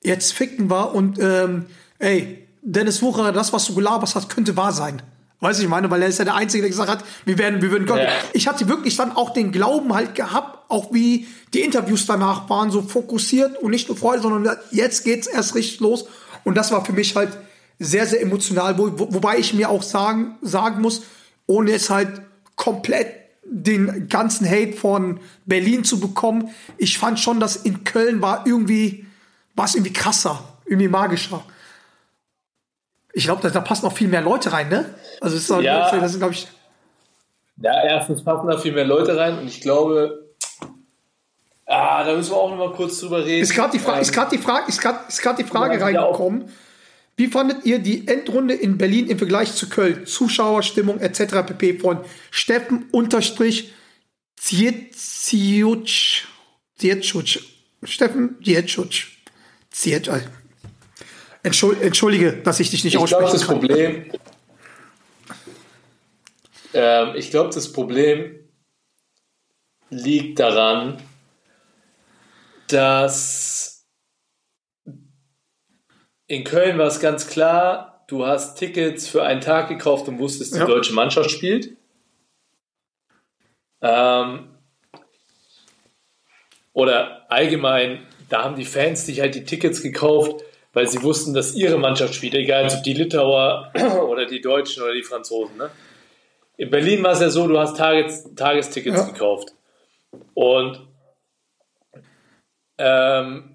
[0.02, 1.66] jetzt ficken wir und ähm,
[1.98, 5.02] ey, Dennis Wucherer, das, was du gelabert hast, könnte wahr sein.
[5.40, 7.60] Weißt du, ich meine, weil er ist ja der Einzige, der gesagt hat, wir werden,
[7.60, 7.98] wir würden Gott.
[7.98, 8.08] Ja.
[8.32, 12.70] Ich hatte wirklich dann auch den Glauben halt gehabt, auch wie die Interviews danach waren,
[12.70, 16.06] so fokussiert und nicht nur Freude, sondern jetzt geht's erst richtig los.
[16.44, 17.36] Und das war für mich halt
[17.78, 21.02] sehr, sehr emotional, wo, wo, wobei ich mir auch sagen, sagen muss,
[21.46, 22.22] ohne jetzt halt
[22.56, 23.14] komplett
[23.44, 29.06] den ganzen Hate von Berlin zu bekommen, ich fand schon, dass in Köln war irgendwie,
[29.54, 31.42] war es irgendwie krasser, irgendwie magischer.
[33.14, 34.94] Ich glaube, da, da passen noch viel mehr Leute rein, ne?
[35.20, 35.90] Also das ist, auch- Ja.
[35.98, 36.46] das ist glaube ich,
[37.60, 40.28] Ja, erstens passen da viel mehr Leute rein und ich glaube,
[41.66, 43.42] ah, da müssen wir auch noch mal kurz drüber reden.
[43.42, 45.78] Ist gerade die, Fra Ähm, ist grad die Frage, ist grad, ist grad die Frage
[45.78, 46.06] Ja, ja, auch.
[46.12, 46.52] reingekommen.
[47.18, 50.06] Wie fandet ihr die Endrunde in Berlin im Vergleich zu Köln?
[50.06, 51.44] Zuschauerstimmung etc.
[51.46, 51.78] pp.
[51.80, 51.98] von
[52.30, 53.72] Steffen unterstrich.
[54.36, 56.26] Zietschutsch.
[57.82, 59.18] Steffen Zietschutsch.
[59.70, 60.20] Ziet, äh,
[61.42, 63.58] Entschuld, Entschuldige, dass ich dich nicht Ich glaube, das kann.
[63.58, 64.12] Problem,
[66.72, 68.36] ähm, ich glaube, das Problem
[69.90, 71.02] liegt daran,
[72.68, 73.57] dass
[76.28, 80.54] in Köln war es ganz klar, du hast Tickets für einen Tag gekauft und wusstest,
[80.54, 80.66] die Ja.
[80.66, 81.70] deutsche Mannschaft spielt.
[83.80, 84.50] Ähm,
[86.72, 90.44] oder allgemein, da haben die Fans sich halt die Tickets gekauft,
[90.74, 93.72] weil sie wussten, dass ihre Mannschaft spielt, egal ob die Litauer
[94.06, 95.56] oder die Deutschen oder die Franzosen.
[95.56, 95.70] Ne?
[96.58, 99.06] In Berlin war es ja so, du hast Tages, Tagestickets Ja.
[99.06, 99.54] gekauft.
[100.34, 100.86] Und
[102.78, 103.54] ähm,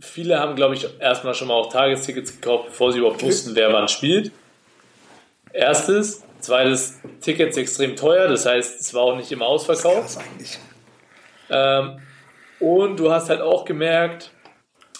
[0.00, 3.72] viele haben, glaube ich, erstmal schon mal auch Tagestickets gekauft, bevor sie überhaupt wussten, wer
[3.72, 4.32] wann spielt.
[5.52, 6.22] Erstes.
[6.40, 10.18] Zweites, Tickets extrem teuer, das heißt, es war auch nicht immer ausverkauft.
[11.50, 12.00] Ähm,
[12.58, 14.30] und du hast halt auch gemerkt,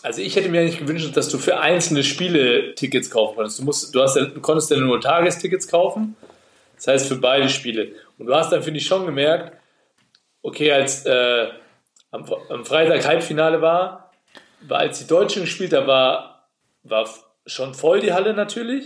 [0.03, 3.59] also ich hätte mir eigentlich gewünscht, dass du für einzelne Spiele Tickets kaufen konntest.
[3.59, 6.17] Du, musst, du, hast du konntest ja nur Tagestickets kaufen,
[6.77, 7.93] das heißt für beide Spiele.
[8.19, 9.57] Und du hast dann, finde ich, schon gemerkt,
[10.43, 11.49] okay, als äh,
[12.11, 14.10] am, am Freitag Halbfinale war,
[14.63, 16.49] war, als die Deutschen gespielt haben, war,
[16.83, 17.09] war
[17.47, 18.85] schon voll die Halle natürlich.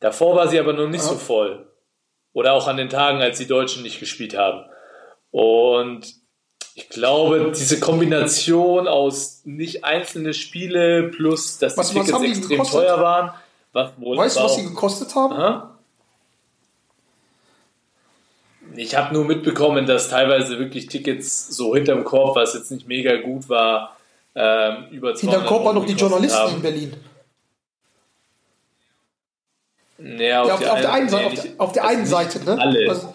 [0.00, 1.66] Davor war sie aber noch nicht so voll.
[2.32, 4.64] Oder auch an den Tagen, als die Deutschen nicht gespielt haben.
[5.30, 6.14] Und
[6.74, 12.28] ich glaube, diese Kombination aus nicht einzelne Spiele plus, dass Was- die was Tickets die
[12.28, 12.80] extrem gekostet?
[12.80, 13.30] teuer waren,
[13.72, 15.32] was wohl Weißt du, was sie gekostet haben?
[15.34, 15.78] Aha.
[18.76, 23.16] Ich habe nur mitbekommen, dass teilweise wirklich Tickets so hinterm Korb, was jetzt nicht mega
[23.16, 23.96] gut war,
[24.34, 26.62] ähm, über 200 Hinterm Kopf waren Euro noch die Journalisten in haben.
[26.62, 26.94] Berlin.
[29.98, 32.44] Ja, auf, Ja, auf, der einen nee, Seite, auf, der- auf der also einen Seite,
[32.44, 32.58] ne?
[32.60, 32.88] Alle.
[32.88, 33.14] Also,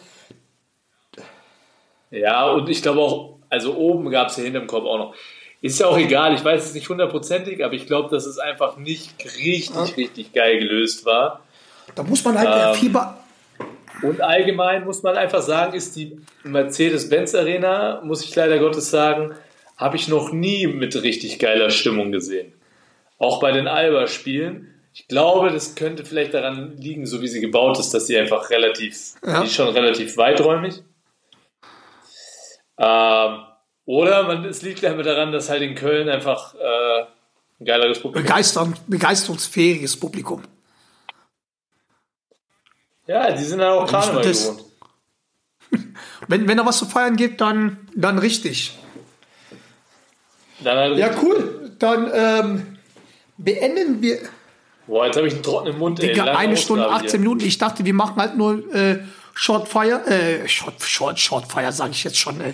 [2.12, 5.16] Ja, und ich glaube auch, also oben gab es ja hinterm Korb auch noch.
[5.62, 8.78] Ist ja auch egal, ich weiß es nicht hundertprozentig, aber ich glaube, dass es einfach
[8.78, 11.42] nicht richtig, richtig geil gelöst war.
[11.96, 13.18] da muss man halt Ähm, Fieber.
[14.04, 19.34] Und allgemein muss man einfach sagen, ist die Mercedes-Benz Arena, muss ich leider Gottes sagen,
[19.78, 22.54] habe ich noch nie mit richtig geiler Stimmung gesehen.
[23.18, 24.74] Auch bei den Alba-Spielen.
[24.94, 28.50] Ich glaube, das könnte vielleicht daran liegen, so wie sie gebaut ist, dass sie einfach
[28.50, 29.42] relativ, Ja.
[29.42, 30.84] die ist schon relativ weiträumig.
[32.78, 33.40] Ähm,
[33.86, 37.02] oder man, es liegt einfach daran, dass halt in Köln einfach äh,
[37.60, 40.44] ein geileres Publikum Begeisterung, begeisterungsfähiges Publikum.
[43.08, 44.64] Ja, die sind dann auch Karneval gewohnt.
[46.28, 48.76] Wenn, wenn da was zu feiern gibt, dann, dann richtig.
[50.62, 51.72] Ja, cool.
[51.80, 52.78] Dann ähm,
[53.38, 54.20] beenden wir
[54.88, 56.00] Boah, jetzt habe ich einen trockenen Mund.
[56.00, 56.10] ey.
[56.10, 57.20] Digga, Lange eine Stunde, Ausgabe 18 hier.
[57.20, 57.46] Minuten.
[57.46, 59.00] Ich dachte, wir machen halt nur äh,
[59.34, 60.06] Shortfire.
[60.08, 62.40] Äh, Short, Short, Shortfire sage ich jetzt schon.
[62.40, 62.54] Ey.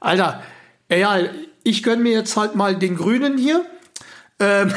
[0.00, 0.42] Alter,
[0.88, 1.18] ey, ja,
[1.62, 3.66] ich gönn mir jetzt halt mal den Grünen hier.
[4.40, 4.72] Ähm,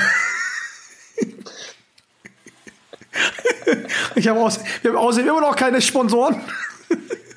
[4.16, 6.42] ich habe aus, wir haben außerdem immer noch keine Sponsoren.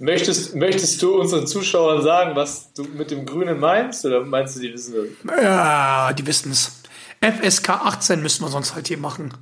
[0.00, 4.04] Möchtest, möchtest du unseren Zuschauern sagen, was du mit dem Grünen meinst?
[4.04, 4.94] Oder meinst du, die wissen
[5.24, 5.42] das?
[5.42, 6.82] Ja, die wissen es.
[7.20, 9.34] FSK 18 müssen wir sonst halt hier machen.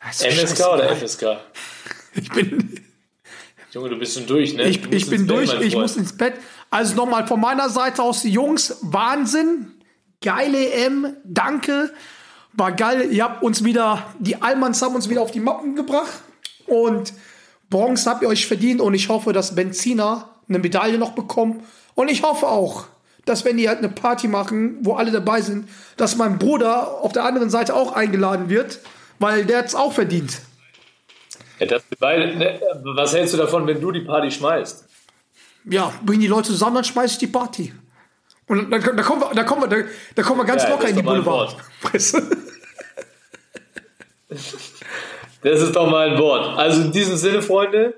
[0.00, 0.96] MSK oder.
[0.96, 1.24] FSK?
[2.14, 2.80] Ich bin,
[3.72, 4.64] Junge, du bist schon durch, ne?
[4.64, 6.34] Ich, Du ich bin durch, ich muss ins Bett.
[6.70, 9.72] Also nochmal von meiner Seite aus, die Jungs, Wahnsinn.
[10.22, 11.92] Geile EM, danke.
[12.52, 13.10] War geil.
[13.10, 16.22] Ihr habt uns wieder, die Allmanns haben uns wieder auf die Mappen gebracht.
[16.66, 17.12] Und
[17.74, 18.80] Bronze habt ihr euch verdient.
[18.80, 21.64] Und ich hoffe, dass Benziner eine Medaille noch bekommt.
[21.96, 22.84] Und ich hoffe auch,
[23.24, 27.12] dass wenn die halt eine Party machen, wo alle dabei sind, dass mein Bruder auf
[27.12, 28.78] der anderen Seite auch eingeladen wird.
[29.18, 30.40] weil der hat's auch verdient.
[31.58, 34.84] Ja, das, weil, ne, was hältst du davon, wenn du die Party schmeißt?
[35.64, 37.72] Ja, bringen die Leute zusammen, dann schmeiß ich die Party.
[38.46, 39.84] Und dann, dann, kommen, wir, dann, kommen, wir, dann,
[40.14, 42.22] dann kommen wir ganz Ja, locker in die Boulevardpresse.
[45.44, 46.58] Das ist doch mal ein Wort.
[46.58, 47.94] Also in diesem Sinne, Freunde,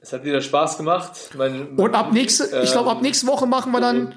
[0.00, 1.30] es hat wieder Spaß gemacht.
[1.36, 4.14] Mein, Und ab nächste, ich glaube, ab ähm, nächste Woche machen wir dann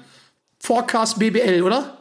[0.60, 1.98] Forecast BBL, oder?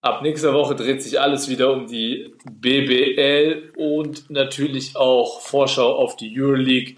[0.00, 6.16] Ab nächster Woche dreht sich alles wieder um die BBL und natürlich auch Vorschau auf
[6.16, 6.96] die Euroleague.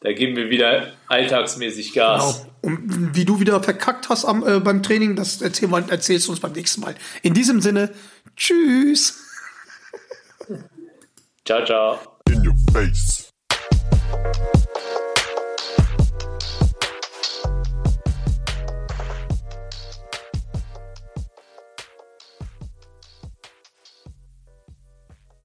[0.00, 2.46] Da geben wir wieder alltagsmäßig Gas.
[2.62, 2.74] Genau.
[2.74, 6.32] Und wie du wieder verkackt hast am, äh, beim Training, das erzähl mal, erzählst du
[6.32, 6.94] uns beim nächsten Mal.
[7.22, 7.92] In diesem Sinne,
[8.36, 9.27] tschüss.
[11.48, 11.98] Ciao, ciao.
[12.30, 13.32] In your face.